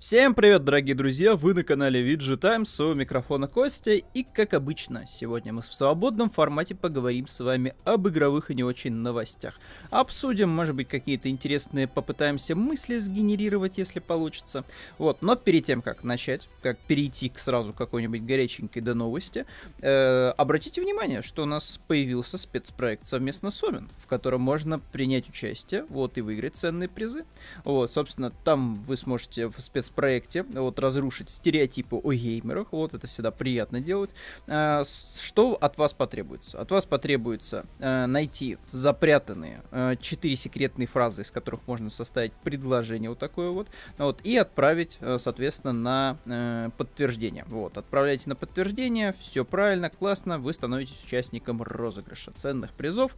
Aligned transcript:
Всем 0.00 0.32
привет, 0.32 0.62
дорогие 0.62 0.94
друзья! 0.94 1.34
Вы 1.34 1.54
на 1.54 1.64
канале 1.64 2.00
VG 2.00 2.36
Times, 2.36 2.78
у 2.78 2.94
микрофона 2.94 3.48
Костя, 3.48 3.94
и 3.94 4.22
как 4.22 4.54
обычно, 4.54 5.04
сегодня 5.10 5.52
мы 5.52 5.62
в 5.62 5.74
свободном 5.74 6.30
формате 6.30 6.76
поговорим 6.76 7.26
с 7.26 7.40
вами 7.40 7.74
об 7.84 8.06
игровых 8.06 8.52
и 8.52 8.54
не 8.54 8.62
очень 8.62 8.92
новостях. 8.92 9.58
Обсудим, 9.90 10.50
может 10.50 10.76
быть, 10.76 10.86
какие-то 10.86 11.28
интересные, 11.28 11.88
попытаемся 11.88 12.54
мысли 12.54 12.96
сгенерировать, 12.98 13.76
если 13.76 13.98
получится. 13.98 14.64
Вот, 14.98 15.20
но 15.20 15.34
перед 15.34 15.64
тем, 15.64 15.82
как 15.82 16.04
начать, 16.04 16.48
как 16.62 16.78
перейти 16.78 17.28
к 17.28 17.40
сразу 17.40 17.72
какой-нибудь 17.72 18.22
горяченькой 18.22 18.82
до 18.82 18.94
новости, 18.94 19.46
э, 19.80 20.32
обратите 20.36 20.80
внимание, 20.80 21.22
что 21.22 21.42
у 21.42 21.46
нас 21.46 21.80
появился 21.88 22.38
спецпроект 22.38 23.08
совместно 23.08 23.50
с 23.50 23.64
Омин, 23.64 23.90
в 23.98 24.06
котором 24.06 24.42
можно 24.42 24.78
принять 24.78 25.28
участие, 25.28 25.86
вот, 25.88 26.18
и 26.18 26.20
выиграть 26.20 26.54
ценные 26.54 26.88
призы. 26.88 27.24
Вот, 27.64 27.90
собственно, 27.90 28.30
там 28.44 28.76
вы 28.84 28.96
сможете 28.96 29.48
в 29.48 29.58
спец 29.58 29.87
проекте, 29.90 30.42
вот, 30.42 30.78
разрушить 30.78 31.30
стереотипы 31.30 31.96
о 31.96 32.12
геймерах, 32.12 32.68
вот, 32.72 32.94
это 32.94 33.06
всегда 33.06 33.30
приятно 33.30 33.80
делать. 33.80 34.10
А, 34.46 34.84
что 35.18 35.54
от 35.54 35.78
вас 35.78 35.92
потребуется? 35.92 36.60
От 36.60 36.70
вас 36.70 36.86
потребуется 36.86 37.66
а, 37.80 38.06
найти 38.06 38.58
запрятанные 38.70 39.62
а, 39.70 39.96
4 39.96 40.36
секретные 40.36 40.86
фразы, 40.86 41.22
из 41.22 41.30
которых 41.30 41.60
можно 41.66 41.90
составить 41.90 42.32
предложение 42.32 43.10
вот 43.10 43.18
такое 43.18 43.50
вот, 43.50 43.68
вот, 43.98 44.20
и 44.24 44.36
отправить, 44.36 44.98
а, 45.00 45.18
соответственно, 45.18 45.72
на 45.72 46.70
подтверждение. 46.76 47.44
Вот, 47.48 47.76
отправляйте 47.76 48.28
на 48.28 48.36
подтверждение, 48.36 49.14
все 49.20 49.44
правильно, 49.44 49.90
классно, 49.90 50.38
вы 50.38 50.52
становитесь 50.52 51.02
участником 51.04 51.62
розыгрыша 51.62 52.32
ценных 52.32 52.72
призов. 52.72 53.16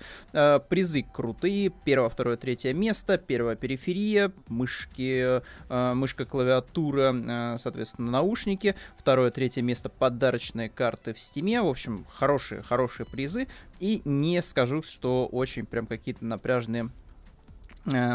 Призы 0.69 1.03
крутые, 1.03 1.71
первое, 1.85 2.09
второе, 2.09 2.37
третье 2.37 2.73
место, 2.73 3.19
первая 3.19 3.57
периферия, 3.57 4.33
мышки, 4.49 5.41
мышка 5.69 6.25
клавиатура, 6.25 6.60
клавиатура, 6.61 7.15
э, 7.15 7.59
соответственно, 7.59 8.11
наушники. 8.11 8.75
Второе, 8.99 9.31
третье 9.31 9.63
место 9.63 9.89
подарочные 9.89 10.69
карты 10.69 11.15
в 11.15 11.21
стиме. 11.21 11.63
В 11.63 11.69
общем, 11.69 12.07
хорошие, 12.09 12.63
хорошие 12.63 13.07
призы. 13.07 13.49
И 13.79 14.03
не 14.05 14.43
скажу, 14.43 14.83
что 14.83 15.27
очень 15.27 15.67
прям 15.67 15.87
какие-то 15.87 16.25
напряжные 16.25 16.91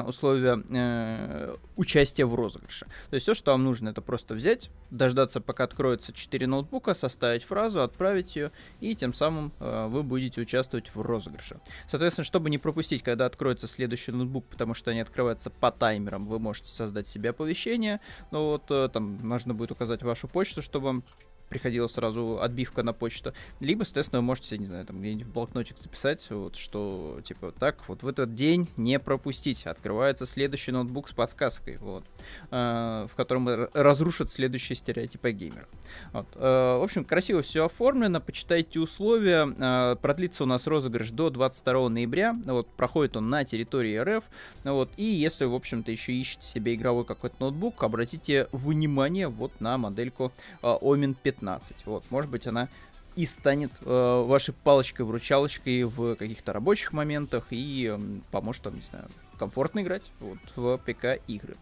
условия 0.07 0.63
э, 0.69 1.55
участия 1.75 2.25
в 2.25 2.35
розыгрыше. 2.35 2.85
То 3.09 3.13
есть 3.13 3.23
все, 3.23 3.33
что 3.33 3.51
вам 3.51 3.63
нужно, 3.63 3.89
это 3.89 4.01
просто 4.01 4.33
взять, 4.33 4.69
дождаться, 4.91 5.41
пока 5.41 5.65
откроется 5.65 6.13
4 6.13 6.47
ноутбука, 6.47 6.93
составить 6.93 7.43
фразу, 7.43 7.81
отправить 7.81 8.35
ее, 8.35 8.51
и 8.79 8.95
тем 8.95 9.13
самым 9.13 9.51
э, 9.59 9.87
вы 9.87 10.03
будете 10.03 10.41
участвовать 10.41 10.93
в 10.93 11.01
розыгрыше. 11.01 11.59
Соответственно, 11.87 12.25
чтобы 12.25 12.49
не 12.49 12.57
пропустить, 12.57 13.03
когда 13.03 13.25
откроется 13.25 13.67
следующий 13.67 14.11
ноутбук, 14.11 14.45
потому 14.45 14.73
что 14.73 14.91
они 14.91 15.01
открываются 15.01 15.49
по 15.49 15.71
таймерам, 15.71 16.27
вы 16.27 16.39
можете 16.39 16.69
создать 16.69 17.07
себе 17.07 17.31
оповещение. 17.31 17.99
Ну 18.31 18.45
вот, 18.45 18.69
э, 18.69 18.89
там 18.91 19.27
нужно 19.27 19.53
будет 19.53 19.71
указать 19.71 20.03
вашу 20.03 20.27
почту, 20.27 20.61
чтобы 20.61 21.03
приходила 21.49 21.87
сразу 21.87 22.39
отбивка 22.41 22.83
на 22.83 22.93
почту, 22.93 23.33
либо, 23.59 23.83
соответственно, 23.83 24.21
вы 24.21 24.25
можете, 24.25 24.57
не 24.57 24.65
знаю, 24.65 24.85
там 24.85 24.99
где-нибудь 24.99 25.27
в 25.27 25.31
блокнотик 25.31 25.77
записать, 25.77 26.27
вот, 26.29 26.55
что, 26.55 27.19
типа, 27.23 27.53
так, 27.57 27.87
вот 27.87 28.03
в 28.03 28.07
этот 28.07 28.35
день 28.35 28.67
не 28.77 28.99
пропустить, 28.99 29.65
открывается 29.65 30.25
следующий 30.25 30.71
ноутбук 30.71 31.07
с 31.07 31.13
подсказкой, 31.13 31.77
вот, 31.77 32.03
э, 32.51 33.07
в 33.11 33.15
котором 33.15 33.47
разрушат 33.73 34.31
следующие 34.31 34.75
стереотипы 34.75 35.31
геймера. 35.31 35.67
Вот, 36.13 36.27
э, 36.35 36.39
в 36.39 36.83
общем, 36.83 37.05
красиво 37.05 37.41
все 37.41 37.65
оформлено, 37.65 38.19
почитайте 38.19 38.79
условия, 38.79 39.47
э, 39.47 39.95
продлится 40.01 40.43
у 40.43 40.47
нас 40.47 40.67
розыгрыш 40.67 41.11
до 41.11 41.29
22 41.29 41.89
ноября, 41.89 42.35
вот, 42.45 42.67
проходит 42.69 43.17
он 43.17 43.29
на 43.29 43.43
территории 43.43 43.97
РФ, 43.97 44.23
вот, 44.63 44.89
и 44.97 45.03
если, 45.03 45.45
в 45.45 45.53
общем-то, 45.53 45.91
еще 45.91 46.11
ищете 46.13 46.45
себе 46.45 46.75
игровой 46.75 47.05
какой-то 47.05 47.35
ноутбук, 47.39 47.83
обратите 47.83 48.47
внимание 48.51 49.27
вот 49.27 49.51
на 49.59 49.77
модельку 49.77 50.31
э, 50.61 50.77
Omen 50.81 51.15
15 51.21 51.34
15. 51.35 51.85
Вот, 51.85 52.03
может 52.09 52.31
быть, 52.31 52.47
она 52.47 52.69
и 53.15 53.25
станет 53.25 53.71
э, 53.81 54.23
вашей 54.25 54.53
палочкой-вручалочкой 54.53 55.83
в 55.83 56.15
каких-то 56.15 56.53
рабочих 56.53 56.91
моментах 56.91 57.47
и 57.49 57.95
э, 57.95 57.99
поможет 58.31 58.65
вам, 58.65 58.75
не 58.75 58.81
знаю, 58.81 59.05
комфортно 59.37 59.81
играть 59.81 60.11
вот, 60.19 60.39
в 60.55 60.77
ПК-игры. 60.79 61.55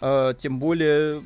Э, 0.00 0.34
тем 0.38 0.58
более 0.58 1.22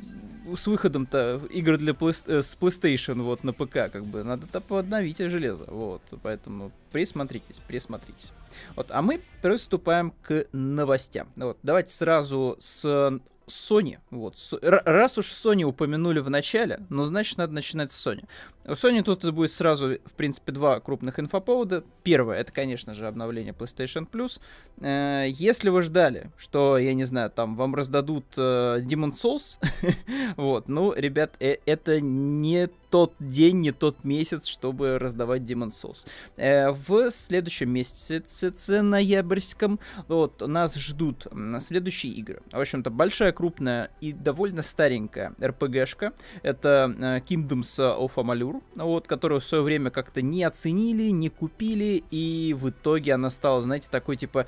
с 0.56 0.66
выходом-то 0.66 1.42
игр 1.50 1.76
для 1.76 1.92
э, 1.92 2.12
с 2.42 2.56
PlayStation 2.58 3.22
вот 3.22 3.44
на 3.44 3.52
ПК, 3.52 3.90
как 3.92 4.04
бы, 4.04 4.24
надо-то 4.24 4.62
обновить 4.76 5.18
железо, 5.18 5.66
вот, 5.66 6.02
поэтому 6.22 6.72
присмотритесь, 6.90 7.60
присмотритесь. 7.66 8.32
Вот, 8.74 8.90
а 8.90 9.02
мы 9.02 9.20
приступаем 9.42 10.12
к 10.22 10.46
новостям. 10.52 11.28
Вот, 11.36 11.58
давайте 11.62 11.92
сразу 11.92 12.56
с 12.58 13.20
Sony. 13.52 13.98
Вот. 14.10 14.36
Раз 14.62 15.18
уж 15.18 15.26
Sony 15.26 15.62
упомянули 15.62 16.20
в 16.20 16.30
начале, 16.30 16.80
ну, 16.88 17.04
значит, 17.04 17.38
надо 17.38 17.52
начинать 17.52 17.92
с 17.92 18.06
Sony. 18.06 18.24
У 18.66 18.72
Sony 18.72 19.02
тут 19.02 19.24
будет 19.32 19.52
сразу, 19.52 19.96
в 20.04 20.12
принципе, 20.12 20.52
два 20.52 20.80
крупных 20.80 21.18
инфоповода. 21.18 21.82
Первое, 22.02 22.36
это, 22.36 22.52
конечно 22.52 22.94
же, 22.94 23.06
обновление 23.06 23.54
PlayStation 23.54 24.06
Plus. 24.08 24.38
Э, 24.80 25.26
если 25.28 25.70
вы 25.70 25.82
ждали, 25.82 26.30
что, 26.36 26.78
я 26.78 26.94
не 26.94 27.04
знаю, 27.04 27.30
там 27.30 27.56
вам 27.56 27.74
раздадут 27.74 28.24
э, 28.36 28.80
Demon 28.82 29.12
Souls, 29.12 29.58
вот, 30.36 30.68
ну, 30.68 30.92
ребят, 30.94 31.36
э, 31.40 31.56
это 31.64 32.00
не 32.00 32.68
тот 32.90 33.14
день, 33.18 33.60
не 33.60 33.72
тот 33.72 34.04
месяц, 34.04 34.46
чтобы 34.46 34.98
раздавать 34.98 35.42
Demon 35.42 35.70
Souls. 35.70 36.06
В 36.36 37.10
следующем 37.12 37.70
месяце, 37.70 38.82
ноябрьском, 38.82 39.78
вот, 40.08 40.46
нас 40.46 40.74
ждут 40.74 41.28
следующие 41.60 42.12
игры. 42.14 42.42
В 42.50 42.58
общем-то, 42.58 42.90
большая, 42.90 43.30
крупная 43.30 43.90
и 44.00 44.12
довольно 44.12 44.64
старенькая 44.64 45.34
RPG-шка. 45.38 46.14
Это 46.42 47.22
Kingdoms 47.28 47.78
of 47.78 48.14
Amalur, 48.16 48.59
вот, 48.76 49.06
которую 49.06 49.40
в 49.40 49.44
свое 49.44 49.62
время 49.62 49.90
как-то 49.90 50.22
не 50.22 50.44
оценили, 50.44 51.10
не 51.10 51.28
купили, 51.28 52.02
и 52.10 52.54
в 52.58 52.70
итоге 52.70 53.14
она 53.14 53.30
стала, 53.30 53.62
знаете, 53.62 53.88
такой 53.90 54.16
типа 54.16 54.46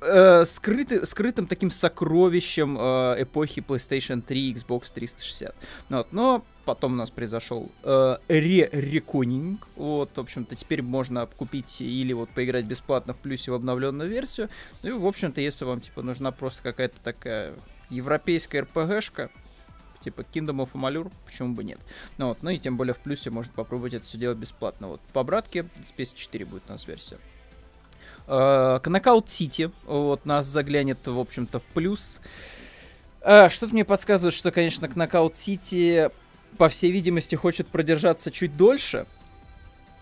э, 0.00 0.44
скрыты, 0.44 1.06
скрытым 1.06 1.46
таким 1.46 1.70
сокровищем 1.70 2.76
э, 2.78 3.22
эпохи 3.22 3.60
PlayStation 3.60 4.20
3, 4.20 4.54
Xbox 4.54 4.92
360. 4.94 5.54
Вот, 5.88 6.12
но 6.12 6.44
потом 6.64 6.92
у 6.92 6.96
нас 6.96 7.10
произошел 7.10 7.70
э, 7.82 8.16
ре-реконинг. 8.28 9.66
Вот, 9.76 10.10
в 10.16 10.20
общем-то, 10.20 10.54
теперь 10.54 10.82
можно 10.82 11.26
купить 11.26 11.80
или 11.80 12.12
вот 12.12 12.30
поиграть 12.30 12.64
бесплатно 12.64 13.14
в 13.14 13.18
плюсе 13.18 13.50
в 13.50 13.54
обновленную 13.54 14.08
версию. 14.08 14.48
Ну 14.82 14.90
и, 14.90 14.92
в 14.92 15.06
общем-то, 15.06 15.40
если 15.40 15.64
вам, 15.64 15.80
типа, 15.80 16.02
нужна 16.02 16.30
просто 16.30 16.62
какая-то 16.62 16.96
такая 17.02 17.54
европейская 17.90 18.62
RPG-шка, 18.62 19.30
типа 20.02 20.22
Kingdom 20.22 20.66
of 20.66 20.72
Amalur, 20.72 21.10
почему 21.24 21.54
бы 21.54 21.64
нет. 21.64 21.78
Ну, 22.18 22.28
вот, 22.28 22.42
ну 22.42 22.50
и 22.50 22.58
тем 22.58 22.76
более 22.76 22.94
в 22.94 22.98
плюсе 22.98 23.30
можно 23.30 23.52
попробовать 23.54 23.94
это 23.94 24.04
все 24.04 24.18
делать 24.18 24.38
бесплатно. 24.38 24.88
Вот 24.88 25.00
по 25.12 25.22
братке 25.22 25.66
с 25.82 25.92
PS4 25.92 26.44
будет 26.44 26.62
у 26.68 26.72
нас 26.72 26.86
версия. 26.86 27.18
Knockout 28.26 29.26
City 29.26 29.72
вот 29.86 30.24
нас 30.26 30.46
заглянет, 30.46 31.06
в 31.06 31.18
общем-то, 31.18 31.60
в 31.60 31.64
плюс. 31.64 32.20
Uh, 33.20 33.50
что-то 33.50 33.72
мне 33.72 33.84
подсказывает, 33.84 34.34
что, 34.34 34.50
конечно, 34.50 34.86
Knockout 34.86 35.32
City, 35.32 36.12
по 36.58 36.68
всей 36.68 36.90
видимости, 36.90 37.36
хочет 37.36 37.68
продержаться 37.68 38.30
чуть 38.30 38.56
дольше 38.56 39.06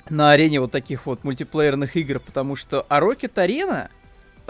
на 0.09 0.33
арене 0.33 0.61
вот 0.61 0.73
таких 0.73 1.07
вот 1.07 1.23
мультиплеерных 1.25 1.97
игр, 1.97 2.19
потому 2.19 2.57
что 2.57 2.87
а 2.89 3.01
Rocket 3.01 3.35
Arena 3.35 3.91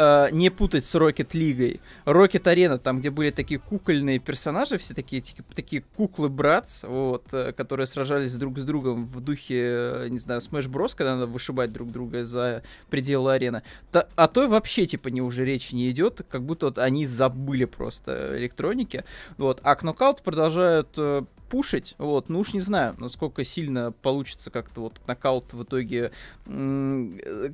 э, 0.00 0.28
не 0.32 0.50
путать 0.50 0.86
с 0.86 0.94
Rocket 0.94 1.30
League. 1.32 1.80
Rocket 2.06 2.42
Arena, 2.44 2.78
там, 2.78 3.00
где 3.00 3.10
были 3.10 3.30
такие 3.30 3.60
кукольные 3.60 4.18
персонажи, 4.18 4.78
все 4.78 4.94
такие, 4.94 5.20
типа, 5.20 5.54
такие 5.54 5.84
куклы-братс, 5.96 6.84
вот, 6.84 7.24
э, 7.32 7.52
которые 7.52 7.86
сражались 7.86 8.34
друг 8.34 8.58
с 8.58 8.64
другом 8.64 9.06
в 9.06 9.20
духе, 9.20 9.60
э, 9.60 10.08
не 10.08 10.18
знаю, 10.18 10.40
Smash 10.40 10.68
Bros, 10.68 10.94
когда 10.96 11.14
надо 11.14 11.26
вышибать 11.26 11.72
друг 11.72 11.90
друга 11.90 12.24
за 12.24 12.62
пределы 12.88 13.34
арены. 13.34 13.62
Та, 13.92 14.06
а 14.16 14.26
то 14.28 14.48
вообще, 14.48 14.86
типа, 14.86 15.08
не 15.08 15.20
уже 15.20 15.44
речи 15.44 15.74
не 15.74 15.90
идет, 15.90 16.22
как 16.28 16.42
будто 16.42 16.66
вот 16.66 16.78
они 16.78 17.06
забыли 17.06 17.66
просто 17.66 18.36
электроники. 18.38 19.04
Вот. 19.36 19.60
А 19.62 19.74
Knockout 19.74 20.22
продолжают 20.22 20.88
э, 20.96 21.22
пушить, 21.50 21.94
вот, 21.98 22.28
ну 22.28 22.38
уж 22.38 22.54
не 22.54 22.60
знаю, 22.60 22.94
насколько 22.98 23.44
сильно 23.44 23.92
получится 23.92 24.50
как-то 24.50 24.82
вот 24.82 25.00
нокаут 25.06 25.52
в 25.52 25.64
итоге 25.64 26.12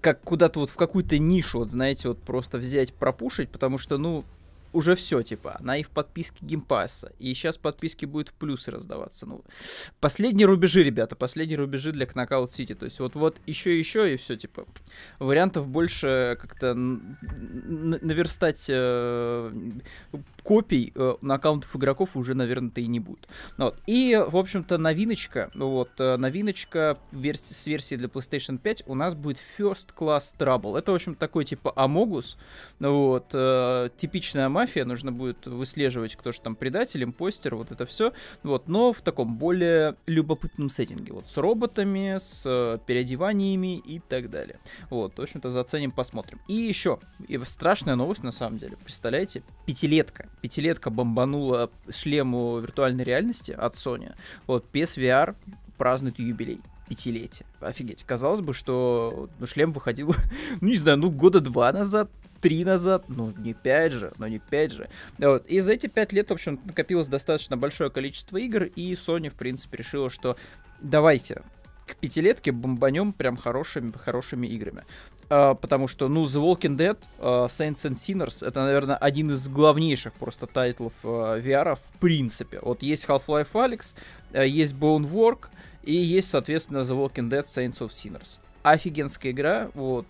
как 0.00 0.20
куда-то 0.20 0.60
вот 0.60 0.70
в 0.70 0.76
какую-то 0.76 1.18
нишу, 1.18 1.58
вот, 1.58 1.70
знаете, 1.70 2.08
вот 2.08 2.18
просто 2.20 2.58
взять, 2.58 2.92
пропушить, 2.94 3.48
потому 3.48 3.78
что, 3.78 3.98
ну, 3.98 4.24
уже 4.76 4.94
все, 4.94 5.22
типа, 5.22 5.56
она 5.58 5.78
и 5.78 5.82
в 5.82 5.88
подписке 5.88 6.38
геймпасса, 6.42 7.12
и 7.18 7.32
сейчас 7.34 7.56
подписки 7.56 8.04
будут 8.04 8.28
в 8.28 8.34
плюсы 8.34 8.70
раздаваться. 8.70 9.26
Ну, 9.26 9.42
последние 10.00 10.46
рубежи, 10.46 10.82
ребята, 10.82 11.16
последние 11.16 11.58
рубежи 11.58 11.92
для 11.92 12.04
Knockout 12.06 12.50
City. 12.50 12.74
То 12.74 12.84
есть 12.84 13.00
вот, 13.00 13.14
вот 13.14 13.38
еще 13.46 13.78
еще 13.78 14.12
и 14.12 14.16
все, 14.16 14.36
типа, 14.36 14.66
вариантов 15.18 15.68
больше 15.68 16.36
как-то 16.40 16.74
наверстать 16.74 18.66
э, 18.68 19.52
копий 20.42 20.92
э, 20.94 21.14
на 21.22 21.34
аккаунтов 21.34 21.74
игроков 21.74 22.16
уже, 22.16 22.34
наверное-то 22.34 22.80
и 22.80 22.86
не 22.86 23.00
будет. 23.00 23.28
Вот. 23.56 23.76
И, 23.86 24.16
в 24.28 24.36
общем-то, 24.36 24.78
новиночка, 24.78 25.50
вот, 25.54 25.90
э, 25.98 26.16
новиночка 26.16 26.98
версии, 27.12 27.54
с 27.54 27.66
версии 27.66 27.96
для 27.96 28.08
PlayStation 28.08 28.58
5 28.58 28.84
у 28.86 28.94
нас 28.94 29.14
будет 29.14 29.38
First 29.58 29.88
Class 29.96 30.34
Trouble. 30.38 30.78
Это, 30.78 30.92
в 30.92 30.94
общем, 30.94 31.14
такой, 31.14 31.44
типа, 31.44 31.72
Амогус, 31.74 32.38
вот, 32.78 33.30
э, 33.32 33.88
типичная 33.96 34.48
мафия, 34.48 34.65
мафия, 34.66 34.84
нужно 34.84 35.12
будет 35.12 35.46
выслеживать, 35.46 36.16
кто 36.16 36.32
же 36.32 36.40
там 36.40 36.56
предатель, 36.56 37.04
импостер, 37.04 37.54
вот 37.54 37.70
это 37.70 37.86
все. 37.86 38.12
Вот, 38.42 38.68
но 38.68 38.92
в 38.92 39.00
таком 39.00 39.36
более 39.36 39.94
любопытном 40.06 40.70
сеттинге. 40.70 41.12
Вот 41.12 41.28
с 41.28 41.36
роботами, 41.36 42.18
с 42.18 42.42
э, 42.44 42.78
переодеваниями 42.84 43.78
и 43.78 44.00
так 44.00 44.28
далее. 44.28 44.58
Вот, 44.90 45.16
в 45.16 45.22
общем-то, 45.22 45.50
заценим, 45.50 45.92
посмотрим. 45.92 46.40
И 46.48 46.54
еще, 46.54 46.98
и 47.28 47.38
страшная 47.44 47.94
новость 47.94 48.24
на 48.24 48.32
самом 48.32 48.58
деле. 48.58 48.76
Представляете, 48.82 49.42
пятилетка. 49.66 50.28
Пятилетка 50.40 50.90
бомбанула 50.90 51.70
шлему 51.88 52.58
виртуальной 52.58 53.04
реальности 53.04 53.52
от 53.52 53.74
Sony. 53.74 54.14
Вот, 54.48 54.64
PSVR 54.72 55.36
празднует 55.78 56.18
юбилей 56.18 56.60
пятилетие. 56.88 57.46
Офигеть. 57.60 58.04
Казалось 58.04 58.40
бы, 58.40 58.52
что 58.52 59.28
ну, 59.38 59.46
шлем 59.46 59.72
выходил, 59.72 60.14
ну, 60.60 60.68
не 60.68 60.76
знаю, 60.76 60.98
ну, 60.98 61.10
года 61.10 61.40
два 61.40 61.72
назад, 61.72 62.10
три 62.46 62.64
назад, 62.64 63.06
ну, 63.08 63.32
не 63.38 63.54
пять 63.54 63.90
же, 63.90 64.12
но 64.18 64.28
не 64.28 64.38
пять 64.38 64.70
же. 64.70 64.88
Вот. 65.18 65.44
И 65.46 65.58
за 65.58 65.72
эти 65.72 65.88
пять 65.88 66.12
лет, 66.12 66.28
в 66.28 66.32
общем, 66.32 66.60
накопилось 66.64 67.08
достаточно 67.08 67.56
большое 67.56 67.90
количество 67.90 68.36
игр, 68.36 68.62
и 68.62 68.92
Sony, 68.92 69.30
в 69.30 69.34
принципе, 69.34 69.78
решила, 69.78 70.10
что 70.10 70.36
давайте 70.80 71.42
к 71.86 71.96
пятилетке 71.96 72.52
бомбанем 72.52 73.12
прям 73.12 73.36
хорошими, 73.36 73.90
хорошими 73.90 74.46
играми. 74.46 74.84
Uh, 75.28 75.56
потому 75.56 75.88
что, 75.88 76.06
ну, 76.06 76.24
The 76.24 76.40
Walking 76.40 76.76
Dead, 76.76 76.96
uh, 77.18 77.46
Saints 77.48 77.84
and 77.84 77.94
Sinners, 77.94 78.46
это, 78.46 78.62
наверное, 78.62 78.94
один 78.94 79.32
из 79.32 79.48
главнейших 79.48 80.12
просто 80.12 80.46
тайтлов 80.46 80.92
uh, 81.02 81.42
VR 81.42 81.74
в 81.74 81.98
принципе. 81.98 82.60
Вот 82.62 82.80
есть 82.80 83.06
Half-Life 83.06 83.50
Alyx, 83.54 83.96
uh, 84.34 84.46
есть 84.46 84.74
Bonework, 84.74 85.48
и 85.82 85.96
есть, 85.96 86.28
соответственно, 86.28 86.78
The 86.78 86.94
Walking 86.96 87.28
Dead 87.28 87.46
Saints 87.46 87.80
of 87.80 87.90
Sinners. 87.90 88.38
Офигенская 88.66 89.30
игра, 89.30 89.70
вот, 89.74 90.06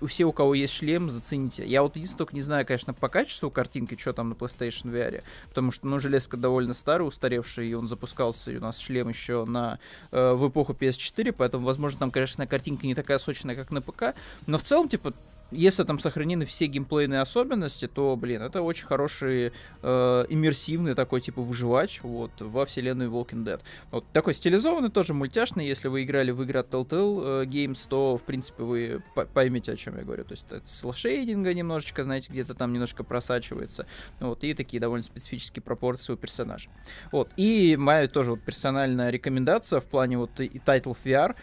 у 0.00 0.06
все, 0.06 0.24
у 0.24 0.32
кого 0.32 0.54
есть 0.54 0.72
шлем, 0.72 1.10
зацените. 1.10 1.66
Я 1.66 1.82
вот 1.82 1.96
единственное 1.96 2.18
только 2.18 2.36
не 2.36 2.42
знаю, 2.42 2.64
конечно, 2.64 2.94
по 2.94 3.08
качеству 3.08 3.50
картинки, 3.50 3.96
что 3.98 4.12
там 4.12 4.28
на 4.28 4.34
PlayStation 4.34 4.92
VR, 4.92 5.24
потому 5.48 5.72
что, 5.72 5.88
ну, 5.88 5.98
железка 5.98 6.36
довольно 6.36 6.74
старая, 6.74 7.08
устаревшая, 7.08 7.66
и 7.66 7.74
он 7.74 7.88
запускался, 7.88 8.52
и 8.52 8.56
у 8.56 8.60
нас 8.60 8.78
шлем 8.78 9.08
еще 9.08 9.44
на, 9.46 9.80
э, 10.12 10.32
в 10.32 10.48
эпоху 10.48 10.74
PS4, 10.74 11.32
поэтому, 11.32 11.66
возможно, 11.66 11.98
там, 11.98 12.12
конечно, 12.12 12.46
картинка 12.46 12.86
не 12.86 12.94
такая 12.94 13.18
сочная, 13.18 13.56
как 13.56 13.72
на 13.72 13.82
ПК, 13.82 14.14
но 14.46 14.58
в 14.58 14.62
целом, 14.62 14.88
типа, 14.88 15.12
если 15.52 15.84
там 15.84 15.98
сохранены 15.98 16.46
все 16.46 16.66
геймплейные 16.66 17.20
особенности, 17.20 17.86
то, 17.86 18.16
блин, 18.16 18.42
это 18.42 18.62
очень 18.62 18.86
хороший 18.86 19.52
э, 19.82 20.26
иммерсивный 20.28 20.94
такой 20.94 21.20
типа 21.20 21.42
выживач 21.42 22.00
вот 22.02 22.32
во 22.40 22.66
вселенной 22.66 23.06
Walking 23.06 23.44
Dead. 23.44 23.60
Вот 23.90 24.04
такой 24.12 24.34
стилизованный, 24.34 24.90
тоже 24.90 25.14
мультяшный. 25.14 25.66
Если 25.66 25.88
вы 25.88 26.04
играли 26.04 26.30
в 26.30 26.42
игры 26.42 26.60
от 26.60 26.70
Telltale 26.70 27.42
э, 27.42 27.44
Games, 27.46 27.78
то, 27.88 28.18
в 28.18 28.22
принципе, 28.22 28.62
вы 28.62 29.02
поймете, 29.34 29.72
о 29.72 29.76
чем 29.76 29.96
я 29.96 30.04
говорю. 30.04 30.24
То 30.24 30.32
есть 30.32 30.46
это 30.50 30.66
слэшейдинга 30.66 31.54
немножечко, 31.54 32.04
знаете, 32.04 32.32
где-то 32.32 32.54
там 32.54 32.72
немножко 32.72 33.04
просачивается. 33.04 33.86
Вот, 34.20 34.44
и 34.44 34.54
такие 34.54 34.80
довольно 34.80 35.04
специфические 35.04 35.62
пропорции 35.62 36.12
у 36.12 36.16
персонажа. 36.16 36.70
Вот, 37.10 37.30
и 37.36 37.76
моя 37.78 38.08
тоже 38.08 38.32
вот 38.32 38.42
персональная 38.42 39.10
рекомендация 39.10 39.80
в 39.80 39.84
плане 39.84 40.18
вот 40.18 40.40
и 40.40 40.48
Title 40.48 40.96
VR, 41.04 41.34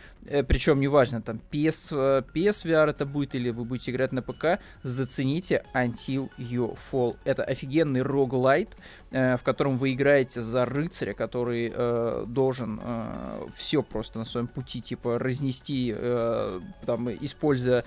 причем 0.48 0.80
неважно, 0.80 1.22
там 1.22 1.40
PS, 1.52 1.90
э, 1.92 2.24
PS 2.34 2.66
VR 2.66 2.90
это 2.90 3.06
будет 3.06 3.36
или 3.36 3.50
вы 3.50 3.64
будете 3.64 3.92
играть 3.92 4.12
на 4.12 4.22
ПК, 4.22 4.60
зацените 4.84 5.64
Until 5.74 6.30
You 6.38 6.78
Fall. 6.92 7.16
Это 7.24 7.44
офигенный 7.44 8.02
роглайт, 8.02 8.76
э, 9.12 9.38
в 9.38 9.44
котором 9.44 9.78
вы 9.78 9.94
играете 9.94 10.42
за 10.42 10.66
рыцаря, 10.66 11.14
который 11.14 11.72
э, 11.74 12.26
должен 12.28 12.80
э, 12.84 13.48
все 13.56 13.82
просто 13.82 14.20
на 14.20 14.26
своем 14.26 14.48
пути, 14.48 14.82
типа, 14.82 15.18
разнести, 15.20 15.94
э, 15.96 16.60
там, 16.86 17.10
используя... 17.10 17.84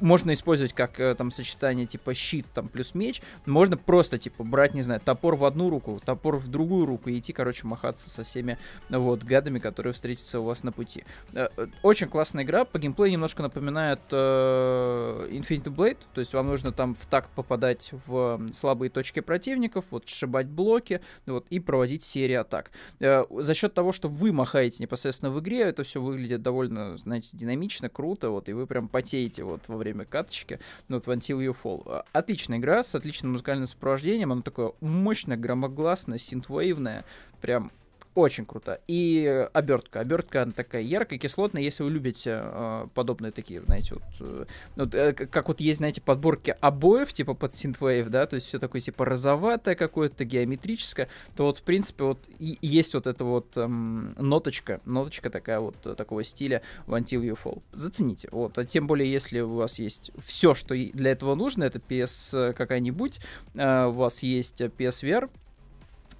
Можно 0.00 0.32
использовать 0.32 0.72
как 0.72 0.98
э, 1.00 1.14
там 1.14 1.30
сочетание 1.30 1.86
типа 1.86 2.14
щит 2.14 2.46
там 2.54 2.68
плюс 2.68 2.94
меч, 2.94 3.22
можно 3.46 3.76
просто 3.76 4.18
типа 4.18 4.44
брать, 4.44 4.74
не 4.74 4.82
знаю, 4.82 5.00
топор 5.00 5.36
в 5.36 5.44
одну 5.44 5.68
руку, 5.68 6.00
топор 6.04 6.36
в 6.36 6.48
другую 6.48 6.86
руку 6.86 7.10
и 7.10 7.18
идти, 7.18 7.32
короче, 7.32 7.66
махаться 7.66 8.08
со 8.08 8.24
всеми 8.24 8.58
вот 8.88 9.22
гадами, 9.22 9.58
которые 9.58 9.92
встретятся 9.92 10.40
у 10.40 10.44
вас 10.44 10.64
на 10.64 10.72
пути. 10.72 11.04
Э, 11.32 11.48
э, 11.56 11.66
очень 11.82 12.08
классная 12.08 12.44
игра, 12.44 12.64
по 12.64 12.78
геймплею 12.78 13.12
немножко 13.12 13.42
напоминает 13.42 14.00
э, 14.10 15.28
Infinity 15.30 15.74
Blade, 15.74 15.98
то 16.12 16.20
есть 16.20 16.32
вам 16.34 16.46
нужно 16.46 16.72
там 16.72 16.94
в 16.94 17.06
такт 17.06 17.30
попадать 17.30 17.92
в 18.06 18.40
слабые 18.52 18.90
точки 18.90 19.20
противников, 19.20 19.86
вот 19.90 20.08
сшибать 20.08 20.48
блоки, 20.48 21.00
вот 21.26 21.46
и 21.50 21.60
проводить 21.60 22.02
серии 22.02 22.34
атак. 22.34 22.70
Э, 22.98 23.24
за 23.30 23.54
счет 23.54 23.74
того, 23.74 23.92
что 23.92 24.08
вы 24.08 24.32
махаете 24.32 24.82
непосредственно 24.82 25.30
в 25.30 25.40
игре, 25.40 25.60
это 25.60 25.84
все 25.84 26.00
выглядит 26.00 26.42
довольно, 26.42 26.96
знаете, 26.98 27.30
динамично, 27.32 27.88
круто, 27.88 28.30
вот 28.30 28.48
и 28.48 28.52
вы 28.52 28.66
прям 28.66 28.88
потеете 28.88 29.44
вот 29.44 29.68
во 29.68 29.76
время 29.76 30.04
каточки, 30.04 30.58
ну, 30.88 30.96
вот 30.96 31.06
в 31.06 31.10
Until 31.10 31.38
You 31.38 31.56
Fall. 31.62 31.82
А, 31.86 32.04
отличная 32.12 32.58
игра 32.58 32.82
с 32.82 32.94
отличным 32.94 33.32
музыкальным 33.32 33.66
сопровождением, 33.66 34.32
она 34.32 34.42
такое 34.42 34.72
мощное, 34.80 35.36
громогласное, 35.36 36.18
синтвейвное, 36.18 37.04
прям 37.40 37.70
очень 38.14 38.44
круто. 38.44 38.80
И 38.88 39.48
обертка. 39.52 40.00
Обертка 40.00 40.42
она 40.42 40.52
такая 40.52 40.82
яркая, 40.82 41.18
кислотная. 41.18 41.62
Если 41.62 41.82
вы 41.82 41.90
любите 41.90 42.40
э, 42.42 42.86
подобные 42.94 43.30
такие, 43.30 43.62
знаете, 43.62 43.94
вот, 43.94 44.02
э, 44.20 44.44
вот 44.76 44.94
э, 44.94 45.12
как 45.12 45.48
вот 45.48 45.60
есть, 45.60 45.78
знаете, 45.78 46.00
подборки 46.00 46.54
обоев, 46.60 47.12
типа 47.12 47.34
под 47.34 47.52
Synthwave, 47.52 48.08
да, 48.08 48.26
то 48.26 48.36
есть 48.36 48.48
все 48.48 48.58
такое 48.58 48.80
типа 48.80 49.04
розоватое 49.04 49.76
какое-то, 49.76 50.24
геометрическое, 50.24 51.08
то 51.36 51.44
вот, 51.44 51.58
в 51.58 51.62
принципе, 51.62 52.04
вот 52.04 52.18
и, 52.38 52.58
есть 52.62 52.94
вот 52.94 53.06
эта 53.06 53.24
вот 53.24 53.56
эм, 53.56 54.12
ноточка, 54.18 54.80
ноточка 54.84 55.30
такая 55.30 55.60
вот 55.60 55.76
э, 55.86 55.94
такого 55.94 56.24
стиля 56.24 56.62
в 56.86 56.94
Until 56.94 57.22
You 57.22 57.38
Fall. 57.42 57.62
Зацените. 57.72 58.28
Вот. 58.32 58.58
А 58.58 58.64
тем 58.64 58.86
более, 58.88 59.10
если 59.10 59.40
у 59.40 59.54
вас 59.54 59.78
есть 59.78 60.10
все, 60.18 60.54
что 60.54 60.74
для 60.74 61.12
этого 61.12 61.36
нужно, 61.36 61.64
это 61.64 61.78
PS 61.78 62.54
какая-нибудь, 62.54 63.20
э, 63.54 63.86
у 63.86 63.92
вас 63.92 64.22
есть 64.24 64.60
PSVR, 64.60 65.30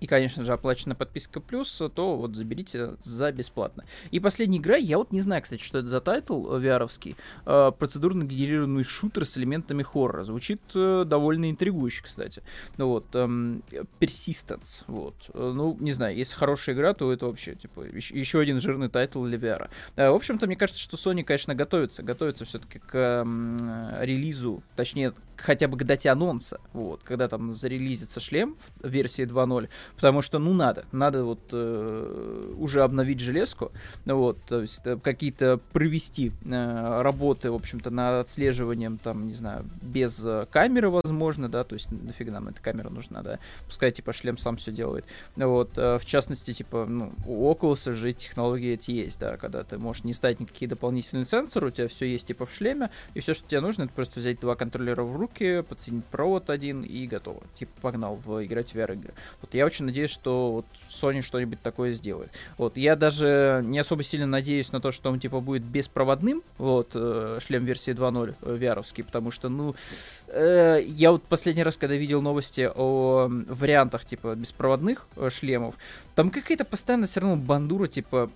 и, 0.00 0.06
конечно 0.06 0.44
же, 0.44 0.52
оплачена 0.52 0.94
подписка 0.94 1.40
плюс, 1.40 1.80
то 1.94 2.16
вот 2.16 2.34
заберите 2.34 2.96
за 3.02 3.32
бесплатно. 3.32 3.84
И 4.10 4.20
последняя 4.20 4.58
игра, 4.58 4.76
я 4.76 4.98
вот 4.98 5.12
не 5.12 5.20
знаю, 5.20 5.42
кстати, 5.42 5.62
что 5.62 5.78
это 5.78 5.88
за 5.88 6.00
тайтл 6.00 6.56
VR-овский, 6.56 7.16
э, 7.46 7.72
процедурно 7.78 8.24
генерированный 8.24 8.84
шутер 8.84 9.26
с 9.26 9.36
элементами 9.36 9.82
хоррора. 9.82 10.24
Звучит 10.24 10.60
э, 10.74 11.04
довольно 11.06 11.50
интригующе, 11.50 12.02
кстати. 12.02 12.42
Ну 12.78 12.88
вот, 12.88 13.06
эм, 13.14 13.62
Persistence, 14.00 14.84
вот. 14.86 15.14
Э, 15.34 15.52
ну, 15.54 15.76
не 15.80 15.92
знаю, 15.92 16.16
если 16.16 16.34
хорошая 16.34 16.74
игра, 16.74 16.94
то 16.94 17.12
это 17.12 17.26
вообще, 17.26 17.54
типа, 17.54 17.82
еще 17.82 18.40
один 18.40 18.60
жирный 18.60 18.88
тайтл 18.88 19.24
для 19.24 19.38
VR. 19.38 19.68
Э, 19.96 20.10
в 20.10 20.14
общем-то, 20.14 20.46
мне 20.46 20.56
кажется, 20.56 20.80
что 20.80 20.96
Sony, 20.96 21.24
конечно, 21.24 21.54
готовится, 21.54 22.02
готовится 22.02 22.44
все-таки 22.44 22.78
к 22.78 22.94
э, 22.94 24.04
релизу, 24.04 24.62
точнее, 24.76 25.12
хотя 25.36 25.68
бы 25.68 25.76
к 25.76 25.84
дате 25.84 26.10
анонса, 26.10 26.60
вот, 26.72 27.02
когда 27.02 27.28
там 27.28 27.52
зарелизится 27.52 28.20
шлем 28.20 28.56
в 28.80 28.88
версии 28.88 29.24
2.0, 29.24 29.68
потому 29.94 30.22
что, 30.22 30.38
ну, 30.38 30.54
надо, 30.54 30.84
надо 30.92 31.24
вот 31.24 31.40
э, 31.52 32.54
уже 32.58 32.82
обновить 32.82 33.20
железку, 33.20 33.72
вот, 34.04 34.38
то 34.46 34.62
есть 34.62 34.80
э, 34.84 34.96
какие-то 34.96 35.60
провести 35.72 36.32
э, 36.44 37.02
работы, 37.02 37.50
в 37.50 37.54
общем-то, 37.54 37.90
над 37.90 38.24
отслеживанием, 38.26 38.98
там, 38.98 39.26
не 39.26 39.34
знаю, 39.34 39.64
без 39.82 40.22
э, 40.24 40.46
камеры, 40.50 40.90
возможно, 40.90 41.48
да, 41.48 41.64
то 41.64 41.74
есть 41.74 41.90
нафига 41.90 42.32
нам 42.32 42.48
эта 42.48 42.60
камера 42.60 42.90
нужна, 42.90 43.22
да, 43.22 43.38
пускай, 43.66 43.92
типа, 43.92 44.12
шлем 44.12 44.38
сам 44.38 44.56
все 44.56 44.72
делает, 44.72 45.04
вот, 45.36 45.76
э, 45.76 45.98
в 45.98 46.04
частности, 46.04 46.52
типа, 46.52 46.86
ну, 46.86 47.12
у 47.26 47.52
Oculus 47.52 47.92
же 47.92 48.12
технологии 48.12 48.74
эти 48.74 48.90
есть, 48.90 49.18
да, 49.18 49.36
когда 49.36 49.64
ты 49.64 49.78
можешь 49.78 50.04
не 50.04 50.12
ставить 50.12 50.40
никакие 50.40 50.68
дополнительные 50.68 51.26
сенсоры, 51.26 51.68
у 51.68 51.70
тебя 51.70 51.88
все 51.88 52.06
есть, 52.06 52.26
типа, 52.26 52.46
в 52.46 52.54
шлеме, 52.54 52.90
и 53.14 53.20
все, 53.20 53.34
что 53.34 53.48
тебе 53.48 53.60
нужно, 53.60 53.84
это 53.84 53.92
просто 53.92 54.20
взять 54.20 54.40
два 54.40 54.56
контроллера 54.56 55.02
в 55.02 55.16
руки, 55.16 55.62
подсоединить 55.68 56.04
провод 56.06 56.50
один 56.50 56.82
и 56.82 57.06
готово, 57.06 57.42
типа, 57.54 57.72
погнал 57.80 58.16
в 58.16 58.44
играть 58.44 58.70
в 58.70 58.74
VR-игры. 58.74 59.12
Вот 59.40 59.54
я 59.54 59.66
очень 59.66 59.79
надеюсь, 59.82 60.10
что 60.10 60.52
вот 60.52 60.66
Sony 60.88 61.22
что-нибудь 61.22 61.60
такое 61.62 61.94
сделает. 61.94 62.30
Вот, 62.58 62.76
я 62.76 62.96
даже 62.96 63.62
не 63.64 63.78
особо 63.78 64.02
сильно 64.02 64.26
надеюсь 64.26 64.72
на 64.72 64.80
то, 64.80 64.92
что 64.92 65.10
он, 65.10 65.20
типа, 65.20 65.40
будет 65.40 65.62
беспроводным, 65.62 66.42
вот, 66.58 66.90
э, 66.94 67.38
шлем 67.40 67.64
версии 67.64 67.92
2.0 67.92 68.34
э, 68.40 68.56
VR-овский, 68.56 69.04
потому 69.04 69.30
что, 69.30 69.48
ну, 69.48 69.74
э, 70.28 70.80
я 70.84 71.12
вот 71.12 71.22
последний 71.24 71.62
раз, 71.62 71.76
когда 71.76 71.94
видел 71.94 72.22
новости 72.22 72.70
о 72.74 73.28
вариантах, 73.28 74.04
типа, 74.04 74.34
беспроводных 74.34 75.06
э, 75.16 75.30
шлемов, 75.30 75.74
там 76.20 76.28
какая-то 76.28 76.66
постоянно 76.66 77.06
все 77.06 77.20
равно 77.20 77.36
бандура, 77.36 77.86
типа, 77.86 78.30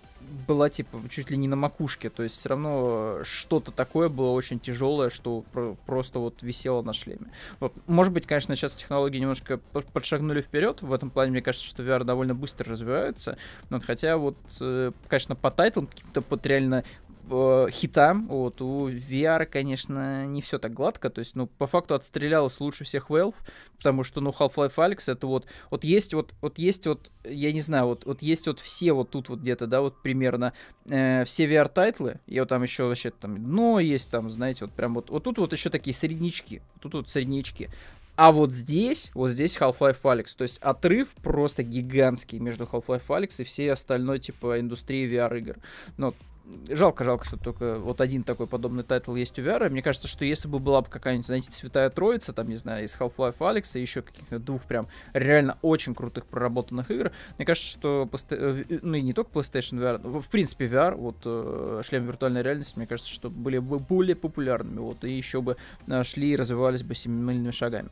была 0.48 0.70
типа 0.70 1.02
чуть 1.10 1.30
ли 1.30 1.36
не 1.36 1.48
на 1.48 1.56
макушке, 1.56 2.08
то 2.08 2.22
есть 2.22 2.38
все 2.38 2.48
равно 2.48 3.18
что-то 3.24 3.72
такое 3.72 4.08
было 4.08 4.30
очень 4.30 4.58
тяжелое, 4.58 5.10
что 5.10 5.42
про- 5.52 5.76
просто 5.84 6.18
вот 6.18 6.42
висело 6.42 6.80
на 6.80 6.94
шлеме. 6.94 7.26
Вот, 7.60 7.74
может 7.86 8.10
быть, 8.14 8.24
конечно, 8.24 8.56
сейчас 8.56 8.72
технологии 8.72 9.18
немножко 9.18 9.58
подшагнули 9.92 10.40
вперед, 10.40 10.80
в 10.80 10.94
этом 10.94 11.10
плане 11.10 11.32
мне 11.32 11.42
кажется, 11.42 11.66
что 11.66 11.82
VR 11.82 12.04
довольно 12.04 12.34
быстро 12.34 12.72
развивается, 12.72 13.36
но 13.68 13.80
хотя 13.80 14.16
вот, 14.16 14.38
э, 14.62 14.92
конечно, 15.06 15.36
по 15.36 15.50
тайтлам 15.50 15.86
каким-то 15.86 16.22
под 16.22 16.46
реально 16.46 16.84
э, 17.30 17.70
хитам, 17.70 18.26
вот, 18.28 18.60
у 18.60 18.88
VR, 18.88 19.46
конечно, 19.46 20.26
не 20.26 20.42
все 20.42 20.58
так 20.58 20.72
гладко, 20.72 21.10
то 21.10 21.20
есть, 21.20 21.36
ну, 21.36 21.46
по 21.46 21.66
факту 21.66 21.94
отстрелялась 21.94 22.60
лучше 22.60 22.84
всех 22.84 23.10
Valve, 23.10 23.34
потому 23.76 24.02
что, 24.02 24.20
ну, 24.20 24.30
Half-Life 24.30 24.74
Alyx 24.76 25.12
это 25.12 25.26
вот, 25.26 25.46
вот 25.70 25.84
есть 25.84 26.14
вот, 26.14 26.34
вот 26.40 26.58
есть 26.58 26.86
вот, 26.86 27.10
я 27.24 27.52
не 27.52 27.60
знаю, 27.60 27.86
вот, 27.86 28.04
вот 28.06 28.22
есть 28.22 28.46
вот 28.46 28.60
все 28.60 28.92
вот 28.92 29.10
тут 29.10 29.28
вот 29.28 29.40
где-то, 29.40 29.66
да, 29.66 29.80
вот 29.80 30.02
примерно 30.02 30.52
э, 30.88 31.24
все 31.24 31.46
VR-тайтлы, 31.46 32.20
и 32.26 32.38
вот 32.40 32.48
там 32.48 32.62
еще 32.62 32.84
вообще 32.84 33.10
там 33.10 33.42
дно 33.42 33.80
есть, 33.80 34.10
там, 34.10 34.30
знаете, 34.30 34.64
вот 34.64 34.74
прям 34.74 34.94
вот, 34.94 35.10
вот 35.10 35.24
тут 35.24 35.38
вот 35.38 35.52
еще 35.52 35.70
такие 35.70 35.94
среднячки, 35.94 36.62
тут 36.80 36.94
вот 36.94 37.08
среднячки, 37.08 37.70
А 38.16 38.30
вот 38.30 38.52
здесь, 38.52 39.10
вот 39.14 39.30
здесь 39.30 39.56
Half-Life 39.56 40.00
Alyx. 40.02 40.36
То 40.36 40.42
есть 40.42 40.58
отрыв 40.58 41.14
просто 41.22 41.64
гигантский 41.64 42.38
между 42.38 42.64
Half-Life 42.64 43.06
Alyx 43.08 43.40
и 43.40 43.44
всей 43.44 43.72
остальной, 43.72 44.20
типа, 44.20 44.60
индустрии 44.60 45.10
VR-игр. 45.10 45.56
Ну, 45.96 46.14
жалко, 46.68 47.04
жалко, 47.04 47.24
что 47.24 47.36
только 47.36 47.78
вот 47.78 48.00
один 48.00 48.22
такой 48.22 48.46
подобный 48.46 48.84
тайтл 48.84 49.14
есть 49.14 49.38
у 49.38 49.42
VR. 49.42 49.68
Мне 49.70 49.82
кажется, 49.82 50.08
что 50.08 50.24
если 50.24 50.48
бы 50.48 50.58
была 50.58 50.82
бы 50.82 50.88
какая-нибудь, 50.88 51.26
знаете, 51.26 51.50
Святая 51.52 51.90
Троица, 51.90 52.32
там, 52.32 52.48
не 52.48 52.56
знаю, 52.56 52.84
из 52.84 52.94
Half-Life 52.96 53.64
и 53.74 53.80
еще 53.80 54.02
каких-то 54.02 54.38
двух 54.38 54.62
прям 54.62 54.88
реально 55.12 55.58
очень 55.62 55.94
крутых 55.94 56.26
проработанных 56.26 56.90
игр, 56.90 57.12
мне 57.38 57.46
кажется, 57.46 57.70
что, 57.70 58.08
э, 58.30 58.64
ну 58.82 58.94
и 58.94 59.02
не 59.02 59.12
только 59.12 59.30
PlayStation 59.30 59.80
VR, 59.80 60.20
в 60.20 60.28
принципе 60.28 60.66
VR, 60.66 60.94
вот 60.94 61.16
э, 61.24 61.82
шлем 61.84 62.06
виртуальной 62.06 62.42
реальности, 62.42 62.76
мне 62.76 62.86
кажется, 62.86 63.12
что 63.12 63.30
были 63.30 63.58
бы 63.58 63.78
более 63.78 64.16
популярными, 64.16 64.78
вот, 64.78 65.04
и 65.04 65.10
еще 65.10 65.40
бы 65.40 65.56
э, 65.86 66.04
шли 66.04 66.30
и 66.30 66.36
развивались 66.36 66.82
бы 66.82 66.94
семимильными 66.94 67.50
шагами. 67.50 67.90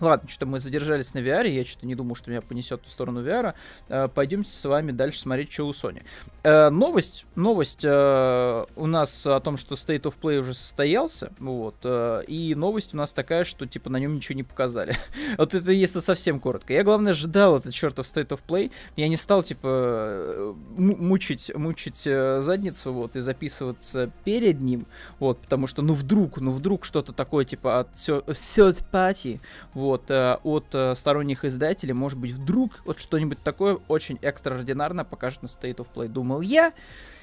Ладно, 0.00 0.28
что 0.28 0.46
мы 0.46 0.60
задержались 0.60 1.14
на 1.14 1.18
VR, 1.18 1.48
я 1.48 1.64
что-то 1.64 1.86
не 1.86 1.94
думаю, 1.94 2.14
что 2.14 2.30
меня 2.30 2.42
понесет 2.42 2.82
в 2.84 2.90
сторону 2.90 3.22
VR. 3.22 3.54
Э, 3.88 4.08
пойдемте 4.08 4.50
с 4.50 4.64
вами 4.64 4.92
дальше 4.92 5.20
смотреть, 5.20 5.52
что 5.52 5.66
у 5.66 5.72
Sony. 5.72 6.02
Э, 6.44 6.70
новость, 6.70 7.26
новость 7.34 7.84
э, 7.84 8.64
у 8.76 8.86
нас 8.86 9.26
о 9.26 9.40
том, 9.40 9.56
что 9.56 9.74
State 9.74 10.02
of 10.02 10.14
Play 10.20 10.38
уже 10.38 10.54
состоялся, 10.54 11.32
вот, 11.38 11.76
э, 11.84 12.22
и 12.26 12.54
новость 12.54 12.94
у 12.94 12.96
нас 12.96 13.12
такая, 13.12 13.44
что 13.44 13.66
типа 13.66 13.90
на 13.90 13.98
нем 13.98 14.14
ничего 14.14 14.36
не 14.36 14.44
показали. 14.44 14.96
вот 15.38 15.54
это 15.54 15.72
если 15.72 16.00
совсем 16.00 16.40
коротко. 16.40 16.72
Я, 16.72 16.84
главное, 16.84 17.14
ждал 17.14 17.56
этот 17.56 17.74
чертов 17.74 18.06
State 18.06 18.28
of 18.28 18.40
Play, 18.46 18.70
я 18.96 19.08
не 19.08 19.16
стал, 19.16 19.42
типа, 19.42 19.68
э, 19.68 20.54
мучить, 20.76 21.54
мучить 21.54 22.02
э, 22.06 22.40
задницу, 22.42 22.92
вот, 22.92 23.16
и 23.16 23.20
записываться 23.20 24.10
перед 24.24 24.60
ним, 24.60 24.86
вот, 25.18 25.40
потому 25.40 25.66
что, 25.66 25.82
ну, 25.82 25.94
вдруг, 25.94 26.38
ну, 26.38 26.52
вдруг 26.52 26.84
что-то 26.84 27.12
такое, 27.12 27.44
типа, 27.44 27.80
от 27.80 27.94
third 27.94 28.84
party, 28.92 29.40
вот, 29.74 29.87
вот, 29.88 30.10
э, 30.10 30.38
от 30.42 30.66
э, 30.72 30.94
сторонних 30.96 31.44
издателей, 31.44 31.92
может 31.92 32.18
быть, 32.18 32.32
вдруг 32.32 32.80
вот 32.84 33.00
что-нибудь 33.00 33.38
такое 33.42 33.78
очень 33.88 34.18
экстраординарное 34.22 35.04
покажет 35.04 35.42
на 35.42 35.46
State 35.46 35.76
of 35.76 35.88
Play, 35.94 36.08
думал 36.08 36.40
я, 36.40 36.72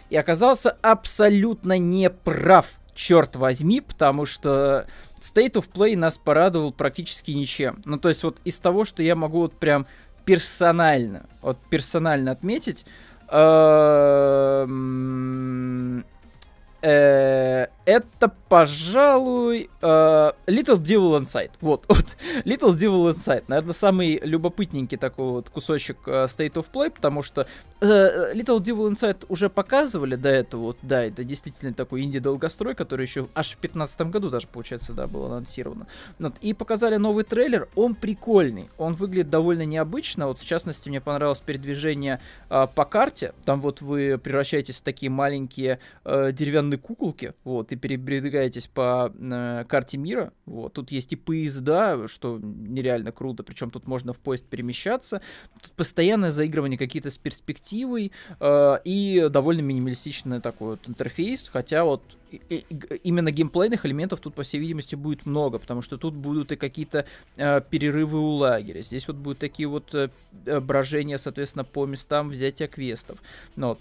и 0.09 0.17
оказался 0.17 0.77
абсолютно 0.81 1.77
неправ, 1.77 2.67
черт 2.93 3.35
возьми, 3.35 3.81
потому 3.81 4.25
что 4.25 4.87
State 5.19 5.53
of 5.53 5.71
Play 5.71 5.97
нас 5.97 6.17
порадовал 6.17 6.71
практически 6.71 7.31
ничем. 7.31 7.81
Ну, 7.85 7.97
то 7.97 8.09
есть 8.09 8.23
вот 8.23 8.37
из 8.45 8.59
того, 8.59 8.85
что 8.85 9.01
я 9.01 9.15
могу 9.15 9.39
вот 9.39 9.53
прям 9.53 9.87
персонально, 10.23 11.25
вот 11.41 11.57
персонально 11.69 12.31
отметить, 12.31 12.85
эм, 13.29 14.65
э, 16.81 17.67
это, 17.85 18.33
пожалуй, 18.49 19.69
uh, 19.81 20.35
Little 20.47 20.77
Devil 20.77 21.21
Inside. 21.21 21.51
Вот, 21.61 21.85
вот, 21.89 22.15
Little 22.43 22.75
Devil 22.75 23.13
Inside. 23.13 23.45
Наверное, 23.47 23.73
самый 23.73 24.19
любопытненький 24.23 24.97
такой 24.97 25.29
вот 25.29 25.49
кусочек 25.49 25.97
uh, 26.07 26.25
State 26.25 26.53
of 26.53 26.65
Play, 26.73 26.89
потому 26.89 27.21
что 27.21 27.47
uh, 27.81 28.33
Little 28.33 28.59
Devil 28.59 28.91
Inside 28.91 29.25
уже 29.29 29.49
показывали 29.49 30.15
до 30.15 30.29
этого, 30.29 30.61
вот, 30.61 30.77
да, 30.81 31.03
это 31.03 31.23
действительно 31.23 31.73
такой 31.73 32.01
инди-долгострой, 32.01 32.73
который 32.75 33.05
еще 33.05 33.27
аж 33.35 33.51
в 33.51 33.57
15 33.57 34.01
году 34.09 34.29
даже, 34.29 34.47
получается, 34.47 34.93
да, 34.93 35.07
был 35.07 35.25
анонсировано. 35.25 35.87
Вот, 36.19 36.33
и 36.41 36.53
показали 36.53 36.95
новый 36.95 37.23
трейлер, 37.23 37.69
он 37.75 37.93
прикольный, 37.93 38.69
он 38.77 38.93
выглядит 38.93 39.29
довольно 39.29 39.65
необычно, 39.65 40.27
вот, 40.27 40.39
в 40.39 40.45
частности, 40.45 40.89
мне 40.89 41.01
понравилось 41.01 41.39
передвижение 41.39 42.19
uh, 42.49 42.67
по 42.73 42.85
карте, 42.85 43.33
там 43.45 43.61
вот 43.61 43.81
вы 43.81 44.17
превращаетесь 44.17 44.77
в 44.77 44.81
такие 44.81 45.11
маленькие 45.11 45.79
uh, 46.03 46.31
деревянные 46.31 46.79
куколки, 46.79 47.33
вот, 47.43 47.71
и 47.75 47.79
передвигаетесь 47.79 48.67
по 48.67 49.11
э, 49.13 49.65
карте 49.67 49.97
мира. 49.97 50.33
Вот. 50.45 50.73
Тут 50.73 50.91
есть 50.91 51.13
и 51.13 51.15
поезда, 51.15 52.07
что 52.07 52.39
нереально 52.41 53.11
круто, 53.11 53.43
причем 53.43 53.71
тут 53.71 53.87
можно 53.87 54.13
в 54.13 54.17
поезд 54.17 54.45
перемещаться. 54.45 55.21
Тут 55.61 55.71
постоянное 55.73 56.31
заигрывание 56.31 56.77
какие-то 56.77 57.11
с 57.11 57.17
перспективой 57.17 58.11
э, 58.39 58.77
и 58.83 59.27
довольно 59.29 59.61
минималистичный 59.61 60.41
такой 60.41 60.71
вот 60.71 60.89
интерфейс, 60.89 61.49
хотя 61.51 61.83
вот 61.83 62.01
именно 63.03 63.31
геймплейных 63.31 63.85
элементов 63.85 64.19
тут, 64.19 64.33
по 64.33 64.43
всей 64.43 64.59
видимости, 64.59 64.95
будет 64.95 65.25
много, 65.25 65.59
потому 65.59 65.81
что 65.81 65.97
тут 65.97 66.13
будут 66.13 66.51
и 66.51 66.55
какие-то 66.55 67.05
э, 67.37 67.61
перерывы 67.61 68.19
у 68.19 68.31
лагеря. 68.35 68.81
Здесь 68.81 69.07
вот 69.07 69.17
будут 69.17 69.39
такие 69.39 69.67
вот 69.67 69.93
э, 69.93 70.09
брожения, 70.59 71.17
соответственно, 71.17 71.63
по 71.63 71.85
местам 71.85 72.29
взятия 72.29 72.67
квестов. 72.67 73.19
Но 73.55 73.77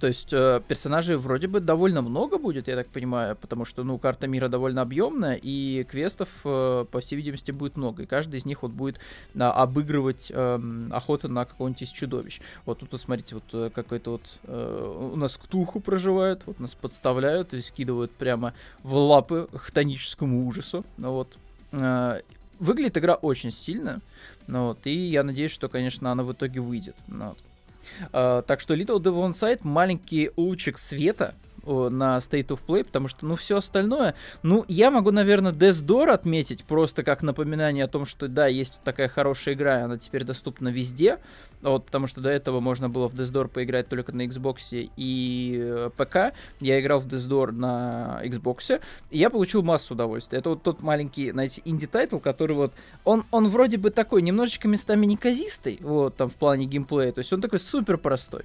то 0.00 0.08
есть 0.08 0.32
э, 0.32 0.60
персонажей 0.66 1.16
вроде 1.16 1.46
бы 1.46 1.60
довольно 1.60 2.02
много 2.02 2.38
будет, 2.38 2.66
я 2.66 2.74
так 2.74 2.88
понимаю, 2.88 3.36
потому 3.36 3.64
что, 3.64 3.84
ну, 3.84 3.98
карта 3.98 4.26
мира 4.26 4.48
довольно 4.48 4.82
объемная, 4.82 5.38
и 5.40 5.84
квестов, 5.84 6.28
э, 6.44 6.84
по 6.90 7.00
всей 7.00 7.14
видимости, 7.14 7.52
будет 7.52 7.76
много, 7.76 8.02
и 8.02 8.06
каждый 8.06 8.36
из 8.36 8.44
них 8.44 8.62
вот 8.62 8.72
будет 8.72 8.98
э, 9.34 9.40
обыгрывать 9.40 10.32
э, 10.34 10.60
охоту 10.90 11.28
на 11.28 11.44
какого-нибудь 11.44 11.82
из 11.82 11.90
чудовищ. 11.90 12.40
Вот 12.64 12.80
тут, 12.80 12.90
вот, 12.90 13.00
смотрите, 13.00 13.36
вот 13.36 13.44
э, 13.52 13.70
какой-то 13.72 14.12
вот 14.12 14.38
э, 14.42 15.08
у 15.12 15.16
нас 15.16 15.36
ктуху 15.36 15.78
проживают, 15.78 16.42
вот 16.46 16.58
нас 16.58 16.74
подставляют 16.74 17.54
и 17.54 17.60
скидывают 17.60 18.10
прямо 18.10 18.54
в 18.82 18.92
лапы 18.92 19.48
хтоническому 19.54 20.48
ужасу. 20.48 20.84
Ну 20.96 21.12
вот. 21.12 21.38
Э, 21.70 22.22
выглядит 22.58 22.98
игра 22.98 23.14
очень 23.14 23.52
сильно, 23.52 24.00
ну 24.48 24.68
вот, 24.68 24.86
и 24.86 24.94
я 24.94 25.22
надеюсь, 25.22 25.52
что, 25.52 25.68
конечно, 25.68 26.10
она 26.10 26.24
в 26.24 26.32
итоге 26.32 26.60
выйдет. 26.60 26.96
Ну, 27.06 27.28
вот. 27.28 27.38
Uh, 28.12 28.42
так 28.42 28.60
что 28.60 28.74
Little 28.74 29.00
Devil 29.00 29.30
Inside 29.30 29.60
маленький 29.62 30.30
лучик 30.36 30.78
света 30.78 31.34
на 31.66 32.18
State 32.18 32.48
of 32.48 32.60
Play, 32.66 32.84
потому 32.84 33.08
что, 33.08 33.26
ну, 33.26 33.36
все 33.36 33.58
остальное, 33.58 34.14
ну, 34.42 34.64
я 34.68 34.90
могу, 34.90 35.10
наверное, 35.10 35.52
Death 35.52 35.84
Door 35.84 36.10
отметить 36.10 36.64
просто 36.64 37.02
как 37.02 37.22
напоминание 37.22 37.84
о 37.84 37.88
том, 37.88 38.04
что, 38.04 38.28
да, 38.28 38.46
есть 38.46 38.80
такая 38.84 39.08
хорошая 39.08 39.54
игра, 39.54 39.84
она 39.84 39.98
теперь 39.98 40.24
доступна 40.24 40.68
везде, 40.68 41.18
вот, 41.70 41.86
потому 41.86 42.06
что 42.06 42.20
до 42.20 42.30
этого 42.30 42.60
можно 42.60 42.88
было 42.88 43.08
в 43.08 43.14
Death 43.14 43.48
поиграть 43.48 43.88
только 43.88 44.12
на 44.12 44.26
Xbox 44.26 44.90
и 44.96 45.58
э, 45.60 45.90
ПК, 45.96 46.34
я 46.60 46.80
играл 46.80 47.00
в 47.00 47.06
Death 47.06 47.50
на 47.52 48.20
Xbox, 48.24 48.80
и 49.10 49.18
я 49.18 49.30
получил 49.30 49.62
массу 49.62 49.94
удовольствия. 49.94 50.38
Это 50.38 50.50
вот 50.50 50.62
тот 50.62 50.82
маленький, 50.82 51.30
знаете, 51.30 51.62
инди-тайтл, 51.64 52.18
который 52.18 52.56
вот, 52.56 52.72
он, 53.04 53.24
он 53.30 53.48
вроде 53.48 53.78
бы 53.78 53.90
такой, 53.90 54.22
немножечко 54.22 54.68
местами 54.68 55.06
неказистый, 55.06 55.78
вот, 55.80 56.16
там, 56.16 56.28
в 56.28 56.34
плане 56.34 56.66
геймплея, 56.66 57.12
то 57.12 57.18
есть 57.20 57.32
он 57.32 57.40
такой 57.40 57.58
супер 57.58 57.98
простой, 57.98 58.44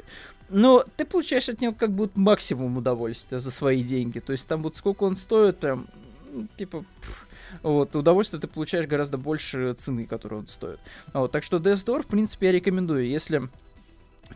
но 0.49 0.83
ты 0.97 1.05
получаешь 1.05 1.49
от 1.49 1.61
него 1.61 1.73
как 1.73 1.91
бы 1.91 2.09
максимум 2.15 2.77
удовольствия 2.77 3.39
за 3.39 3.51
свои 3.51 3.83
деньги. 3.83 4.19
То 4.19 4.33
есть 4.33 4.47
там 4.47 4.63
вот 4.63 4.75
сколько 4.75 5.03
он 5.03 5.15
стоит, 5.15 5.57
прям, 5.57 5.87
ну, 6.31 6.47
типа, 6.57 6.83
пфф, 7.01 7.27
вот, 7.63 7.96
удовольствие 7.96 8.41
ты 8.41 8.48
получаешь 8.48 8.88
гораздо 8.88 9.17
больше 9.17 9.74
цены, 9.74 10.05
которую 10.05 10.41
он 10.41 10.48
стоит. 10.48 10.79
Вот, 11.13 11.31
так 11.31 11.43
что 11.43 11.58
Death 11.58 11.86
Door, 11.86 12.03
в 12.03 12.08
принципе, 12.08 12.48
я 12.48 12.51
рекомендую. 12.53 13.08
Если 13.08 13.50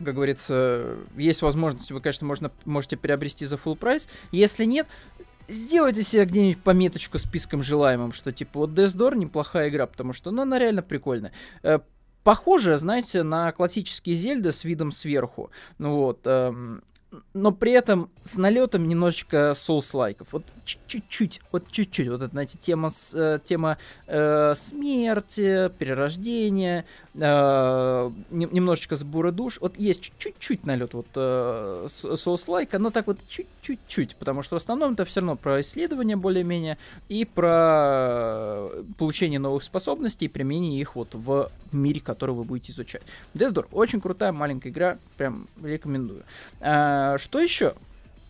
как 0.04 0.14
говорится, 0.14 0.96
есть 1.16 1.40
возможность, 1.40 1.90
вы, 1.90 2.00
конечно, 2.00 2.26
можно, 2.26 2.50
можете 2.66 2.98
приобрести 2.98 3.46
за 3.46 3.56
full 3.56 3.76
price. 3.76 4.08
Если 4.30 4.64
нет, 4.64 4.86
сделайте 5.48 6.02
себе 6.02 6.24
где-нибудь 6.24 6.62
пометочку 6.62 7.18
списком 7.18 7.62
желаемым, 7.62 8.12
что 8.12 8.32
типа 8.32 8.60
вот 8.60 8.70
Death 8.70 8.96
Door 8.96 9.16
неплохая 9.16 9.68
игра, 9.68 9.86
потому 9.86 10.12
что 10.12 10.30
ну, 10.30 10.42
она 10.42 10.58
реально 10.58 10.82
прикольная. 10.82 11.32
Э, 11.62 11.78
похоже, 12.24 12.78
знаете, 12.78 13.22
на 13.22 13.52
классические 13.52 14.16
Зельды 14.16 14.52
с 14.52 14.64
видом 14.64 14.92
сверху. 14.92 15.50
Ну 15.78 15.94
вот, 15.96 16.20
эм, 16.24 16.82
но 17.34 17.52
при 17.52 17.72
этом 17.72 18.10
с 18.22 18.36
налетом 18.36 18.88
немножечко 18.88 19.54
соус-лайков. 19.54 20.28
Вот 20.32 20.44
чуть-чуть, 20.64 21.40
вот 21.52 21.70
чуть-чуть. 21.70 22.08
Вот 22.08 22.22
это, 22.22 22.28
знаете, 22.28 22.58
тема, 22.60 22.90
э, 23.14 23.38
тема 23.44 23.78
э, 24.06 24.54
смерти, 24.56 25.70
перерождения, 25.78 26.84
э, 27.14 28.10
немножечко 28.30 28.96
сбора 28.96 29.30
душ. 29.30 29.58
Вот 29.60 29.78
есть 29.78 30.12
чуть-чуть 30.18 30.66
налет 30.66 30.94
вот 30.94 31.06
э, 31.14 31.88
соус-лайка, 31.88 32.78
но 32.78 32.90
так 32.90 33.06
вот 33.06 33.18
чуть-чуть, 33.28 34.16
потому 34.16 34.42
что 34.42 34.56
в 34.56 34.58
основном 34.58 34.94
это 34.94 35.04
все 35.04 35.20
равно 35.20 35.36
про 35.36 35.60
исследование 35.60 36.16
более-менее 36.16 36.78
и 37.08 37.24
про 37.24 38.68
получение 38.98 39.38
новых 39.38 39.62
способностей 39.62 40.26
и 40.26 40.28
применение 40.28 40.80
их 40.80 40.96
вот 40.96 41.14
в 41.14 41.50
мире, 41.72 42.00
который 42.00 42.34
вы 42.34 42.44
будете 42.44 42.72
изучать. 42.72 43.02
Death 43.34 43.66
очень 43.72 44.00
крутая 44.00 44.32
маленькая 44.32 44.70
игра, 44.70 44.98
прям 45.16 45.48
рекомендую. 45.62 46.24
А, 46.96 47.18
что 47.18 47.40
еще? 47.40 47.74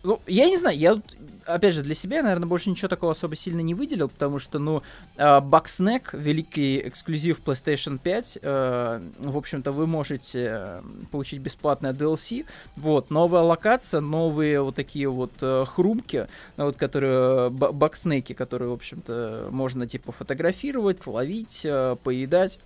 Ну, 0.03 0.21
я 0.27 0.45
не 0.45 0.57
знаю, 0.57 0.77
я, 0.77 1.01
опять 1.45 1.73
же, 1.73 1.81
для 1.81 1.93
себя, 1.93 2.21
наверное, 2.21 2.47
больше 2.47 2.69
ничего 2.69 2.87
такого 2.87 3.11
особо 3.11 3.35
сильно 3.35 3.61
не 3.61 3.73
выделил, 3.73 4.07
потому 4.07 4.39
что, 4.39 4.59
ну, 4.59 4.83
Бакснек, 5.17 6.13
великий 6.13 6.87
эксклюзив 6.87 7.41
PlayStation 7.43 7.97
5, 7.97 8.37
э, 8.41 9.01
в 9.17 9.37
общем-то, 9.37 9.71
вы 9.71 9.87
можете 9.87 10.47
э, 10.49 10.81
получить 11.11 11.39
бесплатное 11.39 11.93
DLC, 11.93 12.45
вот, 12.77 13.09
новая 13.09 13.41
локация, 13.41 13.99
новые 13.99 14.61
вот 14.61 14.75
такие 14.75 15.09
вот 15.09 15.33
э, 15.41 15.65
хрумки, 15.65 16.27
вот, 16.55 16.77
которые, 16.77 17.49
багснеки, 17.49 18.33
которые, 18.33 18.69
в 18.69 18.73
общем-то, 18.73 19.47
можно, 19.49 19.87
типа, 19.87 20.11
фотографировать, 20.11 21.05
ловить, 21.05 21.65
поедать, 22.03 22.59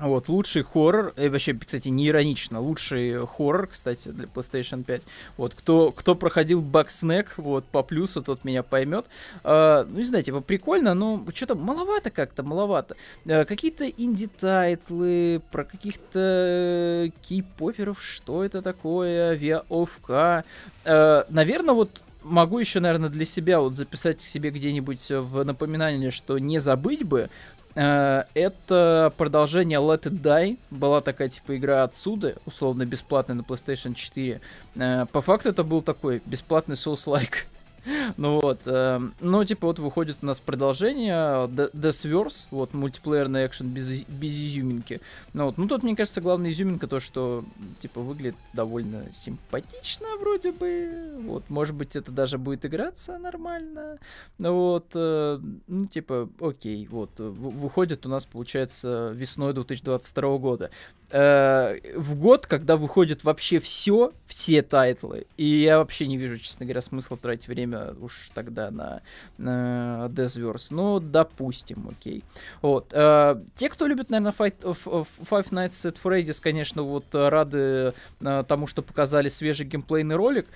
Вот, 0.00 0.28
лучший 0.28 0.62
хоррор, 0.62 1.12
и 1.16 1.28
вообще, 1.28 1.52
кстати, 1.54 1.88
не 1.88 2.08
иронично, 2.08 2.60
лучший 2.60 3.26
хоррор, 3.26 3.66
кстати, 3.66 4.08
для 4.08 4.26
PlayStation 4.26 4.82
5. 4.82 5.02
Вот, 5.36 5.54
кто, 5.54 5.90
кто 5.90 6.14
проходил 6.14 6.62
Bugsnax, 6.62 7.34
вот, 7.36 7.64
по 7.66 7.82
плюсу, 7.82 8.22
тот 8.22 8.44
меня 8.44 8.62
поймет. 8.62 9.04
А, 9.44 9.84
ну, 9.84 9.98
не 9.98 10.04
знаю, 10.04 10.24
типа, 10.24 10.40
прикольно, 10.40 10.94
но 10.94 11.24
что-то 11.34 11.54
маловато 11.54 12.10
как-то, 12.10 12.42
маловато. 12.42 12.96
А, 13.28 13.44
какие-то 13.44 13.88
инди-тайтлы, 13.88 15.42
про 15.50 15.64
каких-то 15.64 17.10
кей-поперов, 17.22 18.02
что 18.02 18.42
это 18.42 18.62
такое, 18.62 19.32
We 19.32 19.57
Are 19.57 19.94
OFK. 19.94 20.44
А, 20.84 21.26
наверное, 21.28 21.74
вот 21.74 22.02
могу 22.22 22.58
еще, 22.58 22.80
наверное, 22.80 23.10
для 23.10 23.24
себя 23.24 23.60
вот 23.60 23.76
записать 23.76 24.22
себе 24.22 24.50
где-нибудь 24.50 25.10
в 25.10 25.44
напоминание, 25.44 26.10
что 26.10 26.38
не 26.38 26.58
забыть 26.58 27.04
бы, 27.04 27.28
Э, 27.59 27.59
это 27.74 29.12
продолжение 29.16 29.78
Let 29.78 30.02
It 30.02 30.20
Die. 30.20 30.58
Была 30.70 31.00
такая 31.00 31.28
типа 31.28 31.56
игра 31.56 31.84
отсюда, 31.84 32.36
условно 32.46 32.84
бесплатная 32.84 33.36
на 33.36 33.42
PlayStation 33.42 33.94
4. 33.94 34.40
Э, 34.76 35.06
по 35.12 35.20
факту 35.20 35.50
это 35.50 35.62
был 35.62 35.82
такой 35.82 36.22
бесплатный 36.26 36.76
Souls-like. 36.76 37.44
Ну 38.16 38.40
вот, 38.40 38.62
э, 38.66 39.00
ну 39.20 39.44
типа 39.44 39.68
вот 39.68 39.78
выходит 39.78 40.18
у 40.22 40.26
нас 40.26 40.40
продолжение 40.40 41.46
Deathverse, 41.48 42.46
вот 42.50 42.74
мультиплеерный 42.74 43.46
экшен 43.46 43.68
без, 43.68 44.02
без 44.02 44.34
изюминки. 44.34 45.00
Ну 45.32 45.46
вот, 45.46 45.58
ну 45.58 45.68
тут 45.68 45.82
мне 45.82 45.96
кажется 45.96 46.20
главная 46.20 46.50
изюминка 46.50 46.86
то, 46.86 47.00
что 47.00 47.44
типа 47.78 48.00
выглядит 48.00 48.36
довольно 48.52 49.04
симпатично 49.12 50.06
вроде 50.18 50.52
бы. 50.52 51.20
Вот, 51.22 51.48
может 51.48 51.74
быть 51.74 51.96
это 51.96 52.12
даже 52.12 52.38
будет 52.38 52.64
играться 52.64 53.18
нормально. 53.18 53.98
Ну 54.38 54.54
вот, 54.54 54.86
э, 54.94 55.40
ну 55.66 55.86
типа, 55.86 56.28
окей, 56.40 56.86
вот, 56.90 57.18
выходит 57.18 58.06
у 58.06 58.08
нас 58.08 58.26
получается 58.26 59.12
весной 59.14 59.54
2022 59.54 60.38
года. 60.38 60.70
Э, 61.10 61.78
в 61.96 62.14
год, 62.14 62.46
когда 62.46 62.76
выходит 62.76 63.24
вообще 63.24 63.58
все, 63.58 64.12
все 64.26 64.62
тайтлы, 64.62 65.26
и 65.36 65.44
я 65.44 65.78
вообще 65.78 66.06
не 66.06 66.16
вижу, 66.16 66.38
честно 66.38 66.66
говоря, 66.66 66.82
смысла 66.82 67.16
тратить 67.16 67.48
время 67.48 67.94
уж 68.00 68.30
тогда 68.32 68.70
на, 68.70 69.02
на 69.36 70.06
Deathverse. 70.08 70.68
Ну, 70.70 71.00
допустим, 71.00 71.88
окей. 71.90 72.22
Вот. 72.62 72.92
Э, 72.92 73.42
те, 73.56 73.68
кто 73.68 73.86
любит, 73.86 74.10
наверное, 74.10 74.32
Fight, 74.32 74.54
Five 74.60 75.50
Nights 75.50 75.90
at 75.90 75.96
Freddy's, 76.02 76.40
конечно, 76.40 76.82
вот 76.82 77.06
рады 77.12 77.92
э, 78.20 78.44
тому, 78.46 78.68
что 78.68 78.82
показали 78.82 79.28
свежий 79.28 79.66
геймплейный 79.66 80.14
ролик. 80.14 80.46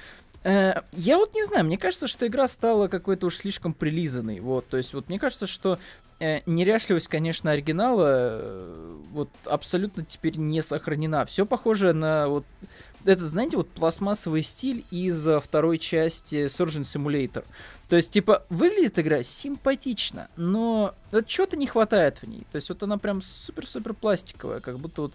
Э, 0.44 0.82
я 0.92 1.16
вот 1.16 1.34
не 1.34 1.44
знаю, 1.44 1.64
мне 1.64 1.78
кажется, 1.78 2.06
что 2.06 2.26
игра 2.26 2.46
стала 2.48 2.88
какой-то 2.88 3.26
уж 3.26 3.36
слишком 3.36 3.72
прилизанной. 3.72 4.40
Вот, 4.40 4.68
то 4.68 4.76
есть, 4.76 4.92
вот 4.92 5.08
мне 5.08 5.18
кажется, 5.18 5.46
что 5.46 5.78
э, 6.20 6.40
неряшливость, 6.46 7.08
конечно, 7.08 7.50
оригинала 7.50 8.06
э, 8.08 8.96
вот 9.12 9.30
абсолютно 9.46 10.04
теперь 10.04 10.36
не 10.36 10.62
сохранена. 10.62 11.26
Все 11.26 11.46
похоже 11.46 11.92
на 11.92 12.28
вот 12.28 12.44
этот, 13.04 13.28
знаете, 13.30 13.56
вот 13.56 13.68
пластмассовый 13.68 14.42
стиль 14.42 14.84
из 14.90 15.26
э, 15.26 15.40
второй 15.40 15.78
части 15.78 16.46
Surgeon 16.46 16.82
Simulator. 16.82 17.44
То 17.88 17.96
есть, 17.96 18.10
типа, 18.10 18.44
выглядит 18.48 18.98
игра 18.98 19.22
симпатично, 19.22 20.28
но 20.36 20.94
вот 21.10 21.26
чего-то 21.26 21.56
не 21.56 21.66
хватает 21.66 22.18
в 22.22 22.26
ней. 22.26 22.46
То 22.50 22.56
есть, 22.56 22.68
вот 22.70 22.82
она 22.82 22.98
прям 22.98 23.20
супер-супер 23.20 23.94
пластиковая, 23.94 24.60
как 24.60 24.78
будто 24.78 25.02
вот 25.02 25.14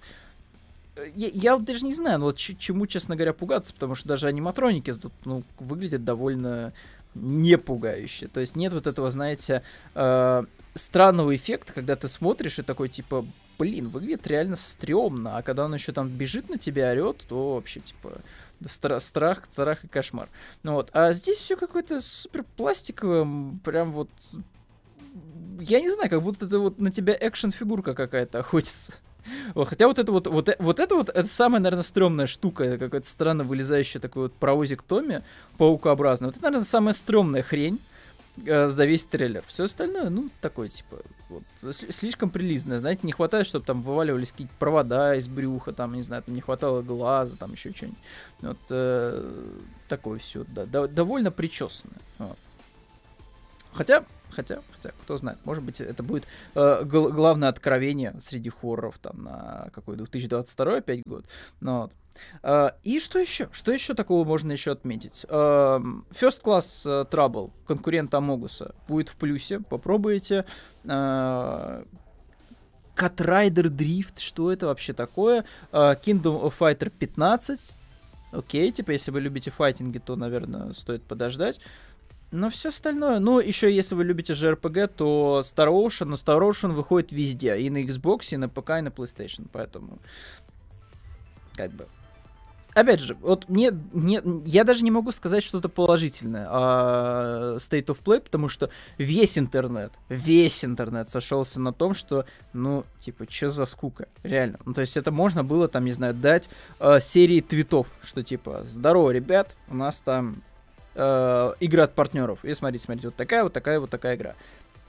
я, 1.16 1.30
я 1.30 1.56
вот 1.56 1.66
даже 1.66 1.86
не 1.86 1.94
знаю, 1.94 2.20
ну 2.20 2.26
вот 2.26 2.38
чему, 2.38 2.88
честно 2.88 3.16
говоря, 3.16 3.34
пугаться, 3.34 3.74
потому 3.74 3.96
что 3.96 4.08
даже 4.08 4.28
аниматроники 4.28 4.94
ну, 5.26 5.44
выглядят 5.60 6.04
довольно 6.04 6.74
не 7.16 7.58
пугающе. 7.58 8.28
То 8.28 8.40
есть 8.40 8.56
нет 8.56 8.74
вот 8.74 8.88
этого, 8.88 9.12
знаете, 9.12 9.64
э, 9.96 10.44
странного 10.76 11.36
эффекта, 11.36 11.74
когда 11.74 11.96
ты 11.96 12.08
смотришь 12.08 12.60
и 12.60 12.64
такой 12.64 12.90
типа, 12.90 13.26
блин, 13.58 13.90
выглядит 13.90 14.28
реально 14.28 14.56
стрёмно, 14.56 15.38
а 15.38 15.42
когда 15.42 15.66
он 15.66 15.74
еще 15.74 15.92
там 15.92 16.08
бежит 16.08 16.50
на 16.50 16.58
тебя, 16.58 16.92
орет, 16.92 17.26
то 17.28 17.56
вообще 17.56 17.80
типа 17.82 18.22
стра- 18.62 19.00
страх, 19.00 19.46
страх 19.50 19.84
и 19.84 19.88
кошмар. 19.88 20.30
Ну 20.64 20.74
вот, 20.74 20.90
а 20.94 21.14
здесь 21.14 21.38
все 21.38 21.56
какое-то 21.56 22.02
супер 22.02 22.46
пластиковое, 22.56 23.28
прям 23.64 23.92
вот 23.92 24.10
я 25.60 25.82
не 25.82 25.92
знаю, 25.92 26.10
как 26.10 26.22
будто 26.22 26.46
это 26.46 26.60
вот 26.60 26.80
на 26.80 26.92
тебя 26.92 27.18
экшен-фигурка 27.20 27.94
какая-то 27.94 28.40
охотится. 28.40 28.94
Вот, 29.56 29.68
хотя 29.68 29.88
вот 29.88 30.00
это 30.00 30.12
вот, 30.12 30.28
вот, 30.28 30.50
вот 30.60 30.80
это 30.80 30.96
вот, 30.96 31.10
это 31.10 31.28
самая, 31.28 31.62
наверное, 31.62 31.84
стрёмная 31.84 32.28
штука, 32.28 32.64
это 32.64 32.78
какая-то 32.78 33.08
странно 33.08 33.44
вылезающая 33.44 34.02
такой 34.02 34.24
вот 34.24 34.34
паровозик 34.34 34.84
Томми, 34.84 35.24
паукообразный. 35.58 36.28
Вот 36.28 36.36
это, 36.36 36.46
наверное, 36.46 36.66
самая 36.66 36.94
стрёмная 36.94 37.44
хрень 37.44 37.80
э, 38.46 38.70
за 38.70 38.86
весь 38.86 39.06
трейлер. 39.06 39.44
Все 39.48 39.66
остальное, 39.66 40.10
ну, 40.10 40.30
такое, 40.42 40.70
типа, 40.70 40.98
вот, 41.30 41.44
слишком 41.58 42.30
прилизное, 42.30 42.80
знаете, 42.80 43.02
не 43.04 43.12
хватает, 43.12 43.46
чтобы 43.48 43.66
там 43.66 43.82
вываливались 43.82 44.32
какие-то 44.32 44.54
провода 44.58 45.16
из 45.16 45.28
брюха, 45.28 45.74
там, 45.74 45.94
не 45.94 46.04
знаю, 46.04 46.24
там 46.24 46.36
не 46.36 46.42
хватало 46.42 46.82
глаза, 46.82 47.36
там 47.38 47.54
еще 47.54 47.72
что-нибудь. 47.74 48.00
Вот, 48.42 48.58
э, 48.70 49.32
такое 49.88 50.20
все, 50.20 50.44
да, 50.48 50.66
да, 50.66 50.88
довольно 50.88 51.32
причесанное. 51.32 52.00
Вот. 52.18 52.38
Хотя, 53.72 54.04
Хотя, 54.32 54.60
хотя, 54.76 54.94
кто 55.04 55.18
знает, 55.18 55.40
может 55.44 55.64
быть, 55.64 55.82
это 55.82 56.04
будет 56.04 56.26
э, 56.56 56.84
гл- 56.84 57.12
главное 57.12 57.50
откровение 57.50 58.16
среди 58.20 58.50
хорроров 58.50 58.98
там 59.00 59.24
на 59.24 59.70
какой 59.74 59.98
2022 59.98 60.78
опять 60.78 61.02
год. 61.06 61.26
Но 61.62 61.82
вот. 61.84 61.94
Uh, 62.42 62.74
и 62.84 63.00
что 63.00 63.18
еще? 63.18 63.48
Что 63.52 63.72
еще 63.72 63.94
такого 63.94 64.26
можно 64.26 64.52
еще 64.52 64.72
отметить? 64.72 65.26
Uh, 65.30 66.04
First 66.12 66.42
Class 66.44 66.86
uh, 66.86 67.10
Trouble, 67.10 67.52
конкурент 67.66 68.14
Амогуса, 68.14 68.76
будет 68.88 69.10
в 69.10 69.16
плюсе, 69.16 69.62
попробуйте. 69.62 70.46
Uh, 70.84 71.88
Cut 72.96 73.16
Rider 73.16 73.70
Drift, 73.70 74.20
что 74.20 74.52
это 74.52 74.66
вообще 74.66 74.92
такое? 74.92 75.46
Kingdom 75.72 76.44
of 76.44 76.54
Fighter 76.60 76.90
15. 76.90 77.72
Окей, 78.32 78.72
типа, 78.72 78.92
если 78.92 79.12
вы 79.12 79.22
любите 79.22 79.52
файтинги, 79.52 79.98
то, 80.00 80.18
наверное, 80.18 80.74
стоит 80.74 81.04
подождать. 81.04 81.62
Но 82.32 82.50
все 82.50 82.70
остальное, 82.70 83.20
ну, 83.20 83.40
еще 83.40 83.74
если 83.74 83.96
вы 83.96 84.04
любите 84.04 84.34
JRPG, 84.34 84.88
то 84.96 85.42
Star 85.44 85.70
Ocean, 85.70 86.06
но 86.06 86.16
Star 86.16 86.40
Ocean 86.40 86.74
выходит 86.74 87.12
везде, 87.12 87.58
и 87.58 87.70
на 87.70 87.84
Xbox, 87.84 88.28
и 88.32 88.38
на 88.38 88.48
ПК, 88.48 88.72
и 88.78 88.82
на 88.82 88.90
PlayStation, 88.90 89.48
поэтому, 89.52 89.98
как 91.56 91.72
бы, 91.72 91.88
опять 92.76 93.00
же, 93.00 93.16
вот 93.22 93.50
мне, 93.50 93.72
мне, 93.94 94.22
я 94.46 94.64
даже 94.64 94.84
не 94.84 94.92
могу 94.92 95.12
сказать 95.12 95.44
что-то 95.44 95.70
положительное 95.70 96.48
о 96.50 97.58
State 97.58 97.86
of 97.86 98.02
Play, 98.04 98.22
потому 98.22 98.48
что 98.48 98.70
весь 98.98 99.38
интернет, 99.38 99.92
весь 100.08 100.64
интернет 100.64 101.10
сошелся 101.10 101.60
на 101.60 101.74
том, 101.74 101.94
что, 101.94 102.26
ну, 102.54 102.86
типа, 103.00 103.26
что 103.30 103.50
за 103.50 103.66
скука, 103.66 104.08
реально. 104.22 104.60
Ну, 104.66 104.74
то 104.74 104.82
есть 104.82 104.98
это 104.98 105.12
можно 105.12 105.44
было, 105.44 105.68
там, 105.68 105.86
не 105.86 105.94
знаю, 105.94 106.14
дать 106.14 106.50
э, 106.80 107.00
серии 107.00 107.42
твитов, 107.42 107.92
что, 108.04 108.24
типа, 108.24 108.64
здорово, 108.68 109.12
ребят, 109.12 109.56
у 109.68 109.76
нас 109.76 110.02
там 110.02 110.44
э, 111.00 111.54
игры 111.60 111.82
от 111.82 111.96
партнеров. 111.96 112.44
И 112.44 112.54
смотрите, 112.54 112.84
смотрите, 112.84 113.08
вот 113.08 113.16
такая, 113.16 113.44
вот 113.44 113.54
такая, 113.54 113.80
вот 113.80 113.90
такая 113.90 114.16
игра. 114.16 114.36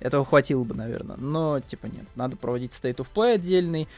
Этого 0.01 0.25
хватило 0.25 0.64
бы, 0.64 0.75
наверное. 0.75 1.16
Но, 1.16 1.61
типа, 1.61 1.87
нет. 1.87 2.07
Надо 2.16 2.37
проводить 2.37 2.73
State 2.73 2.96
of 2.96 3.07
Play 3.14 3.35
отдельный. 3.35 3.88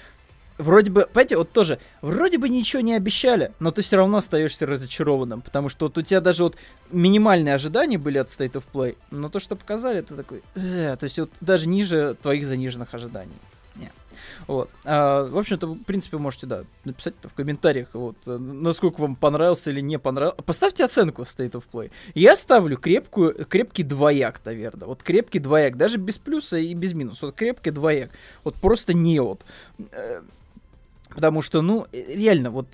Вроде 0.58 0.90
бы, 0.90 1.06
понимаете, 1.06 1.38
вот 1.38 1.50
тоже, 1.50 1.78
вроде 2.02 2.38
бы 2.38 2.48
ничего 2.48 2.82
не 2.82 2.94
обещали, 2.94 3.52
но 3.58 3.70
ты 3.70 3.80
все 3.80 3.96
равно 3.96 4.18
остаешься 4.18 4.66
разочарованным, 4.66 5.40
потому 5.40 5.70
что 5.70 5.86
вот 5.86 5.96
у 5.96 6.02
тебя 6.02 6.20
даже 6.20 6.44
вот 6.44 6.56
минимальные 6.90 7.54
ожидания 7.54 7.96
были 7.96 8.18
от 8.18 8.28
State 8.28 8.52
of 8.52 8.64
Play, 8.72 8.96
но 9.10 9.30
то, 9.30 9.40
что 9.40 9.56
показали, 9.56 10.00
это 10.00 10.14
такой, 10.14 10.42
э, 10.54 10.94
то 11.00 11.04
есть 11.04 11.18
вот 11.18 11.30
даже 11.40 11.68
ниже 11.68 12.16
твоих 12.20 12.46
заниженных 12.46 12.92
ожиданий. 12.92 13.32
Вот. 14.46 14.70
А, 14.84 15.28
в 15.28 15.38
общем-то, 15.38 15.66
в 15.66 15.84
принципе, 15.84 16.18
можете, 16.18 16.46
да, 16.46 16.64
написать 16.84 17.14
в 17.22 17.34
комментариях, 17.34 17.88
вот, 17.92 18.16
э, 18.26 18.36
насколько 18.36 19.00
вам 19.00 19.16
понравился 19.16 19.70
или 19.70 19.80
не 19.80 19.98
понравился. 19.98 20.42
Поставьте 20.42 20.84
оценку 20.84 21.22
State 21.22 21.52
of 21.52 21.64
Play. 21.72 21.90
Я 22.14 22.36
ставлю 22.36 22.76
крепкую, 22.76 23.44
крепкий 23.46 23.82
двояк, 23.82 24.40
наверное. 24.44 24.86
Вот 24.86 25.02
крепкий 25.02 25.38
двояк, 25.38 25.76
даже 25.76 25.98
без 25.98 26.18
плюса 26.18 26.56
и 26.58 26.74
без 26.74 26.92
минуса. 26.92 27.26
Вот 27.26 27.34
крепкий 27.34 27.70
двояк. 27.70 28.10
Вот 28.44 28.54
просто 28.56 28.94
не 28.94 29.20
вот. 29.20 29.44
Э, 29.92 30.22
потому 31.10 31.42
что, 31.42 31.62
ну, 31.62 31.86
э, 31.92 32.14
реально, 32.14 32.50
вот 32.50 32.66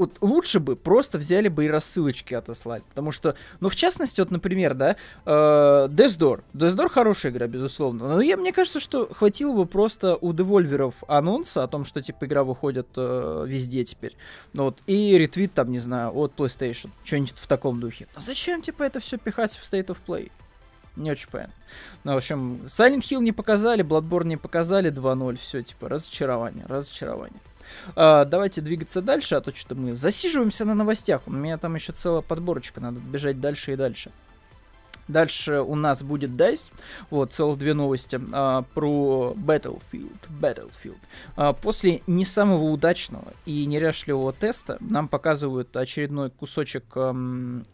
вот 0.00 0.16
лучше 0.22 0.60
бы 0.60 0.76
просто 0.76 1.18
взяли 1.18 1.48
бы 1.48 1.66
и 1.66 1.68
рассылочки 1.68 2.32
отослали. 2.32 2.82
Потому 2.88 3.12
что, 3.12 3.34
ну, 3.60 3.68
в 3.68 3.76
частности, 3.76 4.20
вот, 4.20 4.30
например, 4.30 4.72
да, 4.72 4.96
э, 5.26 5.30
Death 5.30 6.18
Door. 6.18 6.42
Death 6.54 6.76
Door 6.76 6.88
хорошая 6.88 7.32
игра, 7.32 7.46
безусловно. 7.46 8.08
Но 8.08 8.22
я, 8.22 8.38
мне 8.38 8.52
кажется, 8.52 8.80
что 8.80 9.12
хватило 9.12 9.54
бы 9.54 9.66
просто 9.66 10.16
у 10.16 10.32
девольверов 10.32 11.04
анонса 11.06 11.64
о 11.64 11.68
том, 11.68 11.84
что, 11.84 12.00
типа, 12.00 12.24
игра 12.24 12.44
выходит 12.44 12.88
э, 12.96 13.44
везде 13.46 13.84
теперь. 13.84 14.16
Ну, 14.54 14.64
вот, 14.64 14.78
и 14.86 15.18
ретвит, 15.18 15.52
там, 15.52 15.70
не 15.70 15.80
знаю, 15.80 16.16
от 16.16 16.32
PlayStation. 16.34 16.90
Что-нибудь 17.04 17.38
в 17.38 17.46
таком 17.46 17.78
духе. 17.78 18.08
Но 18.16 18.22
зачем, 18.22 18.62
типа, 18.62 18.84
это 18.84 19.00
все 19.00 19.18
пихать 19.18 19.54
в 19.54 19.62
State 19.70 19.88
of 19.88 19.98
Play? 20.06 20.30
Не 20.96 21.10
очень 21.10 21.28
понятно. 21.30 21.54
Ну, 22.04 22.14
в 22.14 22.16
общем, 22.16 22.62
Silent 22.66 23.00
Hill 23.00 23.22
не 23.22 23.32
показали, 23.32 23.84
Bloodborne 23.84 24.26
не 24.26 24.36
показали 24.38 24.90
2.0. 24.90 25.36
Все, 25.36 25.62
типа, 25.62 25.90
разочарование, 25.90 26.64
разочарование. 26.66 27.40
А, 27.96 28.24
давайте 28.24 28.60
двигаться 28.60 29.02
дальше, 29.02 29.34
а 29.34 29.40
то 29.40 29.54
что-то 29.54 29.74
мы 29.74 29.94
засиживаемся 29.94 30.64
на 30.64 30.74
новостях. 30.74 31.22
У 31.26 31.30
меня 31.30 31.58
там 31.58 31.74
еще 31.74 31.92
целая 31.92 32.22
подборочка, 32.22 32.80
надо 32.80 33.00
бежать 33.00 33.40
дальше 33.40 33.72
и 33.72 33.76
дальше. 33.76 34.12
Дальше 35.08 35.60
у 35.60 35.74
нас 35.74 36.02
будет 36.02 36.30
DICE. 36.30 36.70
Вот, 37.10 37.32
целых 37.32 37.58
две 37.58 37.74
новости 37.74 38.20
а, 38.32 38.62
про 38.74 39.34
Battlefield. 39.36 40.18
Battlefield. 40.28 40.98
А, 41.36 41.52
после 41.52 42.02
не 42.06 42.24
самого 42.24 42.64
удачного 42.64 43.32
и 43.44 43.66
неряшливого 43.66 44.32
теста 44.32 44.78
нам 44.80 45.08
показывают 45.08 45.76
очередной 45.76 46.30
кусочек 46.30 46.84
ам, 46.94 47.64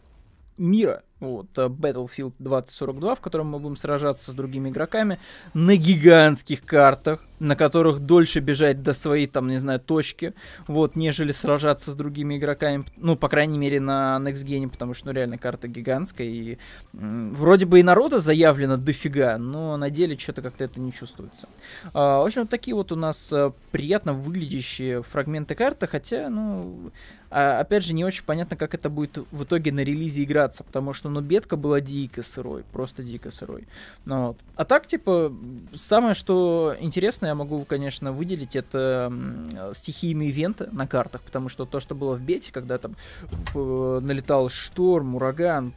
мира 0.57 1.03
вот, 1.19 1.47
э, 1.57 1.67
Battlefield 1.67 2.33
2042, 2.39 3.15
в 3.15 3.21
котором 3.21 3.47
мы 3.47 3.59
будем 3.59 3.75
сражаться 3.75 4.31
с 4.31 4.35
другими 4.35 4.69
игроками 4.69 5.19
на 5.53 5.75
гигантских 5.75 6.61
картах, 6.61 7.23
на 7.39 7.55
которых 7.55 7.99
дольше 7.99 8.39
бежать 8.39 8.81
до 8.81 8.93
своей, 8.93 9.27
там, 9.27 9.47
не 9.47 9.59
знаю, 9.59 9.79
точки, 9.79 10.33
вот, 10.67 10.95
нежели 10.95 11.31
сражаться 11.31 11.91
с 11.91 11.95
другими 11.95 12.37
игроками, 12.37 12.85
ну, 12.97 13.15
по 13.15 13.29
крайней 13.29 13.57
мере, 13.57 13.79
на 13.79 14.17
Next 14.21 14.45
Gen, 14.45 14.69
потому 14.69 14.93
что, 14.93 15.07
ну, 15.07 15.13
реально, 15.13 15.37
карта 15.37 15.67
гигантская, 15.67 16.27
и 16.27 16.57
вроде 16.93 17.65
бы 17.65 17.79
и 17.79 17.83
народа 17.83 18.19
заявлено 18.19 18.77
дофига, 18.77 19.37
но 19.37 19.77
на 19.77 19.89
деле 19.89 20.17
что-то 20.17 20.41
как-то 20.41 20.63
это 20.63 20.79
не 20.79 20.91
чувствуется. 20.91 21.47
А, 21.93 22.21
в 22.21 22.25
общем, 22.25 22.41
вот 22.41 22.49
такие 22.49 22.75
вот 22.75 22.91
у 22.91 22.95
нас 22.95 23.31
а, 23.31 23.53
приятно 23.71 24.13
выглядящие 24.13 25.03
фрагменты 25.03 25.55
карты, 25.55 25.87
хотя, 25.87 26.29
ну, 26.29 26.91
а, 27.29 27.59
опять 27.59 27.83
же, 27.83 27.93
не 27.93 28.05
очень 28.05 28.23
понятно, 28.23 28.55
как 28.55 28.73
это 28.73 28.89
будет 28.89 29.17
в 29.31 29.43
итоге 29.43 29.71
на 29.71 29.81
релизе 29.81 30.23
играться, 30.23 30.63
потому 30.63 30.93
что, 30.93 31.06
ну, 31.09 31.21
бетка 31.21 31.55
была 31.55 31.81
дико 31.81 32.23
сырой, 32.23 32.63
просто 32.71 33.03
дико 33.03 33.31
сырой. 33.31 33.67
Ну, 34.05 34.27
вот. 34.27 34.37
А 34.55 34.65
так, 34.65 34.87
типа, 34.87 35.31
самое, 35.75 36.15
что 36.15 36.75
интересно, 36.79 37.27
я 37.27 37.35
могу, 37.35 37.63
конечно, 37.65 38.11
выделить, 38.11 38.55
это 38.55 39.11
стихийные 39.73 40.29
ивенты 40.29 40.67
на 40.71 40.87
картах, 40.87 41.21
потому 41.21 41.49
что 41.49 41.65
то, 41.65 41.79
что 41.79 41.95
было 41.95 42.15
в 42.15 42.21
бете, 42.21 42.51
когда 42.51 42.77
там 42.77 42.95
налетал 43.53 44.49
шторм, 44.49 45.15
ураган, 45.15 45.73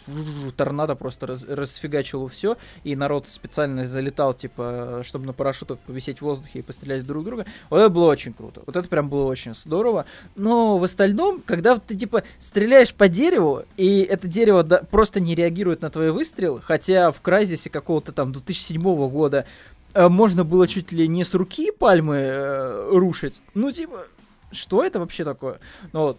торнадо 0.56 0.94
просто 0.94 1.26
раз, 1.26 1.44
расфигачило 1.44 2.28
все, 2.28 2.56
и 2.84 2.96
народ 2.96 3.28
специально 3.28 3.86
залетал, 3.86 4.34
типа, 4.34 5.02
чтобы 5.04 5.26
на 5.26 5.32
парашютах 5.32 5.78
повисеть 5.80 6.18
в 6.18 6.22
воздухе 6.22 6.60
и 6.60 6.62
пострелять 6.62 7.06
друг 7.06 7.24
друга, 7.24 7.46
вот 7.68 7.78
это 7.78 7.90
было 7.90 8.10
очень 8.10 8.32
круто. 8.32 8.62
Вот 8.66 8.76
это 8.76 8.88
прям 8.88 9.08
было 9.08 9.24
очень 9.24 9.54
здорово. 9.54 10.06
Но 10.36 10.78
в 10.78 10.84
остальном, 10.84 11.42
когда 11.44 11.76
ты, 11.76 11.96
типа, 11.96 12.22
стреляешь 12.38 12.94
по 12.94 13.08
дереву, 13.08 13.64
и 13.76 14.00
это 14.00 14.26
дерево 14.26 14.62
да, 14.62 14.82
просто 14.90 15.19
не 15.20 15.34
реагирует 15.34 15.82
на 15.82 15.90
твои 15.90 16.10
выстрелы, 16.10 16.60
хотя 16.60 17.12
в 17.12 17.20
Крайзисе 17.20 17.70
какого-то 17.70 18.12
там 18.12 18.32
2007 18.32 18.82
года 19.08 19.46
э, 19.94 20.08
можно 20.08 20.44
было 20.44 20.66
чуть 20.66 20.92
ли 20.92 21.06
не 21.08 21.24
с 21.24 21.34
руки 21.34 21.70
пальмы 21.70 22.16
э, 22.16 22.88
рушить. 22.90 23.42
Ну, 23.54 23.70
типа, 23.70 24.06
что 24.52 24.84
это 24.84 24.98
вообще 25.00 25.24
такое? 25.24 25.60
Ну, 25.92 26.00
вот. 26.00 26.18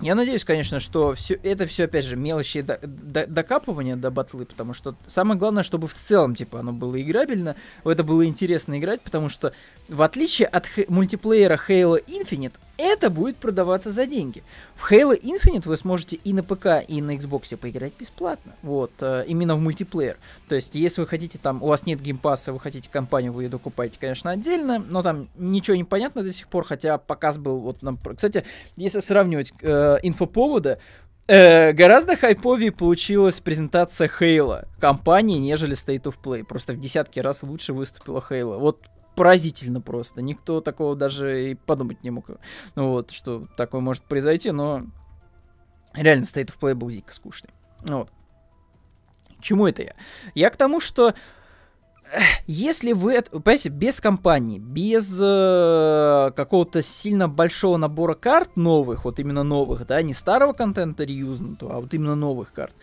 Я 0.00 0.16
надеюсь, 0.16 0.44
конечно, 0.44 0.80
что 0.80 1.14
все 1.14 1.38
это 1.44 1.64
все, 1.68 1.84
опять 1.84 2.04
же, 2.04 2.16
мелочи 2.16 2.60
до, 2.60 2.80
до, 2.82 3.24
докапывания 3.24 3.94
до 3.94 4.10
батлы, 4.10 4.46
потому 4.46 4.74
что 4.74 4.96
самое 5.06 5.38
главное, 5.38 5.62
чтобы 5.62 5.86
в 5.86 5.94
целом, 5.94 6.34
типа, 6.34 6.58
оно 6.58 6.72
было 6.72 7.00
играбельно, 7.00 7.54
в 7.84 7.88
это 7.88 8.02
было 8.02 8.26
интересно 8.26 8.80
играть, 8.80 9.00
потому 9.00 9.28
что, 9.28 9.52
в 9.88 10.02
отличие 10.02 10.48
от 10.48 10.66
мультиплеера 10.88 11.60
Halo 11.68 12.04
Infinite, 12.04 12.54
это 12.82 13.10
будет 13.10 13.36
продаваться 13.36 13.90
за 13.90 14.06
деньги. 14.06 14.42
В 14.74 14.90
Halo 14.90 15.18
Infinite 15.18 15.66
вы 15.66 15.76
сможете 15.76 16.16
и 16.16 16.32
на 16.32 16.42
ПК, 16.42 16.84
и 16.86 17.00
на 17.00 17.16
Xbox 17.16 17.56
поиграть 17.56 17.92
бесплатно. 17.98 18.52
Вот, 18.62 18.92
э, 19.00 19.24
именно 19.26 19.54
в 19.54 19.60
мультиплеер. 19.60 20.16
То 20.48 20.54
есть, 20.54 20.74
если 20.74 21.00
вы 21.00 21.06
хотите 21.06 21.38
там, 21.38 21.62
у 21.62 21.66
вас 21.66 21.86
нет 21.86 22.00
геймпасса, 22.00 22.52
вы 22.52 22.60
хотите 22.60 22.88
компанию, 22.90 23.32
вы 23.32 23.44
ее 23.44 23.48
докупаете, 23.48 23.98
конечно, 24.00 24.30
отдельно, 24.30 24.78
но 24.78 25.02
там 25.02 25.28
ничего 25.36 25.76
не 25.76 25.84
понятно 25.84 26.22
до 26.22 26.32
сих 26.32 26.48
пор, 26.48 26.64
хотя 26.64 26.98
показ 26.98 27.38
был 27.38 27.60
вот 27.60 27.82
нам... 27.82 27.96
Кстати, 27.96 28.44
если 28.76 29.00
сравнивать 29.00 29.52
э, 29.62 29.98
инфоповоды, 30.02 30.78
Э, 31.28 31.72
гораздо 31.72 32.16
хайповее 32.16 32.72
получилась 32.72 33.40
презентация 33.40 34.08
Хейла 34.08 34.66
компании, 34.80 35.38
нежели 35.38 35.74
State 35.74 36.02
of 36.02 36.16
Play. 36.22 36.44
Просто 36.44 36.72
в 36.72 36.80
десятки 36.80 37.20
раз 37.20 37.42
лучше 37.42 37.72
выступила 37.72 38.20
Хейла. 38.20 38.56
Вот 38.58 38.86
поразительно 39.22 39.80
просто. 39.80 40.20
Никто 40.20 40.60
такого 40.60 40.96
даже 40.96 41.50
и 41.50 41.54
подумать 41.54 42.02
не 42.02 42.10
мог. 42.10 42.26
Ну 42.74 42.88
вот, 42.90 43.12
что 43.12 43.46
такое 43.56 43.80
может 43.80 44.02
произойти, 44.02 44.50
но 44.50 44.82
реально 45.94 46.24
State 46.24 46.46
of 46.46 46.58
Play 46.60 46.74
был 46.74 46.90
дико 46.90 47.14
скучный. 47.14 47.50
Ну 47.86 47.98
вот. 47.98 48.10
чему 49.40 49.68
это 49.68 49.82
я? 49.82 49.94
Я 50.34 50.50
к 50.50 50.56
тому, 50.56 50.80
что 50.80 51.14
если 52.48 52.94
вы, 52.94 53.22
понимаете, 53.22 53.68
без 53.68 54.00
компании, 54.00 54.58
без 54.58 55.16
э, 55.22 56.32
какого-то 56.34 56.82
сильно 56.82 57.28
большого 57.28 57.76
набора 57.76 58.16
карт 58.16 58.56
новых, 58.56 59.04
вот 59.04 59.20
именно 59.20 59.44
новых, 59.44 59.86
да, 59.86 60.02
не 60.02 60.14
старого 60.14 60.52
контента 60.52 61.04
реюзнутого, 61.04 61.76
а 61.76 61.80
вот 61.80 61.94
именно 61.94 62.16
новых 62.16 62.52
карт, 62.52 62.74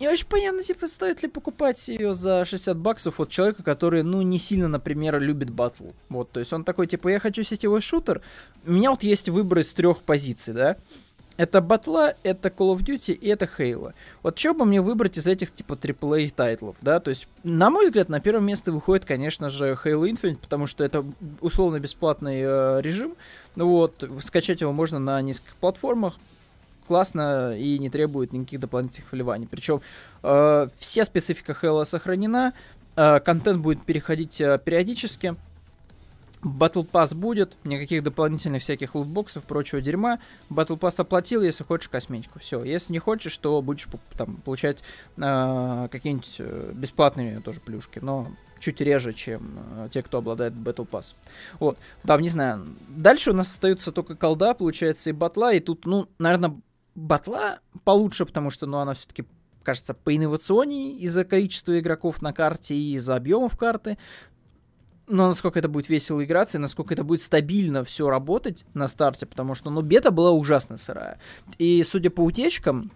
не 0.00 0.08
очень 0.08 0.26
понятно, 0.26 0.62
типа, 0.62 0.88
стоит 0.88 1.22
ли 1.22 1.28
покупать 1.28 1.88
ее 1.88 2.14
за 2.14 2.44
60 2.44 2.76
баксов 2.78 3.20
от 3.20 3.28
человека, 3.28 3.62
который, 3.62 4.02
ну, 4.02 4.22
не 4.22 4.38
сильно, 4.38 4.66
например, 4.66 5.20
любит 5.20 5.50
батл. 5.50 5.90
Вот, 6.08 6.32
то 6.32 6.40
есть 6.40 6.52
он 6.52 6.64
такой, 6.64 6.86
типа, 6.86 7.08
я 7.08 7.20
хочу 7.20 7.42
сетевой 7.42 7.82
шутер, 7.82 8.22
у 8.64 8.72
меня 8.72 8.90
вот 8.90 9.02
есть 9.02 9.28
выбор 9.28 9.58
из 9.58 9.72
трех 9.74 10.02
позиций, 10.02 10.54
да, 10.54 10.76
это 11.36 11.62
батла, 11.62 12.14
это 12.22 12.48
Call 12.48 12.76
of 12.76 12.84
Duty 12.84 13.14
и 13.14 13.28
это 13.28 13.46
Halo. 13.46 13.94
Вот 14.22 14.38
что 14.38 14.52
бы 14.52 14.66
мне 14.66 14.82
выбрать 14.82 15.16
из 15.16 15.26
этих 15.26 15.52
типа 15.52 15.72
AAA 15.72 16.30
тайтлов, 16.36 16.76
да? 16.82 17.00
То 17.00 17.08
есть, 17.08 17.28
на 17.44 17.70
мой 17.70 17.86
взгляд, 17.86 18.10
на 18.10 18.20
первое 18.20 18.42
место 18.42 18.72
выходит, 18.72 19.06
конечно 19.06 19.48
же, 19.48 19.78
Halo 19.82 20.06
Infinite, 20.06 20.36
потому 20.36 20.66
что 20.66 20.84
это 20.84 21.02
условно 21.40 21.80
бесплатный 21.80 22.42
э, 22.42 22.80
режим. 22.82 23.14
Вот, 23.56 24.06
скачать 24.20 24.60
его 24.60 24.72
можно 24.72 24.98
на 24.98 25.22
нескольких 25.22 25.56
платформах 25.56 26.18
классно 26.90 27.56
и 27.56 27.78
не 27.78 27.88
требует 27.88 28.32
никаких 28.32 28.58
дополнительных 28.58 29.12
вливаний. 29.12 29.46
Причем 29.48 29.80
э, 30.24 30.66
вся 30.76 31.04
специфика 31.04 31.56
Halo 31.62 31.84
сохранена, 31.84 32.52
э, 32.96 33.20
контент 33.20 33.60
будет 33.60 33.84
переходить 33.84 34.40
э, 34.40 34.58
периодически. 34.58 35.36
Battle 36.42 36.84
Pass 36.90 37.14
будет, 37.14 37.56
никаких 37.62 38.02
дополнительных 38.02 38.62
всяких 38.62 38.96
лутбоксов, 38.96 39.44
прочего 39.44 39.80
дерьма. 39.80 40.18
Battle 40.50 40.80
Pass 40.80 40.94
оплатил, 40.96 41.42
если 41.42 41.62
хочешь 41.62 41.88
косметику. 41.88 42.40
Все, 42.40 42.64
если 42.64 42.92
не 42.92 42.98
хочешь, 42.98 43.38
то 43.38 43.62
будешь 43.62 43.86
там 44.18 44.38
получать 44.38 44.82
э, 45.16 45.88
какие-нибудь 45.92 46.36
э, 46.40 46.72
бесплатные 46.74 47.38
тоже 47.38 47.60
плюшки, 47.60 48.00
но 48.00 48.32
чуть 48.58 48.80
реже, 48.80 49.12
чем 49.12 49.60
э, 49.76 49.88
те, 49.92 50.02
кто 50.02 50.18
обладает 50.18 50.54
Battle 50.54 50.88
Pass. 50.88 51.14
Вот, 51.60 51.78
там, 52.02 52.20
не 52.20 52.28
знаю. 52.28 52.66
Дальше 52.88 53.30
у 53.30 53.34
нас 53.34 53.48
остаются 53.48 53.92
только 53.92 54.16
колда, 54.16 54.54
получается, 54.54 55.10
и 55.10 55.12
батла, 55.12 55.52
и 55.52 55.60
тут, 55.60 55.86
ну, 55.86 56.08
наверное, 56.18 56.60
батла 56.94 57.60
получше, 57.84 58.26
потому 58.26 58.50
что, 58.50 58.66
ну, 58.66 58.78
она 58.78 58.94
все-таки 58.94 59.24
кажется, 59.62 59.94
поинновационнее 59.94 60.96
из-за 60.98 61.24
количества 61.24 61.78
игроков 61.78 62.22
на 62.22 62.32
карте 62.32 62.74
и 62.74 62.94
из-за 62.96 63.16
объемов 63.16 63.56
карты. 63.56 63.98
Но 65.06 65.26
насколько 65.28 65.58
это 65.58 65.68
будет 65.68 65.88
весело 65.88 66.24
играться 66.24 66.58
и 66.58 66.60
насколько 66.60 66.94
это 66.94 67.02
будет 67.02 67.20
стабильно 67.20 67.84
все 67.84 68.08
работать 68.08 68.64
на 68.74 68.86
старте, 68.86 69.26
потому 69.26 69.54
что, 69.54 69.70
ну, 69.70 69.82
бета 69.82 70.10
была 70.12 70.30
ужасно 70.30 70.78
сырая. 70.78 71.18
И, 71.58 71.82
судя 71.84 72.10
по 72.10 72.20
утечкам, 72.22 72.92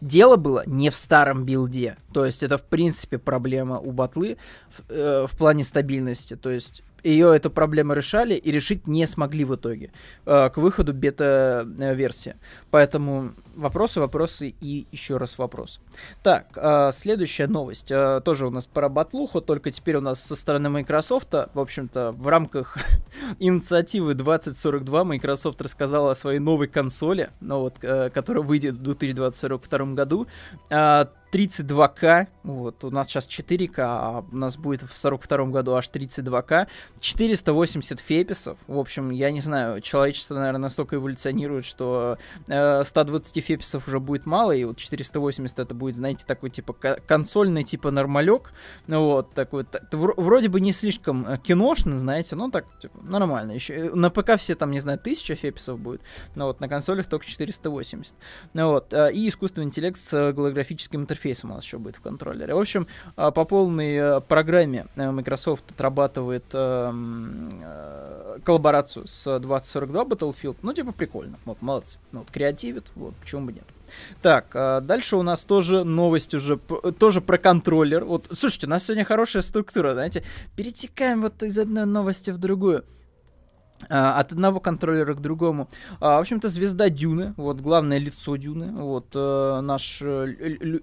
дело 0.00 0.36
было 0.36 0.64
не 0.66 0.90
в 0.90 0.94
старом 0.94 1.44
билде. 1.44 1.96
То 2.12 2.24
есть 2.24 2.42
это, 2.42 2.58
в 2.58 2.64
принципе, 2.64 3.18
проблема 3.18 3.78
у 3.78 3.92
батлы 3.92 4.36
в, 4.68 4.90
э, 4.90 5.26
в 5.28 5.36
плане 5.36 5.62
стабильности. 5.62 6.34
То 6.36 6.50
есть 6.50 6.82
ее 7.02 7.34
эту 7.34 7.50
проблему 7.50 7.92
решали 7.92 8.34
и 8.34 8.50
решить 8.50 8.86
не 8.86 9.06
смогли 9.06 9.44
в 9.44 9.54
итоге 9.54 9.92
э, 10.26 10.50
к 10.50 10.56
выходу 10.56 10.92
бета-версии. 10.92 12.36
Поэтому 12.70 13.34
вопросы, 13.54 14.00
вопросы 14.00 14.54
и 14.60 14.86
еще 14.92 15.16
раз 15.16 15.38
вопрос. 15.38 15.80
Так, 16.22 16.46
э, 16.56 16.90
следующая 16.92 17.46
новость. 17.46 17.90
Э, 17.90 18.20
тоже 18.24 18.46
у 18.46 18.50
нас 18.50 18.66
про 18.66 18.88
батлуху, 18.88 19.40
только 19.40 19.70
теперь 19.70 19.96
у 19.96 20.00
нас 20.00 20.22
со 20.22 20.36
стороны 20.36 20.68
Microsoft, 20.70 21.32
в 21.32 21.58
общем-то, 21.58 22.12
в 22.12 22.28
рамках 22.28 22.76
инициативы 23.38 24.14
2042 24.14 25.04
Microsoft 25.04 25.60
рассказала 25.62 26.12
о 26.12 26.14
своей 26.14 26.38
новой 26.38 26.68
консоли, 26.68 27.30
ну 27.40 27.60
вот, 27.60 27.76
э, 27.82 28.10
которая 28.10 28.42
выйдет 28.42 28.74
в 28.74 28.82
2022 28.82 29.94
году. 29.94 30.26
32К, 31.32 32.26
вот, 32.42 32.82
у 32.84 32.90
нас 32.90 33.08
сейчас 33.08 33.28
4К, 33.28 33.74
а 33.78 34.24
у 34.30 34.36
нас 34.36 34.56
будет 34.56 34.82
в 34.82 34.96
42 34.96 35.46
году 35.46 35.74
аж 35.74 35.88
32К, 35.88 36.66
480 37.00 38.00
феписов, 38.00 38.58
в 38.66 38.78
общем, 38.78 39.10
я 39.10 39.30
не 39.30 39.40
знаю, 39.40 39.80
человечество, 39.80 40.34
наверное, 40.34 40.62
настолько 40.62 40.96
эволюционирует, 40.96 41.64
что 41.64 42.18
э, 42.48 42.82
120 42.84 43.44
феписов 43.44 43.86
уже 43.86 44.00
будет 44.00 44.26
мало, 44.26 44.52
и 44.52 44.64
вот 44.64 44.78
480 44.78 45.58
это 45.58 45.74
будет, 45.74 45.96
знаете, 45.96 46.24
такой, 46.26 46.50
типа, 46.50 46.72
консольный, 46.72 47.62
типа, 47.62 47.90
нормалек, 47.90 48.52
ну 48.86 49.04
вот, 49.04 49.32
такой, 49.32 49.64
так, 49.64 49.82
вроде 49.92 50.48
бы 50.48 50.60
не 50.60 50.72
слишком 50.72 51.26
э, 51.26 51.38
киношный, 51.38 51.96
знаете, 51.96 52.34
но 52.34 52.50
так, 52.50 52.66
типа, 52.80 52.98
нормально, 53.02 53.52
еще, 53.52 53.74
э, 53.74 53.94
на 53.94 54.10
ПК 54.10 54.36
все 54.36 54.56
там, 54.56 54.72
не 54.72 54.80
знаю, 54.80 54.98
1000 54.98 55.36
феписов 55.36 55.78
будет, 55.78 56.02
но 56.34 56.46
вот, 56.46 56.60
на 56.60 56.68
консолях 56.68 57.06
только 57.06 57.26
480, 57.26 58.16
ну 58.52 58.68
вот, 58.72 58.92
э, 58.92 59.12
и 59.12 59.28
искусственный 59.28 59.66
интеллект 59.66 59.96
с 59.96 60.32
голографическим 60.32 61.02
интерфейсом, 61.02 61.19
интерфейсом 61.20 61.50
у 61.50 61.54
нас 61.54 61.64
еще 61.64 61.78
будет 61.78 61.96
в 61.96 62.00
контроллере. 62.00 62.54
В 62.54 62.58
общем, 62.58 62.86
а, 63.16 63.30
по 63.30 63.44
полной 63.44 63.94
э, 63.94 64.20
программе 64.20 64.86
э, 64.96 65.10
Microsoft 65.10 65.70
отрабатывает 65.70 66.44
эм, 66.52 67.60
э, 67.62 68.38
коллаборацию 68.44 69.06
с 69.06 69.38
2042 69.38 70.04
Battlefield. 70.04 70.56
Ну, 70.62 70.72
типа, 70.72 70.92
прикольно. 70.92 71.38
Вот, 71.44 71.62
молодцы. 71.62 71.98
Ну, 72.12 72.20
вот, 72.20 72.30
креативит, 72.30 72.90
вот, 72.94 73.14
почему 73.16 73.46
бы 73.46 73.52
нет. 73.52 73.64
Так, 74.22 74.52
дальше 74.86 75.16
у 75.16 75.22
нас 75.22 75.44
тоже 75.44 75.82
новость 75.82 76.32
уже, 76.34 76.58
тоже 76.98 77.20
про 77.20 77.38
контроллер. 77.38 78.04
Вот, 78.04 78.28
слушайте, 78.32 78.68
у 78.68 78.70
нас 78.70 78.84
сегодня 78.84 79.04
хорошая 79.04 79.42
структура, 79.42 79.94
знаете. 79.94 80.22
Перетекаем 80.56 81.22
вот 81.22 81.42
из 81.42 81.58
одной 81.58 81.86
новости 81.86 82.30
в 82.30 82.38
другую. 82.38 82.84
А, 83.88 84.20
от 84.20 84.32
одного 84.32 84.60
контроллера 84.60 85.14
к 85.14 85.20
другому. 85.20 85.68
А, 86.00 86.18
в 86.18 86.20
общем-то, 86.20 86.48
звезда 86.48 86.88
Дюны, 86.88 87.34
вот, 87.36 87.60
главное 87.60 87.98
лицо 87.98 88.36
Дюны, 88.36 88.72
вот, 88.72 89.06
э, 89.14 89.60
наш 89.62 90.02
э, 90.02 90.26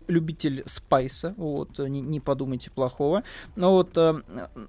любитель 0.07 0.63
Спайса, 0.65 1.33
вот, 1.37 1.77
не, 1.79 2.01
не 2.01 2.19
подумайте 2.19 2.71
плохого. 2.71 3.23
Но 3.55 3.73
вот 3.73 3.97
э, 3.97 4.21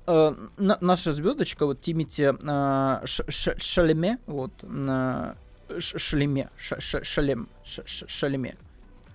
э, 0.06 0.34
наша 0.56 1.12
звездочка, 1.12 1.66
вот, 1.66 1.80
Тимити 1.80 2.22
э, 2.22 3.06
Шалеме, 3.06 4.18
вот, 4.26 4.52
э, 4.62 5.34
Шалеме, 5.78 6.50
Шалем, 6.56 7.48
Шалеме, 7.64 8.56
Э, 8.60 8.67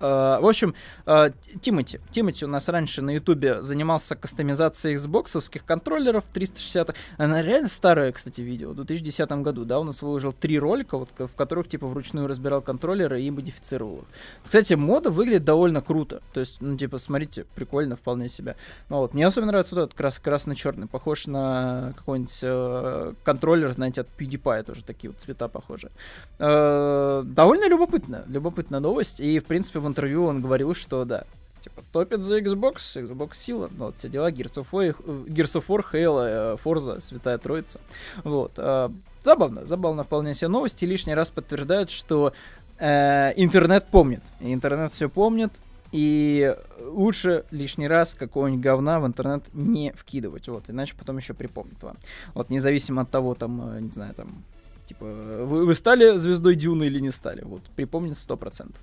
в 0.04 0.48
общем, 0.48 0.76
э, 1.06 1.30
Тимати. 1.62 2.00
Тимати 2.12 2.46
у 2.46 2.48
нас 2.48 2.70
раньше 2.70 3.02
на 3.02 3.12
Ютубе 3.12 3.62
занимался 3.62 4.16
кастомизацией 4.16 4.98
Xbox 4.98 5.62
контроллеров 5.66 6.26
360. 6.34 6.96
Она 7.18 7.42
реально 7.42 7.70
старое, 7.70 8.12
кстати, 8.12 8.42
видео. 8.42 8.72
В 8.72 8.76
2010 8.76 9.32
году, 9.44 9.66
да, 9.66 9.80
у 9.80 9.84
нас 9.84 10.02
выложил 10.02 10.34
три 10.34 10.60
ролика, 10.60 10.98
вот, 10.98 11.10
в 11.18 11.36
которых, 11.36 11.68
типа, 11.68 11.88
вручную 11.88 12.28
разбирал 12.28 12.62
контроллеры 12.62 13.22
и 13.22 13.32
модифицировал 13.32 14.00
их. 14.00 14.06
Кстати, 14.44 14.74
мода 14.74 15.10
выглядит 15.10 15.46
довольно 15.46 15.82
круто. 15.82 16.22
То 16.34 16.40
есть, 16.40 16.58
ну, 16.62 16.78
типа, 16.78 16.98
смотрите, 16.98 17.46
прикольно 17.56 17.96
вполне 17.96 18.30
себя. 18.30 18.56
Ну, 18.90 18.98
вот, 18.98 19.14
мне 19.14 19.26
особенно 19.26 19.52
нравится 19.52 19.76
вот 19.76 19.84
этот 19.84 19.94
крас 19.98 20.20
красно-черный. 20.20 20.88
Похож 20.88 21.28
на 21.28 21.94
какой-нибудь 21.98 22.40
э, 22.42 23.14
контроллер, 23.24 23.72
знаете, 23.72 24.02
от 24.02 24.08
PewDiePie 24.18 24.64
тоже 24.64 24.84
такие 24.84 25.12
вот 25.12 25.22
цвета 25.22 25.48
похожие. 25.48 25.92
Э, 26.40 27.24
довольно 27.26 27.68
любопытно. 27.70 28.24
Любопытная 28.28 28.80
новость. 28.80 29.20
И, 29.20 29.40
в 29.40 29.46
принципе, 29.46 29.80
в 29.80 29.93
интервью 29.94 30.26
он 30.26 30.42
говорил, 30.42 30.74
что 30.76 31.06
да, 31.06 31.24
типа, 31.64 31.82
топит 31.92 32.22
за 32.22 32.40
Xbox, 32.40 32.76
Xbox 32.78 33.36
сила, 33.36 33.70
ну, 33.78 33.86
вот 33.86 33.98
все 33.98 34.10
дела, 34.10 34.32
Gears 34.32 34.56
of 34.56 34.68
War, 34.72 34.96
Gears 35.28 35.62
of 35.62 35.68
War 35.68 35.84
Halo, 35.92 36.60
Forza, 36.62 37.02
Святая 37.02 37.38
Троица. 37.38 37.80
Вот. 38.24 38.54
Э, 38.58 38.90
забавно, 39.24 39.66
забавно 39.66 40.04
вполне 40.04 40.34
себе 40.34 40.50
новости, 40.50 40.86
лишний 40.86 41.14
раз 41.14 41.30
подтверждают, 41.30 41.90
что 41.90 42.34
э, 42.80 43.34
интернет 43.38 43.86
помнит. 43.86 44.24
Интернет 44.40 44.94
все 44.94 45.10
помнит, 45.10 45.54
и 45.94 46.56
лучше 46.82 47.46
лишний 47.52 47.88
раз 47.88 48.14
какого-нибудь 48.16 48.64
говна 48.64 49.00
в 49.00 49.06
интернет 49.06 49.44
не 49.54 49.94
вкидывать, 49.94 50.48
вот, 50.48 50.64
иначе 50.68 50.96
потом 50.98 51.18
еще 51.18 51.34
припомнит 51.34 51.82
вам. 51.84 51.98
Вот, 52.34 52.50
независимо 52.50 53.04
от 53.04 53.12
того, 53.12 53.36
там, 53.36 53.76
э, 53.76 53.80
не 53.80 53.92
знаю, 53.92 54.14
там, 54.16 54.44
типа, 54.88 55.06
вы, 55.06 55.66
вы 55.66 55.76
стали 55.76 56.18
звездой 56.18 56.56
Дюны 56.56 56.86
или 56.86 57.00
не 57.00 57.12
стали, 57.12 57.44
вот, 57.44 57.62
припомнит 57.76 58.18
сто 58.18 58.36
процентов. 58.36 58.82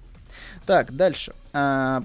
Так, 0.67 0.95
дальше. 0.95 1.35
А, 1.53 2.03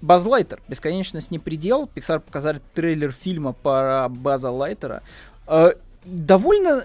Баз 0.00 0.24
Лайтер. 0.24 0.60
Бесконечность 0.68 1.30
не 1.30 1.38
предел. 1.38 1.88
Pixar 1.94 2.20
показали 2.20 2.60
трейлер 2.74 3.12
фильма 3.12 3.52
про 3.52 4.08
База 4.08 4.50
Лайтера. 4.50 5.02
А, 5.46 5.72
довольно, 6.04 6.84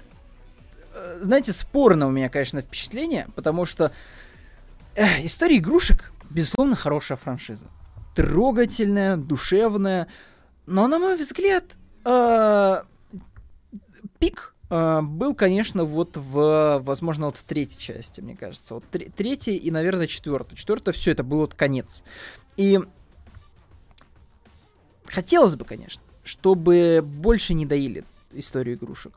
э, 0.93 1.17
знаете, 1.21 1.51
спорно 1.51 2.07
у 2.07 2.11
меня, 2.11 2.29
конечно, 2.29 2.61
впечатление, 2.61 3.27
потому 3.35 3.65
что 3.65 3.91
э, 4.95 5.25
история 5.25 5.57
игрушек, 5.57 6.11
безусловно, 6.29 6.75
хорошая 6.75 7.17
франшиза. 7.17 7.65
Трогательная, 8.15 9.17
душевная. 9.17 10.07
Но, 10.65 10.87
на 10.87 10.99
мой 10.99 11.17
взгляд, 11.17 11.65
э, 12.05 12.83
пик 14.19 14.48
Uh, 14.69 15.01
был, 15.01 15.33
конечно, 15.33 15.83
вот 15.83 16.15
в, 16.15 16.79
возможно, 16.83 17.25
вот 17.25 17.37
в 17.37 17.43
третьей 17.43 17.79
части, 17.79 18.21
мне 18.21 18.35
кажется. 18.35 18.75
Вот 18.75 18.83
тр- 18.91 19.11
третья 19.15 19.53
и, 19.53 19.71
наверное, 19.71 20.05
четвертая. 20.05 20.55
Четвертая 20.55 20.93
все, 20.93 21.11
это 21.11 21.23
был 21.23 21.39
вот 21.39 21.55
конец. 21.55 22.03
И 22.55 22.79
хотелось 25.05 25.55
бы, 25.55 25.65
конечно, 25.65 26.03
чтобы 26.23 27.01
больше 27.03 27.55
не 27.55 27.65
доили 27.65 28.05
историю 28.31 28.75
игрушек. 28.75 29.13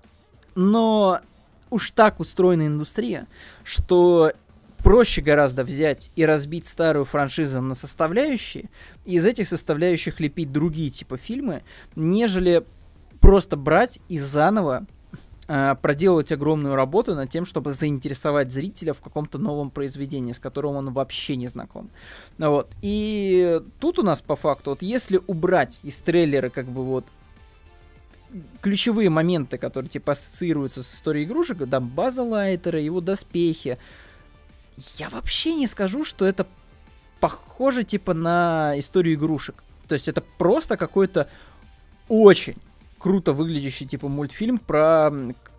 Но 0.54 1.20
уж 1.68 1.90
так 1.90 2.20
устроена 2.20 2.66
индустрия, 2.66 3.26
что 3.62 4.32
проще 4.78 5.20
гораздо 5.20 5.64
взять 5.64 6.10
и 6.16 6.24
разбить 6.24 6.66
старую 6.66 7.04
франшизу 7.04 7.60
на 7.60 7.74
составляющие, 7.74 8.70
и 9.04 9.16
из 9.16 9.26
этих 9.26 9.48
составляющих 9.48 10.18
лепить 10.20 10.50
другие 10.50 10.90
типа 10.90 11.16
фильмы, 11.16 11.62
нежели 11.94 12.64
просто 13.20 13.56
брать 13.56 14.00
и 14.08 14.18
заново 14.18 14.86
Э, 15.54 15.74
проделывать 15.74 16.32
огромную 16.32 16.76
работу 16.76 17.14
над 17.14 17.28
тем, 17.28 17.44
чтобы 17.44 17.74
заинтересовать 17.74 18.50
зрителя 18.50 18.94
в 18.94 19.02
каком-то 19.02 19.36
новом 19.36 19.70
произведении, 19.70 20.32
с 20.32 20.38
которым 20.38 20.76
он 20.76 20.94
вообще 20.94 21.36
не 21.36 21.46
знаком. 21.46 21.90
Вот. 22.38 22.70
И 22.80 23.60
тут 23.78 23.98
у 23.98 24.02
нас 24.02 24.22
по 24.22 24.34
факту, 24.34 24.70
вот 24.70 24.80
если 24.80 25.20
убрать 25.26 25.78
из 25.82 26.00
трейлера 26.00 26.48
как 26.48 26.68
бы 26.68 26.82
вот 26.82 27.04
ключевые 28.62 29.10
моменты, 29.10 29.58
которые 29.58 29.90
типа 29.90 30.12
ассоциируются 30.12 30.82
с 30.82 30.94
историей 30.94 31.26
игрушек, 31.26 31.58
да, 31.58 31.80
база 31.80 32.22
Лайтера, 32.22 32.80
его 32.80 33.02
доспехи, 33.02 33.76
я 34.96 35.10
вообще 35.10 35.54
не 35.54 35.66
скажу, 35.66 36.02
что 36.06 36.24
это 36.24 36.46
похоже 37.20 37.82
типа 37.82 38.14
на 38.14 38.72
историю 38.78 39.16
игрушек. 39.16 39.62
То 39.86 39.92
есть 39.92 40.08
это 40.08 40.22
просто 40.38 40.78
какой-то 40.78 41.28
очень 42.08 42.56
круто 43.02 43.32
выглядящий 43.32 43.84
типа 43.84 44.08
мультфильм 44.08 44.58
про 44.58 45.10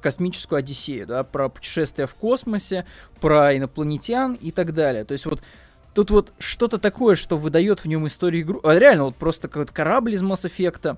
космическую 0.04 0.60
Одиссею, 0.60 1.08
да, 1.08 1.24
про 1.24 1.50
путешествия 1.50 2.06
в 2.06 2.14
космосе, 2.14 2.86
про 3.20 3.58
инопланетян 3.58 4.34
и 4.36 4.52
так 4.52 4.74
далее. 4.74 5.06
То 5.06 5.14
есть 5.14 5.26
вот 5.26 5.42
тут 5.94 6.12
вот 6.12 6.34
что-то 6.38 6.78
такое, 6.78 7.16
что 7.16 7.38
выдает 7.38 7.80
в 7.80 7.88
нем 7.88 8.06
историю 8.06 8.44
игру. 8.44 8.60
А 8.64 8.76
реально, 8.78 9.06
вот 9.06 9.16
просто 9.16 9.48
какой-то 9.48 9.74
корабль 9.74 10.14
из 10.14 10.22
Mass 10.22 10.46
Effect, 10.46 10.98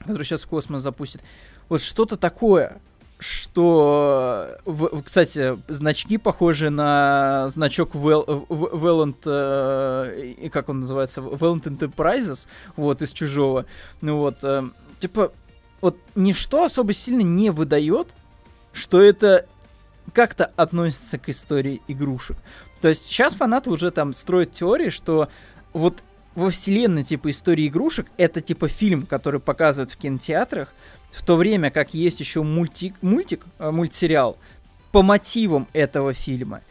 который 0.00 0.24
сейчас 0.24 0.42
в 0.42 0.48
космос 0.48 0.82
запустит. 0.82 1.22
Вот 1.68 1.82
что-то 1.82 2.16
такое, 2.16 2.80
что, 3.20 4.58
в, 4.64 5.02
кстати, 5.02 5.58
значки 5.68 6.16
похожи 6.16 6.70
на 6.70 7.50
значок 7.50 7.94
Vel, 7.94 8.46
Velant, 8.48 9.18
э, 9.26 10.48
как 10.50 10.70
он 10.70 10.80
называется, 10.80 11.20
Velant 11.20 11.64
Enterprises, 11.64 12.48
вот, 12.76 13.02
из 13.02 13.12
Чужого. 13.12 13.66
Ну 14.00 14.16
вот, 14.16 14.42
э, 14.42 14.64
типа, 15.00 15.32
вот 15.80 15.98
ничто 16.14 16.64
особо 16.64 16.92
сильно 16.92 17.22
не 17.22 17.50
выдает, 17.50 18.08
что 18.72 19.00
это 19.00 19.46
как-то 20.12 20.50
относится 20.56 21.18
к 21.18 21.28
истории 21.28 21.80
игрушек. 21.88 22.36
То 22.80 22.88
есть 22.88 23.06
сейчас 23.06 23.34
фанаты 23.34 23.70
уже 23.70 23.90
там 23.90 24.14
строят 24.14 24.52
теории, 24.52 24.90
что 24.90 25.28
вот 25.72 26.02
во 26.34 26.50
вселенной 26.50 27.04
типа 27.04 27.30
истории 27.30 27.68
игрушек 27.68 28.06
это 28.16 28.40
типа 28.40 28.68
фильм, 28.68 29.06
который 29.06 29.40
показывают 29.40 29.90
в 29.90 29.96
кинотеатрах, 29.96 30.72
в 31.10 31.24
то 31.24 31.36
время 31.36 31.70
как 31.70 31.92
есть 31.94 32.20
еще 32.20 32.42
мультик, 32.42 32.94
мультик, 33.02 33.44
э, 33.58 33.70
мультсериал 33.70 34.36
по 34.92 35.02
мотивам 35.02 35.68
этого 35.72 36.14
фильма 36.14 36.62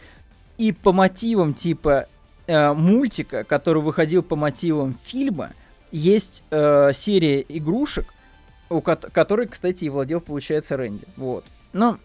и 0.57 0.71
по 0.71 0.91
мотивам 0.91 1.53
типа 1.53 2.07
э, 2.47 2.73
мультика, 2.73 3.43
который 3.43 3.81
выходил 3.81 4.23
по 4.23 4.35
мотивам 4.35 4.97
фильма, 5.03 5.51
есть 5.91 6.43
э, 6.51 6.91
серия 6.93 7.45
игрушек, 7.47 8.05
у 8.69 8.81
ко- 8.81 8.95
которой, 8.95 9.47
кстати, 9.47 9.85
и 9.85 9.89
владел, 9.89 10.21
получается, 10.21 10.77
Рэнди. 10.77 11.05
Вот. 11.17 11.43
Но 11.73 11.97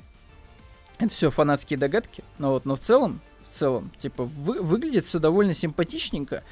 это 0.98 1.09
все 1.09 1.31
фанатские 1.31 1.79
догадки. 1.79 2.24
Но 2.38 2.53
вот, 2.53 2.64
но 2.64 2.77
в 2.77 2.81
целом, 2.81 3.20
в 3.44 3.48
целом, 3.48 3.90
типа, 3.98 4.24
вы, 4.24 4.61
выглядит 4.61 5.05
все 5.05 5.18
довольно 5.18 5.55
симпатичненько. 5.55 6.42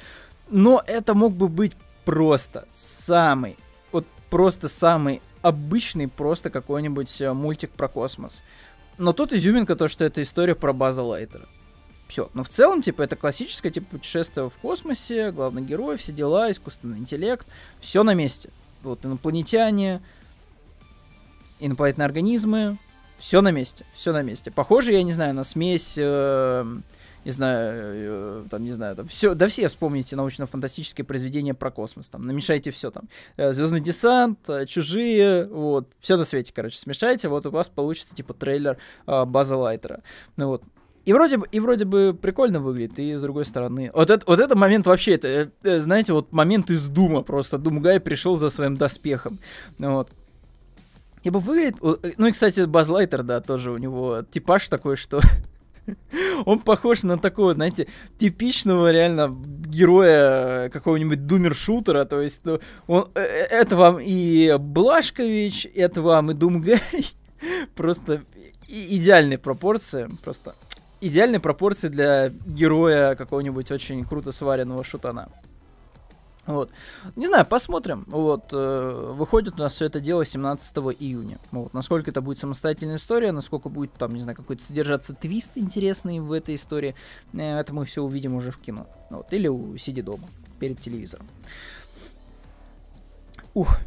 Но 0.49 0.83
это 0.85 1.13
мог 1.13 1.33
бы 1.33 1.47
быть 1.47 1.73
просто 2.05 2.67
самый, 2.71 3.57
вот 3.91 4.05
просто 4.29 4.67
самый 4.67 5.21
обычный, 5.41 6.07
просто 6.07 6.49
какой-нибудь 6.49 7.21
э, 7.21 7.33
мультик 7.33 7.71
про 7.71 7.87
космос. 7.87 8.43
Но 8.97 9.13
тут 9.13 9.33
изюминка 9.33 9.75
то, 9.75 9.87
что 9.87 10.05
это 10.05 10.21
история 10.21 10.55
про 10.55 10.73
База 10.73 11.01
Лайтера. 11.01 11.47
Все. 12.07 12.29
Но 12.33 12.43
в 12.43 12.49
целом, 12.49 12.81
типа, 12.81 13.01
это 13.01 13.15
классическое, 13.15 13.71
типа, 13.71 13.87
путешествие 13.91 14.49
в 14.49 14.55
космосе, 14.57 15.31
главный 15.31 15.63
герой, 15.63 15.97
все 15.97 16.11
дела, 16.11 16.51
искусственный 16.51 16.99
интеллект, 16.99 17.47
все 17.79 18.03
на 18.03 18.13
месте 18.13 18.49
вот 18.83 19.05
инопланетяне, 19.05 20.01
инопланетные 21.59 22.05
организмы, 22.05 22.77
все 23.17 23.41
на 23.41 23.51
месте, 23.51 23.85
все 23.93 24.11
на 24.11 24.21
месте. 24.21 24.51
Похоже, 24.51 24.91
я 24.91 25.03
не 25.03 25.13
знаю, 25.13 25.33
на 25.33 25.43
смесь, 25.43 25.95
э, 25.97 26.65
не 27.25 27.31
знаю, 27.31 28.43
э, 28.43 28.43
там, 28.49 28.63
не 28.63 28.71
знаю, 28.71 28.95
там, 28.95 29.07
все, 29.07 29.33
да 29.33 29.47
все 29.47 29.69
вспомните 29.69 30.15
научно-фантастические 30.15 31.05
произведения 31.05 31.53
про 31.53 31.71
космос, 31.71 32.09
там, 32.09 32.25
намешайте 32.25 32.71
все 32.71 32.91
там. 32.91 33.07
Э, 33.37 33.53
Звездный 33.53 33.79
десант, 33.79 34.39
э, 34.49 34.65
чужие, 34.65 35.45
вот, 35.47 35.87
все 36.01 36.17
на 36.17 36.25
свете, 36.25 36.51
короче, 36.53 36.77
смешайте, 36.77 37.29
вот 37.29 37.45
у 37.45 37.51
вас 37.51 37.69
получится, 37.69 38.13
типа, 38.13 38.33
трейлер 38.33 38.77
э, 39.07 39.25
База 39.25 39.55
Лайтера. 39.55 40.01
Ну 40.35 40.47
вот, 40.47 40.63
И 41.05 41.13
вроде 41.13 41.37
бы, 41.37 41.47
и 41.51 41.59
вроде 41.59 41.85
бы 41.85 42.17
прикольно 42.19 42.59
выглядит, 42.59 42.99
и 42.99 43.15
с 43.15 43.21
другой 43.21 43.45
стороны. 43.45 43.91
Вот, 43.93 44.09
это, 44.09 44.23
вот 44.25 44.39
это 44.39 44.55
момент 44.55 44.85
вообще, 44.85 45.15
это, 45.15 45.27
э, 45.27 45.49
э, 45.63 45.79
знаете, 45.79 46.13
вот 46.13 46.31
момент 46.31 46.69
из 46.69 46.87
Дума 46.87 47.21
просто. 47.21 47.57
Думгай 47.57 47.99
пришел 47.99 48.37
за 48.37 48.49
своим 48.49 48.77
доспехом. 48.77 49.39
Вот. 49.79 50.09
Ибо 51.23 51.37
выглядит... 51.37 51.77
Ну 52.17 52.27
и, 52.27 52.31
кстати, 52.31 52.61
Базлайтер, 52.61 53.23
да, 53.23 53.41
тоже 53.41 53.71
у 53.71 53.77
него 53.77 54.23
типаж 54.29 54.67
такой, 54.69 54.95
что 54.95 55.21
Он 56.45 56.59
похож 56.59 57.03
на 57.03 57.17
такого, 57.17 57.53
знаете, 57.53 57.87
типичного 58.17 58.91
реально 58.91 59.35
героя 59.65 60.69
какого-нибудь 60.69 61.25
думер-шутера. 61.25 62.05
То 62.05 62.21
есть, 62.21 62.41
ну, 62.43 62.59
он, 62.87 63.09
э, 63.15 63.21
э, 63.21 63.47
это 63.49 63.75
вам 63.75 63.99
и 63.99 64.55
Блашкович, 64.57 65.67
это 65.75 66.01
вам 66.01 66.31
и 66.31 66.33
Думгай. 66.33 66.81
Просто 67.75 68.23
идеальные 68.67 69.37
пропорции. 69.37 70.09
Просто 70.23 70.55
идеальные 71.07 71.39
пропорции 71.39 71.89
для 71.89 72.29
героя 72.29 73.15
какого-нибудь 73.15 73.71
очень 73.71 74.03
круто 74.05 74.31
сваренного 74.31 74.83
шутана. 74.83 75.29
Вот. 76.45 76.71
Не 77.15 77.27
знаю, 77.27 77.45
посмотрим. 77.45 78.03
Вот, 78.07 78.49
э, 78.51 79.13
выходит 79.15 79.53
у 79.55 79.59
нас 79.59 79.73
все 79.73 79.85
это 79.85 80.01
дело 80.01 80.25
17 80.25 80.75
июня. 80.99 81.39
Вот, 81.51 81.73
насколько 81.73 82.11
это 82.11 82.21
будет 82.21 82.37
самостоятельная 82.37 82.97
история, 82.97 83.31
насколько 83.31 83.69
будет 83.69 83.93
там, 83.93 84.13
не 84.13 84.19
знаю, 84.19 84.35
какой-то 84.35 84.61
содержаться 84.61 85.13
твист 85.13 85.53
интересный 85.55 86.19
в 86.19 86.33
этой 86.33 86.55
истории, 86.55 86.95
э, 87.33 87.59
это 87.59 87.73
мы 87.73 87.85
все 87.85 88.03
увидим 88.03 88.35
уже 88.35 88.51
в 88.51 88.57
кино. 88.57 88.87
Вот, 89.09 89.31
или 89.31 89.47
у 89.47 89.77
сиди 89.77 90.01
дома, 90.01 90.27
перед 90.59 90.81
телевизором. 90.81 91.27
Ух. 93.53 93.77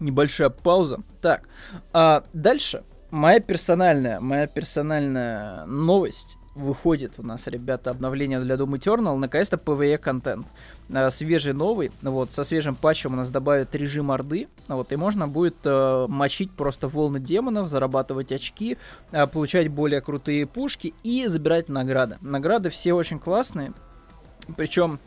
Небольшая 0.00 0.50
пауза. 0.50 1.00
Так, 1.20 1.48
а 1.92 2.24
дальше 2.32 2.84
моя 3.10 3.40
персональная, 3.40 4.20
моя 4.20 4.46
персональная 4.46 5.64
новость 5.66 6.36
выходит 6.54 7.14
у 7.18 7.22
нас, 7.22 7.46
ребята, 7.46 7.90
обновление 7.90 8.40
для 8.40 8.54
Doom 8.54 8.78
Eternal, 8.78 9.16
наконец-то 9.16 9.56
PvE 9.56 9.98
контент. 9.98 10.46
Э, 10.88 11.10
свежий 11.10 11.52
новый, 11.52 11.90
вот, 12.02 12.32
со 12.32 12.44
свежим 12.44 12.76
патчем 12.76 13.14
у 13.14 13.16
нас 13.16 13.30
добавят 13.30 13.74
режим 13.74 14.10
Орды, 14.10 14.48
вот, 14.68 14.92
и 14.92 14.96
можно 14.96 15.26
будет 15.26 15.56
э, 15.64 16.06
мочить 16.08 16.52
просто 16.52 16.88
волны 16.88 17.18
демонов, 17.18 17.68
зарабатывать 17.68 18.32
очки, 18.32 18.78
э, 19.10 19.26
получать 19.26 19.68
более 19.68 20.00
крутые 20.00 20.46
пушки 20.46 20.94
и 21.02 21.26
забирать 21.26 21.68
награды. 21.68 22.18
Награды 22.20 22.70
все 22.70 22.92
очень 22.94 23.18
классные, 23.18 23.72
причем 24.56 25.00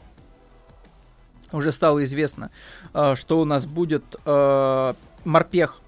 уже 1.51 1.71
стало 1.71 2.03
известно, 2.05 2.51
э, 2.93 3.15
что 3.15 3.39
у 3.39 3.45
нас 3.45 3.65
будет 3.65 4.15
э, 4.25 4.93
морпех 5.25 5.81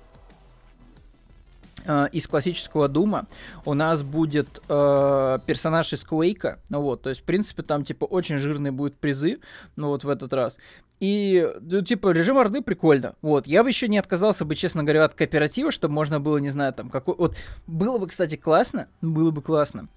Э, 1.85 2.07
из 2.11 2.27
классического 2.27 2.87
Дума 2.87 3.25
у 3.65 3.73
нас 3.73 4.03
будет 4.03 4.61
персонаж 4.67 5.93
из 5.93 6.03
Квейка, 6.03 6.59
ну 6.69 6.81
вот, 6.81 7.01
то 7.01 7.09
есть, 7.09 7.21
в 7.21 7.23
принципе, 7.23 7.63
там, 7.63 7.83
типа, 7.83 8.05
очень 8.05 8.37
жирные 8.37 8.71
будут 8.71 8.95
призы, 8.95 9.39
ну 9.75 9.87
вот, 9.87 10.03
в 10.03 10.09
этот 10.09 10.33
раз. 10.33 10.59
И, 10.99 11.49
ну, 11.61 11.81
типа, 11.81 12.11
режим 12.11 12.37
Орды 12.37 12.61
прикольно, 12.61 13.15
вот. 13.21 13.47
Я 13.47 13.63
бы 13.63 13.69
еще 13.69 13.87
не 13.87 13.97
отказался 13.97 14.45
бы, 14.45 14.55
честно 14.55 14.83
говоря, 14.83 15.05
от 15.05 15.15
кооператива, 15.15 15.71
чтобы 15.71 15.93
можно 15.93 16.19
было, 16.19 16.37
не 16.37 16.49
знаю, 16.49 16.73
там, 16.73 16.89
какой... 16.89 17.15
Вот, 17.15 17.35
было 17.65 17.97
бы, 17.97 18.07
кстати, 18.07 18.35
классно, 18.35 18.87
было 19.01 19.31
бы 19.31 19.41
классно, 19.41 19.87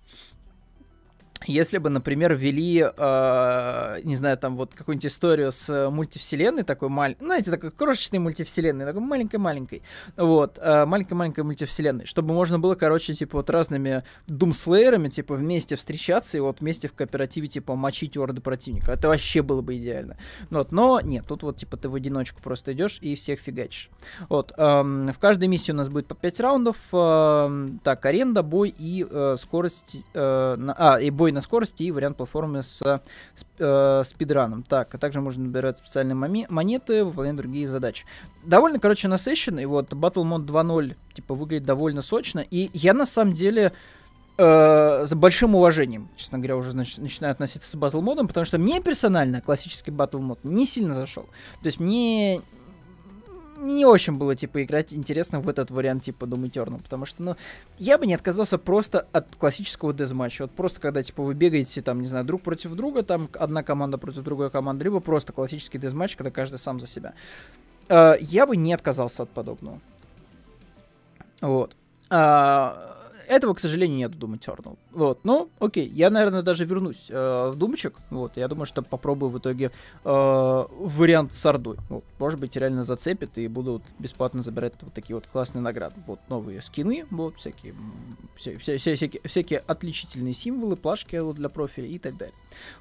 если 1.47 1.79
бы, 1.79 1.91
например, 1.91 2.35
ввели, 2.35 2.85
э, 2.85 4.01
не 4.05 4.17
знаю, 4.17 4.39
там 4.39 4.57
вот 4.57 4.75
какую-нибудь 4.75 5.07
историю 5.07 5.53
с 5.53 5.91
мультивселенной, 5.91 6.63
такой 6.63 6.89
маленькой, 6.89 7.25
знаете, 7.25 7.51
такой 7.51 7.71
крошечной 7.71 8.19
мультивселенной, 8.19 8.85
такой 8.85 9.01
маленькой-маленькой, 9.01 9.83
вот, 10.17 10.59
э, 10.61 10.85
маленькой-маленькой 10.85 11.45
мультивселенной, 11.45 12.07
чтобы 12.07 12.35
можно 12.35 12.59
было, 12.59 12.75
короче, 12.75 13.15
типа 13.15 13.39
вот 13.39 13.51
разными 13.51 14.05
думслеерами, 14.27 15.09
типа, 15.09 15.35
вместе 15.35 15.77
встречаться 15.77 16.37
и 16.37 16.41
вот 16.41 16.61
вместе 16.61 16.89
в 16.89 16.93
кооперативе, 16.93 17.49
типа, 17.49 17.75
мочить 17.75 18.17
орды 18.17 18.41
противника. 18.41 18.93
Это 18.93 19.09
вообще 19.09 19.43
было 19.43 19.63
бы 19.63 19.77
идеально. 19.77 20.17
Вот, 20.51 20.73
но 20.73 21.01
нет, 21.01 21.27
тут 21.27 21.43
вот, 21.43 21.57
типа, 21.57 21.77
ты 21.77 21.89
в 21.89 21.95
одиночку 21.95 22.41
просто 22.43 22.73
идешь 22.73 22.99
и 23.01 23.17
всех 23.17 23.41
фигачишь. 23.41 23.91
Вот, 24.29 24.53
э, 24.57 24.63
в 24.63 25.19
каждой 25.19 25.49
миссии 25.49 25.73
у 25.73 25.77
нас 25.77 25.89
будет 25.89 26.07
по 26.07 26.15
5 26.15 26.41
раундов, 26.41 26.77
э, 26.93 27.69
так, 27.83 28.07
аренда, 28.07 28.43
бой 28.43 28.75
и 28.79 29.07
э, 29.09 29.37
скорость, 29.39 29.97
э, 30.15 30.57
на, 30.57 30.75
а, 30.79 31.01
и 31.01 31.11
бой 31.11 31.32
на 31.33 31.41
скорости 31.41 31.83
и 31.83 31.91
вариант 31.91 32.17
платформы 32.17 32.63
с 32.63 33.01
э, 33.59 34.03
спидраном. 34.05 34.63
Так, 34.63 34.95
а 34.95 34.99
также 34.99 35.21
можно 35.21 35.45
набирать 35.45 35.79
специальные 35.79 36.15
монеты, 36.49 37.05
выполнять 37.05 37.37
другие 37.37 37.69
задачи. 37.69 38.05
Довольно, 38.45 38.79
короче, 38.79 39.09
насыщенный. 39.09 39.67
Вот, 39.67 39.93
Battle 39.93 40.25
Mode 40.25 40.47
2.0, 40.47 40.97
типа, 41.15 41.35
выглядит 41.35 41.65
довольно 41.67 42.03
сочно. 42.03 42.41
И 42.41 42.71
я, 42.73 42.95
на 42.95 43.07
самом 43.07 43.35
деле, 43.35 43.73
э, 44.39 45.07
с 45.07 45.15
большим 45.15 45.55
уважением, 45.55 46.09
честно 46.17 46.39
говоря, 46.39 46.57
уже 46.57 46.73
нач- 46.73 47.01
начинаю 47.01 47.33
относиться 47.33 47.71
с 47.71 47.75
батл 47.75 48.01
модом, 48.01 48.29
потому 48.29 48.45
что 48.47 48.59
мне 48.59 48.81
персонально 48.81 49.41
классический 49.41 49.91
батл 49.91 50.19
мод 50.19 50.41
не 50.43 50.67
сильно 50.67 50.95
зашел. 50.95 51.25
То 51.63 51.67
есть 51.67 51.81
мне 51.81 52.41
не 53.63 53.87
очень 53.87 54.15
было, 54.15 54.35
типа, 54.35 54.63
играть 54.63 54.93
интересно 54.93 55.41
в 55.41 55.49
этот 55.49 55.71
вариант, 55.71 56.05
типа, 56.05 56.25
Doom 56.25 56.51
Eternal, 56.51 56.83
потому 56.83 57.05
что, 57.07 57.23
ну, 57.23 57.37
я 57.79 57.99
бы 57.99 58.07
не 58.07 58.15
отказался 58.15 58.59
просто 58.59 59.07
от 59.13 59.35
классического 59.37 59.93
дезматча. 59.93 60.43
Вот 60.43 60.53
просто, 60.53 60.81
когда, 60.81 61.03
типа, 61.03 61.23
вы 61.23 61.35
бегаете, 61.35 61.83
там, 61.83 62.01
не 62.01 62.09
знаю, 62.09 62.25
друг 62.25 62.43
против 62.43 62.75
друга, 62.75 63.03
там, 63.03 63.29
одна 63.39 63.63
команда 63.63 63.99
против 63.99 64.23
другой 64.23 64.51
команды, 64.51 64.85
либо 64.85 65.01
просто 65.01 65.33
классический 65.33 65.79
дезматч, 65.79 66.17
когда 66.17 66.31
каждый 66.31 66.59
сам 66.59 66.81
за 66.81 66.87
себя. 66.87 67.15
Uh, 67.89 68.17
я 68.21 68.47
бы 68.47 68.57
не 68.57 68.73
отказался 68.73 69.25
от 69.25 69.31
подобного. 69.31 69.81
Вот. 71.41 71.77
Uh, 72.11 72.92
этого, 73.29 73.55
к 73.55 73.61
сожалению, 73.61 73.99
нет 73.99 74.15
в 74.15 74.19
Doom 74.19 74.39
Eternal. 74.39 74.79
Вот, 74.93 75.21
ну, 75.25 75.51
окей, 75.59 75.89
я, 75.89 76.11
наверное, 76.11 76.43
даже 76.43 76.65
вернусь 76.65 77.07
э, 77.11 77.51
в 77.51 77.57
Думчик. 77.57 77.95
Вот, 78.11 78.37
я 78.37 78.49
думаю, 78.49 78.67
что 78.67 78.83
попробую 78.83 79.31
в 79.31 79.39
итоге 79.39 79.71
э, 80.05 80.65
вариант 80.71 81.33
с 81.33 81.47
Ордой. 81.47 81.77
Вот, 81.89 82.05
может 82.19 82.41
быть, 82.41 82.57
реально 82.57 82.85
зацепит 82.85 83.39
и 83.39 83.49
буду 83.49 83.73
вот 83.75 83.83
бесплатно 83.99 84.43
забирать 84.43 84.75
вот 84.81 84.93
такие 84.93 85.15
вот 85.15 85.27
классные 85.27 85.63
награды. 85.63 85.97
Вот, 86.07 86.21
новые 86.29 86.61
скины, 86.63 87.07
вот, 87.11 87.37
всякие, 87.37 87.75
вся, 88.37 88.59
вся, 88.59 88.79
вся, 88.79 88.95
всякие, 88.97 89.23
всякие 89.25 89.59
отличительные 89.61 90.35
символы, 90.35 90.77
плашки 90.77 91.17
вот, 91.17 91.37
для 91.37 91.49
профиля 91.49 91.89
и 91.89 91.99
так 91.99 92.17
далее. 92.17 92.35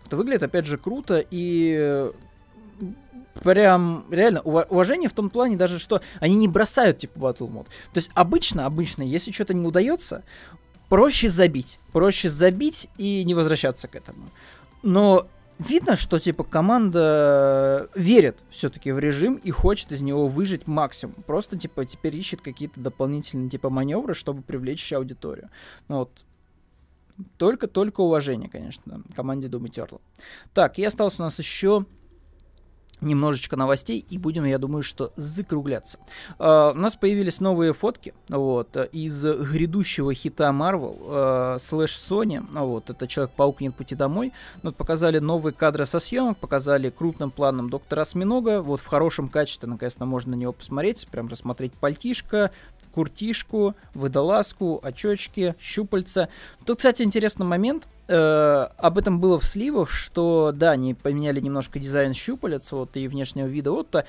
Вот, 0.04 0.14
выглядит, 0.14 0.44
опять 0.44 0.66
же, 0.66 0.78
круто 0.78 1.24
и 1.30 2.12
прям 3.34 4.06
реально 4.10 4.42
уважение 4.42 5.10
в 5.10 5.14
том 5.14 5.30
плане 5.30 5.56
даже, 5.56 5.80
что 5.80 6.02
они 6.20 6.36
не 6.36 6.48
бросают 6.48 7.00
типа 7.00 7.20
батл 7.20 7.48
мод. 7.48 7.68
То 7.94 7.98
есть 7.98 8.12
обычно, 8.14 8.66
обычно, 8.66 9.04
если 9.04 9.32
что-то 9.32 9.54
не 9.54 9.66
удается, 9.66 10.24
проще 10.90 11.30
забить. 11.30 11.80
Проще 11.94 12.30
забить 12.30 12.90
и 12.98 13.24
не 13.24 13.34
возвращаться 13.34 13.88
к 13.88 13.96
этому. 13.96 14.30
Но 14.84 15.28
видно, 15.58 15.96
что 15.96 16.20
типа 16.20 16.44
команда 16.44 17.90
верит 17.96 18.40
все-таки 18.50 18.92
в 18.92 19.00
режим 19.00 19.36
и 19.36 19.52
хочет 19.52 19.92
из 19.92 20.02
него 20.02 20.28
выжить 20.28 20.68
максимум. 20.68 21.16
Просто 21.26 21.58
типа 21.58 21.86
теперь 21.86 22.16
ищет 22.16 22.42
какие-то 22.42 22.80
дополнительные 22.80 23.50
типа 23.50 23.70
маневры, 23.70 24.14
чтобы 24.14 24.42
привлечь 24.42 24.92
аудиторию. 24.94 25.50
Ну, 25.88 26.00
вот. 26.00 26.26
Только-только 27.38 28.02
уважение, 28.02 28.50
конечно, 28.50 29.04
команде 29.16 29.48
Doom 29.48 29.66
Eternal. 29.66 30.02
Так, 30.54 30.80
и 30.80 30.84
остался 30.84 31.22
у 31.22 31.26
нас 31.26 31.38
еще 31.38 31.86
немножечко 33.02 33.56
новостей 33.56 34.06
и 34.10 34.18
будем, 34.18 34.46
я 34.46 34.58
думаю, 34.58 34.84
что 34.84 35.12
закругляться. 35.16 35.98
Uh, 36.38 36.72
у 36.72 36.78
нас 36.78 36.96
появились 36.96 37.40
новые 37.40 37.74
фотки 37.74 38.14
вот, 38.30 38.76
из 38.92 39.24
грядущего 39.24 40.14
хита 40.14 40.50
Marvel 40.50 40.98
uh, 41.00 41.60
слэш 41.60 41.96
Sony. 41.96 42.46
Вот, 42.52 42.90
это 42.90 43.08
Человек-паук 43.08 43.62
нет 43.62 43.76
пути 43.76 43.96
домой. 43.96 44.32
Вот, 44.64 44.76
показали 44.76 45.20
новые 45.20 45.54
кадры 45.54 45.86
со 45.86 46.00
съемок, 46.00 46.38
показали 46.38 46.90
крупным 46.90 47.32
планом 47.32 47.70
Доктора 47.70 48.02
Осьминога. 48.02 48.62
Вот 48.62 48.82
в 48.82 48.88
хорошем 48.88 49.30
качестве, 49.30 49.68
наконец-то, 49.68 50.06
можно 50.06 50.32
на 50.32 50.36
него 50.36 50.54
посмотреть, 50.54 51.08
прям 51.12 51.28
рассмотреть 51.28 51.74
пальтишко, 51.74 52.52
куртишку, 52.94 53.76
водолазку, 53.94 54.80
очечки, 54.84 55.56
щупальца. 55.60 56.30
Тут, 56.66 56.78
кстати, 56.78 57.04
интересный 57.04 57.46
момент. 57.46 57.88
Э, 58.08 58.68
об 58.78 58.98
этом 58.98 59.22
было 59.22 59.40
в 59.40 59.46
сливах, 59.46 59.90
что, 59.90 60.52
да, 60.54 60.72
они 60.72 60.94
поменяли 60.94 61.40
немножко 61.40 61.80
дизайн 61.80 62.14
щупалец, 62.14 62.72
вот, 62.72 62.98
и 62.98 63.08
внешнего 63.08 63.48
вида 63.48 63.72
Отто. 63.72 64.06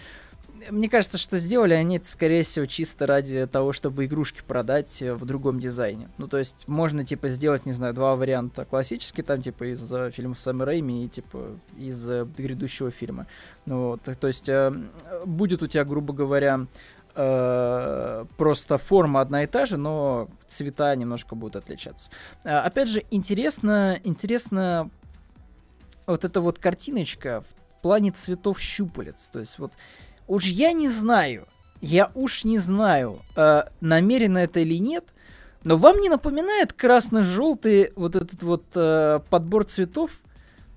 Мне 0.70 0.88
кажется, 0.88 1.18
что 1.18 1.38
сделали 1.38 1.74
они 1.74 1.96
это, 1.96 2.08
скорее 2.08 2.42
всего, 2.42 2.66
чисто 2.66 3.06
ради 3.06 3.46
того, 3.46 3.72
чтобы 3.72 4.04
игрушки 4.04 4.42
продать 4.46 5.02
в 5.02 5.24
другом 5.24 5.60
дизайне. 5.60 6.08
Ну, 6.18 6.28
то 6.28 6.38
есть, 6.38 6.68
можно, 6.68 7.04
типа, 7.04 7.28
сделать, 7.30 7.66
не 7.66 7.72
знаю, 7.72 7.94
два 7.94 8.14
варианта. 8.16 8.64
Классический, 8.64 9.22
там, 9.22 9.42
типа, 9.42 9.72
из 9.72 9.80
uh, 9.92 10.10
фильма 10.10 10.34
Сэма 10.34 10.64
Рэйми 10.64 11.04
и, 11.04 11.08
типа, 11.08 11.58
из 11.76 12.08
uh, 12.08 12.30
грядущего 12.36 12.90
фильма. 12.90 13.26
Ну, 13.66 13.88
вот, 13.90 14.02
то 14.02 14.26
есть, 14.26 14.48
uh, 14.48 15.26
будет 15.26 15.62
у 15.62 15.66
тебя, 15.66 15.84
грубо 15.84 16.12
говоря, 16.12 16.60
э, 16.60 16.66
просто 17.14 18.78
форма 18.78 19.20
одна 19.20 19.42
и 19.42 19.46
та 19.46 19.66
же, 19.66 19.76
но 19.76 20.28
цвета 20.46 20.94
немножко 20.96 21.34
будут 21.34 21.56
отличаться. 21.56 22.10
Э, 22.44 22.58
опять 22.58 22.88
же, 22.88 23.04
интересно, 23.10 23.98
интересно 24.04 24.90
вот 26.06 26.24
эта 26.24 26.40
вот 26.40 26.58
картиночка 26.58 27.42
в 27.42 27.82
плане 27.82 28.12
цветов 28.12 28.60
щупалец. 28.60 29.28
То 29.30 29.40
есть 29.40 29.58
вот 29.58 29.72
уж 30.26 30.46
я 30.46 30.72
не 30.72 30.88
знаю, 30.88 31.48
я 31.80 32.10
уж 32.14 32.44
не 32.44 32.58
знаю, 32.58 33.20
э, 33.36 33.64
намеренно 33.80 34.38
это 34.38 34.60
или 34.60 34.78
нет, 34.78 35.04
но 35.64 35.76
вам 35.76 36.00
не 36.00 36.08
напоминает 36.08 36.72
красно-желтый 36.72 37.92
вот 37.96 38.16
этот 38.16 38.42
вот 38.42 38.64
э, 38.74 39.20
подбор 39.30 39.64
цветов 39.64 40.22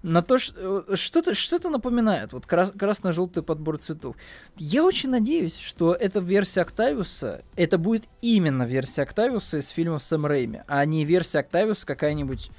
на 0.06 0.22
то, 0.22 0.38
что 0.38 0.86
э, 0.88 0.96
что-то 0.96 1.34
что 1.34 1.70
напоминает, 1.70 2.32
вот 2.32 2.46
крас- 2.46 2.72
красно-желтый 2.72 3.42
подбор 3.42 3.78
цветов. 3.80 4.16
Я 4.56 4.84
очень 4.84 5.10
надеюсь, 5.10 5.58
что 5.58 5.94
эта 5.94 6.20
версия 6.20 6.62
Октавиуса, 6.62 7.44
это 7.56 7.78
будет 7.78 8.08
именно 8.22 8.64
версия 8.64 9.02
Октавиуса 9.02 9.58
из 9.58 9.70
фильмов 9.70 10.04
Сэм 10.04 10.26
Рэйми, 10.26 10.62
а 10.68 10.86
не 10.86 11.06
версия 11.06 11.40
Октавиуса 11.40 11.88
какая-нибудь 11.88 12.52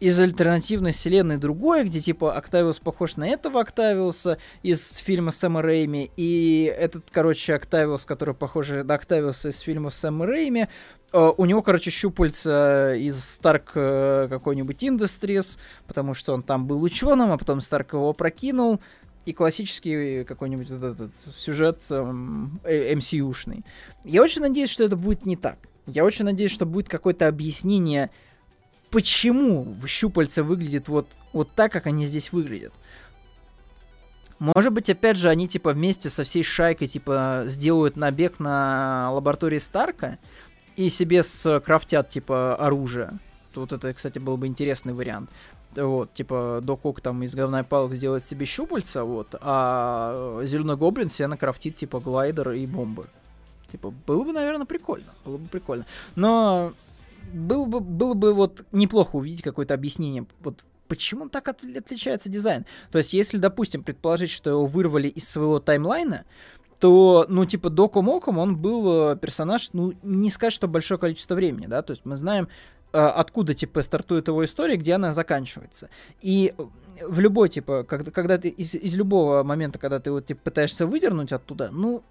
из 0.00 0.18
альтернативной 0.20 0.92
вселенной 0.92 1.38
другое, 1.38 1.84
где 1.84 2.00
типа 2.00 2.34
Октавиус 2.34 2.78
похож 2.78 3.16
на 3.16 3.28
этого 3.28 3.60
Октавиуса 3.60 4.38
из 4.62 4.96
фильма 4.98 5.30
Сэма 5.30 5.62
Рэйми, 5.62 6.10
и 6.16 6.72
этот, 6.76 7.10
короче, 7.10 7.54
Октавиус, 7.54 8.04
который 8.04 8.34
похож 8.34 8.68
на 8.68 8.94
Октавиуса 8.94 9.50
из 9.50 9.60
фильмов 9.60 9.94
Сэма 9.94 10.26
Рэйми, 10.26 10.68
э, 11.12 11.32
у 11.36 11.44
него, 11.44 11.62
короче, 11.62 11.90
щупальца 11.90 12.94
из 12.94 13.22
Старк 13.24 13.72
э, 13.74 14.26
какой-нибудь 14.28 14.82
Industries, 14.82 15.58
потому 15.86 16.14
что 16.14 16.34
он 16.34 16.42
там 16.42 16.66
был 16.66 16.82
ученым, 16.82 17.32
а 17.32 17.38
потом 17.38 17.60
Старк 17.60 17.94
его 17.94 18.12
прокинул, 18.12 18.80
и 19.24 19.32
классический 19.32 20.24
какой-нибудь 20.24 20.70
вот 20.70 20.82
этот 20.82 21.12
сюжет 21.34 21.82
эм, 21.90 22.60
э, 22.64 22.92
MCU-шный. 22.94 23.64
Я 24.04 24.22
очень 24.22 24.42
надеюсь, 24.42 24.70
что 24.70 24.84
это 24.84 24.96
будет 24.96 25.24
не 25.24 25.36
так. 25.36 25.56
Я 25.86 26.04
очень 26.04 26.24
надеюсь, 26.24 26.52
что 26.52 26.66
будет 26.66 26.88
какое-то 26.88 27.28
объяснение 27.28 28.10
почему 28.94 29.74
щупальца 29.88 30.44
выглядят 30.44 30.86
вот, 30.86 31.08
вот 31.32 31.50
так, 31.50 31.72
как 31.72 31.88
они 31.88 32.06
здесь 32.06 32.30
выглядят. 32.30 32.72
Может 34.38 34.72
быть, 34.72 34.88
опять 34.88 35.16
же, 35.16 35.30
они, 35.30 35.48
типа, 35.48 35.72
вместе 35.72 36.10
со 36.10 36.22
всей 36.22 36.44
шайкой, 36.44 36.86
типа, 36.86 37.42
сделают 37.46 37.96
набег 37.96 38.38
на 38.38 39.10
лаборатории 39.10 39.58
Старка 39.58 40.18
и 40.76 40.88
себе 40.90 41.24
скрафтят, 41.24 42.08
типа, 42.08 42.54
оружие. 42.54 43.18
Тут 43.52 43.72
это, 43.72 43.92
кстати, 43.92 44.20
был 44.20 44.36
бы 44.36 44.46
интересный 44.46 44.92
вариант. 44.92 45.28
Вот, 45.74 46.14
типа, 46.14 46.60
Док 46.62 47.00
там 47.00 47.24
из 47.24 47.34
говна 47.34 47.64
палок 47.64 47.94
сделает 47.94 48.24
себе 48.24 48.46
щупальца, 48.46 49.02
вот, 49.02 49.34
а 49.40 50.40
Зеленый 50.44 50.76
Гоблин 50.76 51.08
себе 51.08 51.26
накрафтит, 51.26 51.74
типа, 51.74 51.98
глайдер 51.98 52.52
и 52.52 52.64
бомбы. 52.64 53.08
Типа, 53.72 53.92
было 54.06 54.22
бы, 54.22 54.32
наверное, 54.32 54.66
прикольно. 54.66 55.12
Было 55.24 55.38
бы 55.38 55.48
прикольно. 55.48 55.84
Но 56.14 56.74
было 57.32 57.66
бы, 57.66 57.80
было 57.80 58.14
бы 58.14 58.34
вот 58.34 58.64
неплохо 58.72 59.16
увидеть 59.16 59.42
какое-то 59.42 59.74
объяснение, 59.74 60.26
вот 60.40 60.64
почему 60.88 61.28
так 61.28 61.48
от, 61.48 61.62
отличается 61.64 62.28
дизайн. 62.28 62.66
То 62.90 62.98
есть, 62.98 63.12
если, 63.12 63.38
допустим, 63.38 63.82
предположить, 63.82 64.30
что 64.30 64.50
его 64.50 64.66
вырвали 64.66 65.08
из 65.08 65.28
своего 65.28 65.58
таймлайна, 65.60 66.24
то, 66.80 67.26
ну, 67.28 67.46
типа, 67.46 67.70
Доку 67.70 68.02
Моком 68.02 68.38
он 68.38 68.56
был 68.56 69.12
э, 69.12 69.16
персонаж, 69.16 69.70
ну, 69.72 69.94
не 70.02 70.30
сказать, 70.30 70.52
что 70.52 70.68
большое 70.68 70.98
количество 70.98 71.34
времени, 71.34 71.66
да, 71.66 71.82
то 71.82 71.92
есть 71.92 72.04
мы 72.04 72.16
знаем, 72.16 72.48
э, 72.92 72.98
откуда, 72.98 73.54
типа, 73.54 73.82
стартует 73.82 74.28
его 74.28 74.44
история, 74.44 74.76
где 74.76 74.94
она 74.94 75.12
заканчивается. 75.12 75.88
И 76.20 76.54
в 77.00 77.20
любой, 77.20 77.48
типа, 77.48 77.84
когда, 77.84 78.10
когда 78.10 78.38
ты 78.38 78.48
из, 78.48 78.74
из 78.74 78.96
любого 78.96 79.42
момента, 79.44 79.78
когда 79.78 80.00
ты 80.00 80.10
вот, 80.10 80.26
типа, 80.26 80.40
пытаешься 80.44 80.86
выдернуть 80.86 81.32
оттуда, 81.32 81.70
ну, 81.72 82.02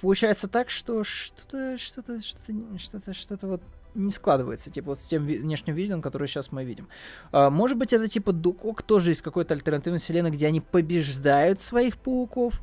получается 0.00 0.48
так, 0.48 0.68
что 0.68 1.04
что-то, 1.04 1.78
что-то, 1.78 2.20
что-то, 2.20 2.78
что-то, 2.78 3.14
что-то 3.14 3.46
вот 3.46 3.62
не 3.94 4.10
складывается, 4.10 4.70
типа 4.70 4.90
вот 4.90 5.00
с 5.00 5.08
тем 5.08 5.24
ви- 5.24 5.38
внешним 5.38 5.74
видом, 5.74 6.02
который 6.02 6.28
сейчас 6.28 6.52
мы 6.52 6.64
видим. 6.64 6.88
А, 7.30 7.50
может 7.50 7.76
быть, 7.76 7.92
это 7.92 8.08
типа 8.08 8.32
Дукок 8.32 8.82
тоже 8.82 9.12
из 9.12 9.22
какой-то 9.22 9.54
альтернативной 9.54 9.98
вселенной, 9.98 10.30
где 10.30 10.46
они 10.46 10.60
побеждают 10.60 11.60
своих 11.60 11.96
пауков. 11.98 12.60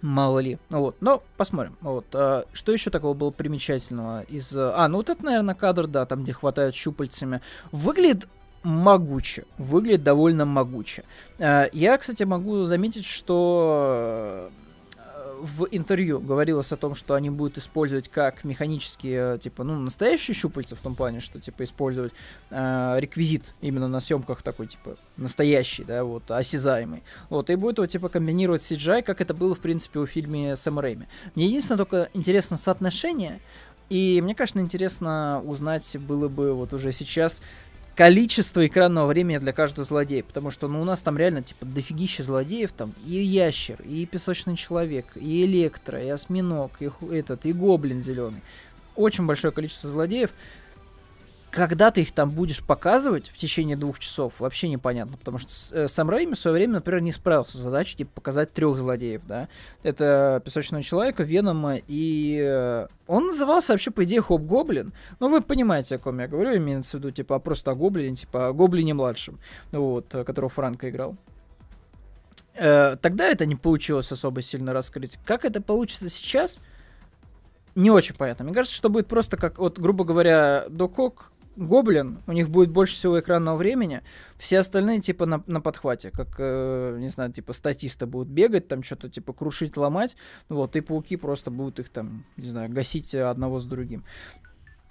Мало 0.00 0.40
ли. 0.40 0.58
Вот. 0.68 0.96
Но 1.00 1.22
посмотрим. 1.36 1.76
Вот. 1.80 2.06
А, 2.12 2.44
что 2.52 2.72
еще 2.72 2.90
такого 2.90 3.14
было 3.14 3.30
примечательного 3.30 4.22
из... 4.22 4.52
А, 4.54 4.88
ну 4.88 4.98
вот 4.98 5.10
это, 5.10 5.24
наверное, 5.24 5.54
кадр, 5.54 5.86
да, 5.86 6.06
там, 6.06 6.24
где 6.24 6.32
хватает 6.32 6.74
щупальцами. 6.74 7.40
Выглядит 7.70 8.26
могуче. 8.64 9.44
Выглядит 9.58 10.02
довольно 10.02 10.44
могуче. 10.44 11.04
А, 11.38 11.68
я, 11.72 11.96
кстати, 11.98 12.24
могу 12.24 12.64
заметить, 12.64 13.04
что 13.04 14.50
в 15.42 15.66
интервью 15.72 16.20
говорилось 16.20 16.70
о 16.70 16.76
том, 16.76 16.94
что 16.94 17.14
они 17.14 17.28
будут 17.28 17.58
использовать 17.58 18.08
как 18.08 18.44
механические, 18.44 19.38
типа, 19.38 19.64
ну, 19.64 19.78
настоящие 19.78 20.34
щупальца 20.34 20.76
в 20.76 20.78
том 20.78 20.94
плане, 20.94 21.18
что, 21.18 21.40
типа, 21.40 21.64
использовать 21.64 22.12
э, 22.50 22.94
реквизит 22.98 23.54
именно 23.60 23.88
на 23.88 23.98
съемках 23.98 24.42
такой, 24.42 24.68
типа, 24.68 24.96
настоящий, 25.16 25.82
да, 25.82 26.04
вот, 26.04 26.30
осязаемый. 26.30 27.02
Вот, 27.28 27.50
и 27.50 27.56
будет 27.56 27.78
его, 27.78 27.86
типа, 27.86 28.08
комбинировать 28.08 28.62
с 28.62 28.70
CGI, 28.70 29.02
как 29.02 29.20
это 29.20 29.34
было, 29.34 29.56
в 29.56 29.58
принципе, 29.58 29.98
у 29.98 30.06
фильме 30.06 30.54
Сэм 30.54 30.78
Рэйми. 30.78 31.06
Мне 31.34 31.46
единственное 31.46 31.78
только 31.78 32.08
интересно 32.14 32.56
соотношение, 32.56 33.40
и 33.92 34.20
мне, 34.22 34.34
конечно, 34.34 34.60
интересно 34.60 35.42
узнать 35.44 35.96
было 35.98 36.28
бы 36.28 36.54
вот 36.54 36.72
уже 36.72 36.92
сейчас, 36.92 37.42
количество 37.94 38.66
экранного 38.66 39.06
времени 39.06 39.38
для 39.38 39.52
каждого 39.52 39.84
злодея, 39.84 40.22
потому 40.22 40.50
что, 40.50 40.68
ну, 40.68 40.80
у 40.80 40.84
нас 40.84 41.02
там 41.02 41.18
реально, 41.18 41.42
типа, 41.42 41.66
дофигища 41.66 42.22
злодеев, 42.22 42.72
там, 42.72 42.94
и 43.06 43.16
ящер, 43.16 43.80
и 43.84 44.06
песочный 44.06 44.56
человек, 44.56 45.06
и 45.14 45.44
электро, 45.44 46.02
и 46.02 46.08
осьминог, 46.08 46.72
и 46.80 46.90
этот, 47.10 47.44
и 47.46 47.52
гоблин 47.52 48.00
зеленый. 48.00 48.42
Очень 48.96 49.26
большое 49.26 49.52
количество 49.52 49.90
злодеев, 49.90 50.30
когда 51.52 51.90
ты 51.90 52.00
их 52.00 52.12
там 52.12 52.30
будешь 52.30 52.64
показывать 52.64 53.28
в 53.28 53.36
течение 53.36 53.76
двух 53.76 53.98
часов, 53.98 54.40
вообще 54.40 54.70
непонятно, 54.70 55.18
потому 55.18 55.36
что 55.36 55.50
э, 55.72 55.86
сам 55.86 56.08
Рэйми 56.08 56.34
в 56.34 56.38
свое 56.38 56.56
время, 56.56 56.74
например, 56.74 57.02
не 57.02 57.12
справился 57.12 57.58
с 57.58 57.60
задачей, 57.60 57.98
типа, 57.98 58.10
показать 58.14 58.54
трех 58.54 58.78
злодеев, 58.78 59.20
да. 59.26 59.48
Это 59.82 60.40
Песочного 60.44 60.82
Человека, 60.82 61.22
Венома 61.22 61.76
и... 61.86 62.42
Э, 62.42 62.86
он 63.06 63.26
назывался 63.26 63.74
вообще, 63.74 63.90
по 63.90 64.02
идее, 64.04 64.22
Хоп 64.22 64.40
Гоблин. 64.40 64.94
Ну, 65.20 65.28
вы 65.28 65.42
понимаете, 65.42 65.96
о 65.96 65.98
ком 65.98 66.20
я 66.20 66.26
говорю, 66.26 66.56
имеется 66.56 66.96
в 66.96 67.00
виду, 67.00 67.10
типа, 67.10 67.38
просто 67.38 67.72
о 67.72 67.74
Гоблине, 67.74 68.16
типа, 68.16 68.48
о 68.48 68.52
Гоблине 68.54 68.94
младшем, 68.94 69.38
вот, 69.72 70.06
которого 70.08 70.48
Франко 70.48 70.88
играл. 70.88 71.18
Э, 72.54 72.96
тогда 72.96 73.28
это 73.28 73.44
не 73.44 73.56
получилось 73.56 74.10
особо 74.10 74.40
сильно 74.40 74.72
раскрыть. 74.72 75.18
Как 75.26 75.44
это 75.44 75.60
получится 75.60 76.08
сейчас, 76.08 76.62
не 77.74 77.90
очень 77.90 78.14
понятно. 78.14 78.46
Мне 78.46 78.54
кажется, 78.54 78.74
что 78.74 78.88
будет 78.88 79.06
просто 79.06 79.36
как, 79.36 79.58
вот, 79.58 79.78
грубо 79.78 80.04
говоря, 80.04 80.64
Докок 80.70 81.31
Гоблин, 81.56 82.22
у 82.26 82.32
них 82.32 82.48
будет 82.48 82.70
больше 82.70 82.94
всего 82.94 83.20
экранного 83.20 83.56
времени, 83.56 84.02
все 84.38 84.58
остальные 84.58 85.00
типа 85.00 85.26
на, 85.26 85.42
на 85.46 85.60
подхвате, 85.60 86.10
как, 86.10 86.36
э, 86.38 86.96
не 86.98 87.08
знаю, 87.08 87.32
типа 87.32 87.52
статисты 87.52 88.06
будут 88.06 88.28
бегать, 88.28 88.68
там 88.68 88.82
что-то 88.82 89.08
типа 89.08 89.32
крушить, 89.32 89.76
ломать, 89.76 90.16
вот, 90.48 90.76
и 90.76 90.80
пауки 90.80 91.16
просто 91.16 91.50
будут 91.50 91.78
их 91.78 91.90
там, 91.90 92.24
не 92.36 92.48
знаю, 92.48 92.70
гасить 92.70 93.14
одного 93.14 93.60
с 93.60 93.66
другим. 93.66 94.04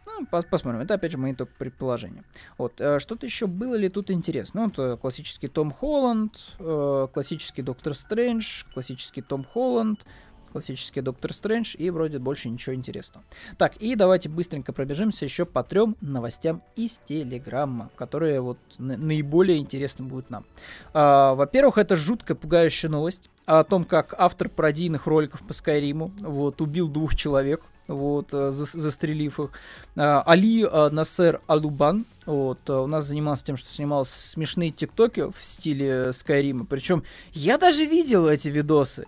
Ну, 0.05 0.25
пос 0.25 0.45
посмотрим. 0.45 0.81
Это, 0.81 0.95
опять 0.95 1.11
же, 1.11 1.17
мои 1.17 1.33
только 1.33 1.53
предположения. 1.57 2.23
Вот. 2.57 2.79
Э, 2.79 2.99
что-то 2.99 3.25
еще 3.25 3.47
было 3.47 3.75
ли 3.75 3.89
тут 3.89 4.11
интересно? 4.11 4.61
Ну, 4.61 4.67
это 4.69 4.97
классический 4.97 5.47
Том 5.47 5.71
Холланд, 5.71 6.39
э, 6.59 7.07
классический 7.13 7.61
Доктор 7.61 7.93
Стрэндж, 7.93 8.65
классический 8.73 9.21
Том 9.21 9.43
Холланд, 9.43 10.05
классический 10.51 11.01
Доктор 11.01 11.33
Стрэндж, 11.33 11.75
и 11.77 11.89
вроде 11.89 12.19
больше 12.19 12.49
ничего 12.49 12.75
интересного. 12.75 13.25
Так, 13.57 13.77
и 13.77 13.95
давайте 13.95 14.29
быстренько 14.29 14.73
пробежимся 14.73 15.25
еще 15.25 15.45
по 15.45 15.63
трем 15.63 15.95
новостям 16.01 16.61
из 16.75 16.99
Телеграмма, 17.05 17.89
которые 17.95 18.41
вот 18.41 18.57
наиболее 18.77 19.57
интересны 19.57 20.05
будут 20.05 20.29
нам. 20.29 20.45
А, 20.93 21.33
во-первых, 21.35 21.77
это 21.77 21.97
жуткая 21.97 22.35
пугающая 22.35 22.89
новость 22.89 23.29
о 23.45 23.63
том, 23.63 23.83
как 23.83 24.13
автор 24.17 24.49
пародийных 24.49 25.07
роликов 25.07 25.41
по 25.41 25.53
Скайриму 25.53 26.11
вот, 26.19 26.61
убил 26.61 26.87
двух 26.87 27.15
человек, 27.15 27.61
вот, 27.87 28.33
э, 28.33 28.51
за, 28.51 28.65
застрелив 28.65 29.39
их. 29.39 29.51
А, 29.95 30.23
Али 30.25 30.67
а, 30.69 30.89
Насер 30.89 31.41
Алубан, 31.47 32.05
вот, 32.25 32.59
а, 32.67 32.81
у 32.81 32.87
нас 32.87 33.05
занимался 33.05 33.45
тем, 33.45 33.57
что 33.57 33.69
снимал 33.69 34.05
смешные 34.05 34.71
тиктоки 34.71 35.31
в 35.31 35.43
стиле 35.43 36.13
Скайрима. 36.13 36.65
Причем 36.65 37.03
я 37.33 37.57
даже 37.57 37.85
видел 37.85 38.27
эти 38.27 38.49
видосы. 38.49 39.07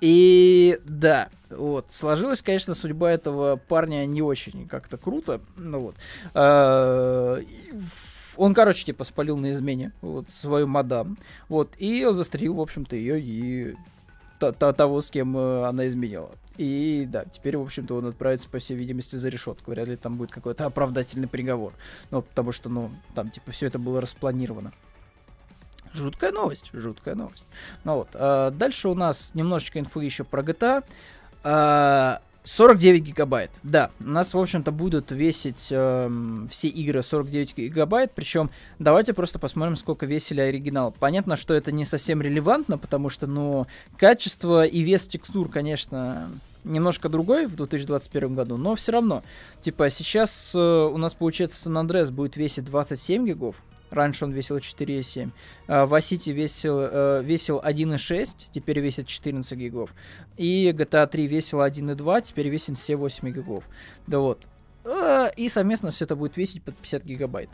И 0.00 0.78
да, 0.84 1.28
вот, 1.50 1.86
сложилась, 1.90 2.42
конечно, 2.42 2.74
судьба 2.74 3.10
этого 3.10 3.56
парня 3.56 4.06
не 4.06 4.22
очень 4.22 4.68
как-то 4.68 4.96
круто. 4.96 5.40
Ну 5.56 5.80
вот. 5.80 5.96
А, 6.34 7.40
он, 8.36 8.54
короче, 8.54 8.84
типа, 8.84 9.04
спалил 9.04 9.36
на 9.36 9.52
измене 9.52 9.92
вот, 10.00 10.30
свою 10.30 10.68
мадам. 10.68 11.18
Вот, 11.48 11.74
и 11.78 12.06
застрелил, 12.10 12.54
в 12.54 12.60
общем-то, 12.60 12.94
ее 12.94 13.20
и 13.20 13.74
того, 14.38 15.00
с 15.00 15.10
кем 15.10 15.36
э, 15.36 15.64
она 15.66 15.88
изменяла. 15.88 16.30
И 16.56 17.06
да, 17.08 17.24
теперь, 17.24 17.56
в 17.56 17.62
общем-то, 17.62 17.96
он 17.96 18.06
отправится, 18.06 18.48
по 18.48 18.58
всей 18.58 18.76
видимости, 18.76 19.16
за 19.16 19.28
решетку. 19.28 19.70
Вряд 19.70 19.88
ли 19.88 19.96
там 19.96 20.14
будет 20.14 20.30
какой-то 20.30 20.66
оправдательный 20.66 21.28
приговор. 21.28 21.72
Ну, 22.10 22.22
потому 22.22 22.52
что, 22.52 22.68
ну, 22.68 22.90
там, 23.14 23.30
типа, 23.30 23.50
все 23.50 23.66
это 23.66 23.78
было 23.78 24.00
распланировано. 24.00 24.72
Жуткая 25.94 26.32
новость, 26.32 26.70
жуткая 26.72 27.14
новость. 27.14 27.46
Ну 27.84 27.96
вот, 27.96 28.08
а 28.14 28.50
дальше 28.50 28.88
у 28.88 28.94
нас 28.94 29.32
немножечко 29.34 29.78
инфы 29.78 30.04
еще 30.04 30.24
про 30.24 30.42
GTA. 30.42 30.84
А, 31.44 32.20
49 32.48 33.02
гигабайт, 33.02 33.50
да. 33.62 33.90
У 34.00 34.08
нас, 34.08 34.32
в 34.32 34.38
общем-то, 34.38 34.72
будут 34.72 35.12
весить 35.12 35.68
э, 35.70 36.10
все 36.50 36.68
игры 36.68 37.02
49 37.02 37.56
гигабайт, 37.56 38.12
причем 38.14 38.50
давайте 38.78 39.12
просто 39.12 39.38
посмотрим, 39.38 39.76
сколько 39.76 40.06
весили 40.06 40.40
оригинал. 40.40 40.94
Понятно, 40.98 41.36
что 41.36 41.52
это 41.54 41.72
не 41.72 41.84
совсем 41.84 42.22
релевантно, 42.22 42.78
потому 42.78 43.10
что, 43.10 43.26
ну, 43.26 43.66
качество 43.98 44.64
и 44.64 44.80
вес 44.80 45.06
текстур, 45.06 45.50
конечно, 45.50 46.30
немножко 46.64 47.08
другой 47.08 47.46
в 47.46 47.54
2021 47.54 48.34
году, 48.34 48.56
но 48.56 48.74
все 48.76 48.92
равно. 48.92 49.22
Типа, 49.60 49.90
сейчас 49.90 50.52
э, 50.54 50.58
у 50.58 50.96
нас, 50.96 51.14
получается, 51.14 51.60
Сан 51.60 51.76
Андрес 51.76 52.10
будет 52.10 52.36
весить 52.36 52.64
27 52.64 53.26
гигов, 53.26 53.62
Раньше 53.90 54.24
он 54.24 54.32
весил 54.32 54.58
4,7. 54.58 55.30
Васити 55.86 56.30
весил, 56.30 56.80
э, 56.80 57.22
весил 57.22 57.60
1,6, 57.62 58.48
теперь 58.50 58.80
весит 58.80 59.06
14 59.06 59.58
гигов. 59.58 59.94
И 60.36 60.70
GTA 60.70 61.06
3 61.06 61.26
весил 61.26 61.60
1,2, 61.60 62.22
теперь 62.22 62.48
весит 62.48 62.76
все 62.76 62.96
8 62.96 63.30
гигов. 63.30 63.64
Да 64.06 64.18
вот. 64.18 64.46
А, 64.84 65.28
и 65.36 65.48
совместно 65.48 65.90
все 65.90 66.04
это 66.04 66.16
будет 66.16 66.36
весить 66.36 66.62
под 66.62 66.76
50 66.76 67.04
гигабайт. 67.04 67.50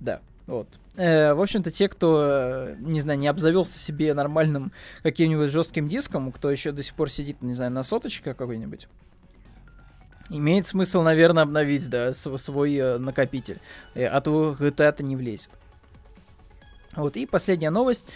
Да, 0.00 0.20
вот. 0.46 0.68
Э, 0.96 1.32
в 1.32 1.40
общем-то, 1.40 1.70
те, 1.70 1.88
кто, 1.88 2.26
э, 2.28 2.76
не 2.80 3.00
знаю, 3.00 3.18
не 3.18 3.28
обзавелся 3.28 3.78
себе 3.78 4.12
нормальным 4.14 4.72
каким-нибудь 5.02 5.50
жестким 5.50 5.88
диском, 5.88 6.30
кто 6.32 6.50
еще 6.50 6.72
до 6.72 6.82
сих 6.82 6.94
пор 6.94 7.10
сидит, 7.10 7.42
не 7.42 7.54
знаю, 7.54 7.72
на 7.72 7.82
соточке 7.82 8.34
какой-нибудь, 8.34 8.88
Имеет 10.30 10.66
смысл, 10.66 11.02
наверное, 11.02 11.42
обновить, 11.42 11.88
да, 11.88 12.14
свой 12.14 12.74
э, 12.76 12.98
накопитель. 12.98 13.60
Э, 13.94 14.06
а 14.06 14.20
то 14.20 14.56
GTA-то 14.58 15.02
не 15.02 15.16
влезет. 15.16 15.50
Вот, 16.96 17.16
и 17.16 17.26
последняя 17.26 17.70
новость. 17.70 18.06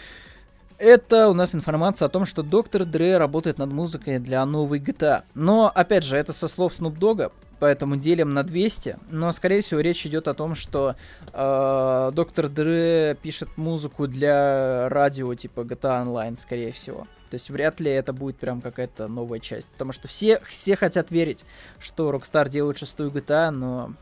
Это 0.79 1.27
у 1.27 1.33
нас 1.33 1.53
информация 1.53 2.05
о 2.05 2.09
том, 2.09 2.25
что 2.25 2.41
доктор 2.41 2.85
Дре 2.85 3.17
работает 3.17 3.57
над 3.57 3.69
музыкой 3.69 4.17
для 4.17 4.45
новой 4.45 4.79
GTA. 4.79 5.23
Но, 5.33 5.69
опять 5.75 6.05
же, 6.05 6.15
это 6.15 6.31
со 6.31 6.47
слов 6.47 6.71
Snoop 6.71 6.97
Dogg, 6.97 7.33
поэтому 7.59 7.97
делим 7.97 8.33
на 8.33 8.43
200. 8.43 8.97
Но, 9.09 9.33
скорее 9.33 9.61
всего, 9.61 9.81
речь 9.81 10.05
идет 10.05 10.29
о 10.29 10.33
том, 10.33 10.55
что 10.55 10.95
э, 11.33 12.11
доктор 12.13 12.47
Дре 12.47 13.17
пишет 13.21 13.49
музыку 13.57 14.07
для 14.07 14.87
радио 14.87 15.35
типа 15.35 15.61
GTA 15.61 16.05
Online, 16.05 16.39
скорее 16.39 16.71
всего. 16.71 17.07
То 17.29 17.35
есть 17.35 17.49
вряд 17.49 17.81
ли 17.81 17.91
это 17.91 18.13
будет 18.13 18.37
прям 18.37 18.61
какая-то 18.61 19.09
новая 19.09 19.39
часть. 19.39 19.67
Потому 19.67 19.91
что 19.91 20.07
все, 20.07 20.39
все 20.47 20.77
хотят 20.77 21.11
верить, 21.11 21.43
что 21.77 22.09
Rockstar 22.09 22.47
делает 22.47 22.77
шестую 22.77 23.11
GTA, 23.11 23.49
но 23.49 23.95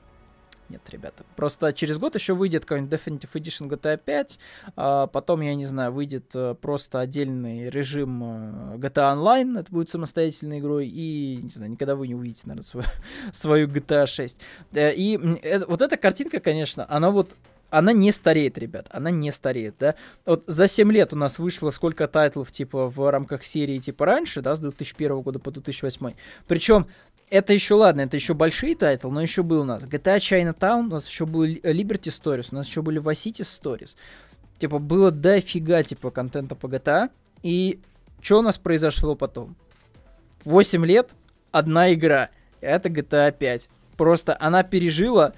нет, 0.69 0.81
ребята. 0.89 1.23
Просто 1.35 1.73
через 1.73 1.97
год 1.97 2.15
еще 2.15 2.33
выйдет 2.33 2.65
какой-нибудь 2.65 2.93
Definitive 2.93 3.31
Edition 3.33 3.69
GTA 3.69 3.97
5, 3.97 4.39
а 4.75 5.07
потом, 5.07 5.41
я 5.41 5.55
не 5.55 5.65
знаю, 5.65 5.91
выйдет 5.91 6.31
э, 6.35 6.55
просто 6.55 6.99
отдельный 6.99 7.69
режим 7.69 8.23
э, 8.23 8.77
GTA 8.77 9.15
Online, 9.15 9.59
это 9.59 9.71
будет 9.71 9.89
самостоятельной 9.89 10.59
игрой, 10.59 10.87
и, 10.87 11.39
не 11.41 11.49
знаю, 11.49 11.71
никогда 11.71 11.95
вы 11.95 12.07
не 12.07 12.15
увидите, 12.15 12.43
наверное, 12.45 12.63
свою, 12.67 12.87
свою 13.31 13.67
GTA 13.67 14.07
6. 14.07 14.39
Э, 14.73 14.93
и 14.93 15.17
вот 15.67 15.81
эта 15.81 15.97
картинка, 15.97 16.39
конечно, 16.39 16.85
она 16.89 17.11
вот 17.11 17.35
она 17.69 17.91
не 17.91 18.11
стареет, 18.11 18.57
ребят, 18.57 18.87
она 18.91 19.11
не 19.11 19.31
стареет, 19.31 19.75
да. 19.79 19.95
Вот 20.25 20.43
за 20.47 20.67
7 20.67 20.91
лет 20.91 21.13
у 21.13 21.17
нас 21.17 21.37
вышло 21.39 21.71
сколько 21.71 22.07
тайтлов, 22.07 22.51
типа, 22.51 22.89
в 22.89 23.11
рамках 23.11 23.43
серии, 23.43 23.79
типа, 23.79 24.05
раньше, 24.05 24.41
да, 24.41 24.55
с 24.55 24.59
2001 24.59 25.21
года 25.21 25.39
по 25.39 25.51
2008. 25.51 26.13
Причем, 26.47 26.87
это 27.29 27.53
еще 27.53 27.75
ладно, 27.75 28.01
это 28.01 28.15
еще 28.15 28.33
большие 28.33 28.75
тайтлы, 28.75 29.11
но 29.11 29.21
еще 29.21 29.43
был 29.43 29.61
у 29.61 29.65
нас 29.65 29.83
GTA 29.83 30.17
Chinatown, 30.17 30.85
у 30.85 30.89
нас 30.89 31.07
еще 31.07 31.25
был 31.25 31.45
Liberty 31.45 32.09
Stories, 32.09 32.49
у 32.51 32.55
нас 32.55 32.67
еще 32.67 32.81
были 32.81 33.01
Vice 33.01 33.31
City 33.31 33.41
Stories. 33.41 33.95
Типа, 34.57 34.79
было 34.79 35.11
дофига, 35.11 35.83
типа, 35.83 36.09
контента 36.09 36.55
по 36.55 36.67
GTA. 36.67 37.09
И 37.43 37.79
что 38.21 38.39
у 38.39 38.41
нас 38.41 38.57
произошло 38.57 39.15
потом? 39.15 39.55
8 40.45 40.85
лет, 40.85 41.15
одна 41.51 41.93
игра. 41.93 42.29
Это 42.61 42.89
GTA 42.89 43.31
5. 43.31 43.69
Просто 43.97 44.35
она 44.39 44.63
пережила 44.63 45.33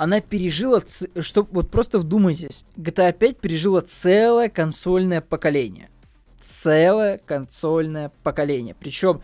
она 0.00 0.22
пережила, 0.22 0.82
что 1.20 1.46
вот 1.50 1.70
просто 1.70 1.98
вдумайтесь, 1.98 2.64
GTA 2.78 3.12
5 3.12 3.36
пережила 3.36 3.82
целое 3.82 4.48
консольное 4.48 5.20
поколение. 5.20 5.90
Целое 6.42 7.18
консольное 7.18 8.10
поколение. 8.22 8.74
Причем, 8.80 9.20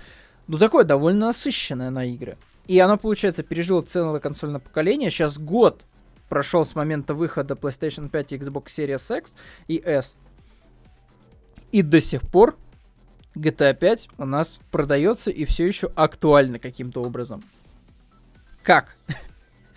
ну 0.49 0.59
такое 0.59 0.84
довольно 0.84 1.26
насыщенное 1.26 1.90
на 1.90 2.05
игры. 2.05 2.36
И 2.66 2.78
она, 2.78 2.97
получается, 2.97 3.42
пережила 3.42 3.82
целое 3.82 4.20
консольное 4.20 4.61
поколение. 4.61 5.11
Сейчас 5.11 5.38
год 5.38 5.84
прошел 6.28 6.66
с 6.66 6.74
момента 6.74 7.14
выхода 7.14 7.55
PlayStation 7.55 8.09
5 8.09 8.32
и 8.32 8.38
Xbox 8.38 8.66
Series 8.66 9.18
X 9.18 9.34
и 9.68 9.80
S. 9.84 10.16
И 11.72 11.82
до 11.82 12.01
сих 12.01 12.22
пор 12.22 12.57
GTA 13.34 13.74
5 13.74 14.09
у 14.18 14.24
нас 14.24 14.61
продается 14.70 15.30
и 15.30 15.44
все 15.44 15.66
еще 15.66 15.92
актуально 15.94 16.59
каким-то 16.59 17.03
образом. 17.03 17.44
Как? 18.62 18.97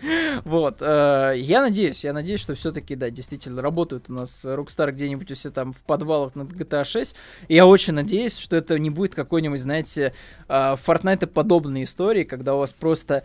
Вот, 0.44 0.78
э, 0.80 1.34
я 1.36 1.60
надеюсь, 1.62 2.04
я 2.04 2.12
надеюсь, 2.12 2.40
что 2.40 2.54
все-таки, 2.54 2.94
да, 2.94 3.10
действительно 3.10 3.62
работают 3.62 4.06
у 4.08 4.12
нас 4.12 4.44
Rockstar 4.44 4.92
где-нибудь 4.92 5.30
у 5.30 5.34
себя 5.34 5.52
там 5.52 5.72
в 5.72 5.82
подвалах 5.82 6.34
над 6.34 6.52
GTA 6.52 6.84
6. 6.84 7.14
И 7.48 7.54
я 7.54 7.66
очень 7.66 7.94
надеюсь, 7.94 8.36
что 8.36 8.56
это 8.56 8.78
не 8.78 8.90
будет 8.90 9.14
какой-нибудь, 9.14 9.60
знаете, 9.60 10.14
э, 10.48 10.52
Fortnite 10.52 11.26
подобной 11.26 11.84
истории, 11.84 12.24
когда 12.24 12.54
у 12.54 12.58
вас 12.58 12.72
просто 12.72 13.24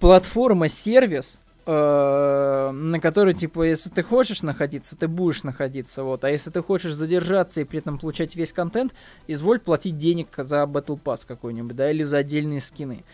платформа-сервис, 0.00 1.40
э, 1.66 2.70
на 2.72 3.00
которой, 3.00 3.34
типа, 3.34 3.62
если 3.64 3.90
ты 3.90 4.02
хочешь 4.02 4.42
находиться, 4.42 4.96
ты 4.96 5.08
будешь 5.08 5.44
находиться, 5.44 6.02
вот. 6.02 6.24
А 6.24 6.30
если 6.30 6.50
ты 6.50 6.62
хочешь 6.62 6.92
задержаться 6.92 7.60
и 7.60 7.64
при 7.64 7.78
этом 7.78 7.98
получать 7.98 8.36
весь 8.36 8.52
контент, 8.52 8.94
изволь 9.26 9.60
платить 9.60 9.96
денег 9.96 10.28
за 10.36 10.62
Battle 10.64 11.00
Pass 11.02 11.26
какой-нибудь, 11.26 11.76
да, 11.76 11.90
или 11.90 12.02
за 12.02 12.18
отдельные 12.18 12.60
скины. 12.60 13.04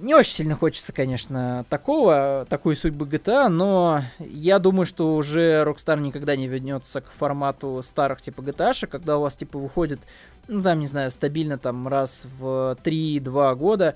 Не 0.00 0.14
очень 0.14 0.32
сильно 0.32 0.56
хочется, 0.56 0.94
конечно, 0.94 1.66
такого, 1.68 2.46
такой 2.48 2.74
судьбы 2.74 3.04
GTA, 3.04 3.48
но 3.48 4.02
я 4.18 4.58
думаю, 4.58 4.86
что 4.86 5.14
уже 5.14 5.62
Rockstar 5.62 6.00
никогда 6.00 6.36
не 6.36 6.48
вернется 6.48 7.02
к 7.02 7.10
формату 7.10 7.82
старых 7.82 8.22
типа 8.22 8.40
GTA, 8.40 8.86
когда 8.86 9.18
у 9.18 9.20
вас 9.20 9.36
типа 9.36 9.58
выходит, 9.58 10.00
ну 10.48 10.62
там, 10.62 10.78
не 10.78 10.86
знаю, 10.86 11.10
стабильно 11.10 11.58
там 11.58 11.86
раз 11.86 12.26
в 12.38 12.78
3-2 12.82 13.54
года 13.56 13.94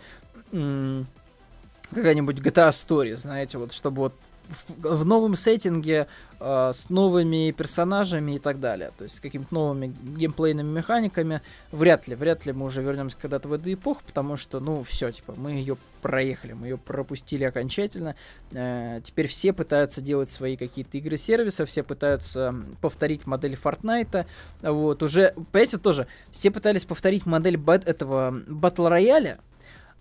какая-нибудь 0.50 2.38
GTA 2.38 2.68
Story, 2.68 3.16
знаете, 3.16 3.56
вот 3.56 3.72
чтобы 3.72 4.02
вот 4.02 4.14
в, 4.48 4.96
в 4.98 5.04
новом 5.04 5.36
сеттинге 5.36 6.06
э, 6.40 6.72
с 6.74 6.90
новыми 6.90 7.50
персонажами 7.52 8.36
и 8.36 8.38
так 8.38 8.60
далее, 8.60 8.90
то 8.96 9.04
есть 9.04 9.16
с 9.16 9.20
какими-то 9.20 9.52
новыми 9.52 9.94
геймплейными 10.16 10.70
механиками, 10.70 11.42
вряд 11.72 12.06
ли, 12.08 12.14
вряд 12.14 12.46
ли 12.46 12.52
мы 12.52 12.66
уже 12.66 12.82
вернемся 12.82 13.16
когда-то 13.20 13.48
в 13.48 13.52
эту 13.52 13.72
эпоху, 13.72 14.02
потому 14.06 14.36
что, 14.36 14.60
ну, 14.60 14.82
все, 14.84 15.12
типа, 15.12 15.34
мы 15.36 15.52
ее 15.52 15.76
проехали, 16.02 16.52
мы 16.52 16.68
ее 16.68 16.78
пропустили 16.78 17.44
окончательно. 17.44 18.14
Э, 18.52 19.00
теперь 19.02 19.28
все 19.28 19.52
пытаются 19.52 20.00
делать 20.00 20.30
свои 20.30 20.56
какие-то 20.56 20.98
игры 20.98 21.16
сервиса, 21.16 21.66
все 21.66 21.82
пытаются 21.82 22.54
повторить 22.80 23.26
модель 23.26 23.54
Fortnite, 23.54 24.26
вот, 24.62 25.02
уже, 25.02 25.34
понимаете, 25.52 25.78
тоже, 25.78 26.06
все 26.30 26.50
пытались 26.50 26.84
повторить 26.84 27.26
модель 27.26 27.56
бат 27.56 27.86
этого 27.88 28.30
Battle 28.30 28.90
Royale, 28.90 29.38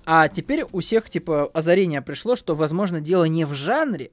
а 0.06 0.28
теперь 0.28 0.66
у 0.72 0.82
всех, 0.82 1.10
типа, 1.10 1.50
озарение 1.54 2.02
пришло, 2.02 2.36
что, 2.36 2.56
возможно, 2.56 3.00
дело 3.00 3.24
не 3.24 3.46
в 3.46 3.54
жанре, 3.54 4.12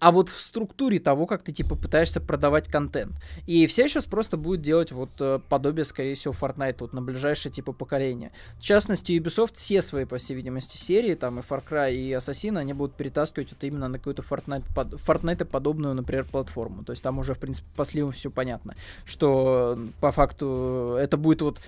а 0.00 0.12
вот 0.12 0.28
в 0.28 0.40
структуре 0.40 1.00
того, 1.00 1.26
как 1.26 1.42
ты, 1.42 1.52
типа, 1.52 1.74
пытаешься 1.74 2.20
продавать 2.20 2.68
контент. 2.68 3.12
И 3.46 3.66
все 3.66 3.88
сейчас 3.88 4.06
просто 4.06 4.36
будут 4.36 4.62
делать 4.62 4.92
вот 4.92 5.10
э, 5.18 5.40
подобие, 5.48 5.84
скорее 5.84 6.14
всего, 6.14 6.32
Fortnite 6.32 6.76
вот 6.80 6.92
на 6.92 7.02
ближайшее, 7.02 7.52
типа, 7.52 7.72
поколение. 7.72 8.30
В 8.58 8.62
частности, 8.62 9.12
Ubisoft 9.12 9.54
все 9.54 9.82
свои, 9.82 10.04
по 10.04 10.18
всей 10.18 10.34
видимости, 10.34 10.76
серии, 10.76 11.14
там, 11.14 11.40
и 11.40 11.42
Far 11.42 11.62
Cry, 11.68 11.94
и 11.94 12.12
Assassin, 12.12 12.58
они 12.58 12.74
будут 12.74 12.94
перетаскивать 12.94 13.50
вот 13.50 13.64
именно 13.64 13.88
на 13.88 13.98
какую-то 13.98 14.22
Fortnite, 14.22 14.64
под, 14.74 14.94
Fortnite 14.94 15.44
подобную, 15.44 15.94
например, 15.94 16.24
платформу. 16.24 16.84
То 16.84 16.92
есть 16.92 17.02
там 17.02 17.18
уже, 17.18 17.34
в 17.34 17.38
принципе, 17.38 17.66
по 17.74 17.84
сливам 17.84 18.12
все 18.12 18.30
понятно, 18.30 18.76
что 19.04 19.78
по 20.00 20.12
факту 20.12 20.96
это 20.98 21.16
будет 21.16 21.42
вот 21.42 21.60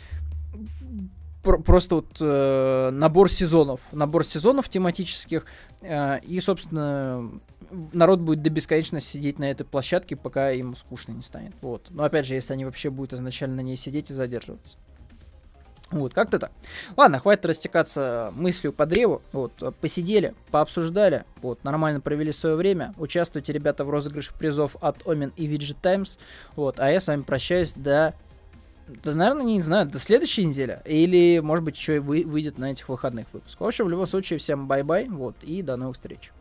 просто 1.43 1.97
вот 1.97 2.17
э, 2.21 2.91
набор 2.93 3.31
сезонов, 3.31 3.81
набор 3.93 4.25
сезонов 4.25 4.69
тематических, 4.69 5.47
э, 5.81 6.21
и, 6.21 6.39
собственно, 6.41 7.31
народ 7.93 8.21
будет 8.21 8.43
до 8.43 8.51
бесконечности 8.51 9.13
сидеть 9.13 9.39
на 9.39 9.51
этой 9.51 9.65
площадке, 9.65 10.17
пока 10.17 10.51
им 10.53 10.77
скучно 10.77 11.13
не 11.13 11.23
станет. 11.23 11.53
Вот. 11.61 11.89
Но 11.91 12.05
опять 12.05 12.27
же, 12.27 12.35
если 12.35 12.53
они 12.53 12.65
вообще 12.65 12.91
будут 12.91 13.13
изначально 13.15 13.57
на 13.57 13.61
ней 13.61 13.77
сидеть 13.77 14.11
и 14.11 14.15
задерживаться. 14.15 14.77
Вот, 15.91 16.15
как-то 16.15 16.39
так. 16.39 16.53
Ладно, 16.97 17.19
хватит 17.19 17.47
растекаться 17.47 18.33
мыслью 18.37 18.73
по 18.73 18.87
древу. 18.87 19.23
Вот, 19.33 19.53
посидели, 19.81 20.35
пообсуждали, 20.53 21.25
вот, 21.43 21.65
нормально 21.65 22.01
провели 22.01 22.31
свое 22.31 22.55
время. 22.55 22.95
Участвуйте, 22.97 23.53
ребята, 23.53 23.85
в 23.85 23.91
розыгрыше 23.91 24.33
призов 24.39 24.77
от 24.81 25.03
Omen 25.03 25.33
и 25.37 25.49
Widget 25.49 25.79
Times. 25.83 26.19
Вот, 26.55 26.79
а 26.79 26.91
я 26.91 27.01
с 27.01 27.09
вами 27.09 27.23
прощаюсь 27.23 27.75
до 27.75 28.15
да, 29.05 29.15
наверное, 29.15 29.45
не 29.45 29.63
знаю, 29.63 29.89
до 29.89 29.99
следующей 29.99 30.45
недели. 30.45 30.81
Или, 30.85 31.39
может 31.39 31.65
быть, 31.65 31.77
еще 31.77 31.97
и 31.97 31.99
вы, 32.01 32.25
выйдет 32.25 32.59
на 32.59 32.73
этих 32.73 32.89
выходных 32.89 33.27
выпусках. 33.33 33.61
В 33.61 33.65
общем, 33.65 33.87
в 33.87 33.89
любом 33.89 34.07
случае, 34.07 34.39
всем 34.41 34.67
bye-bye, 34.67 35.09
вот, 35.09 35.37
и 35.43 35.63
до 35.63 35.77
новых 35.77 35.95
встреч. 35.95 36.33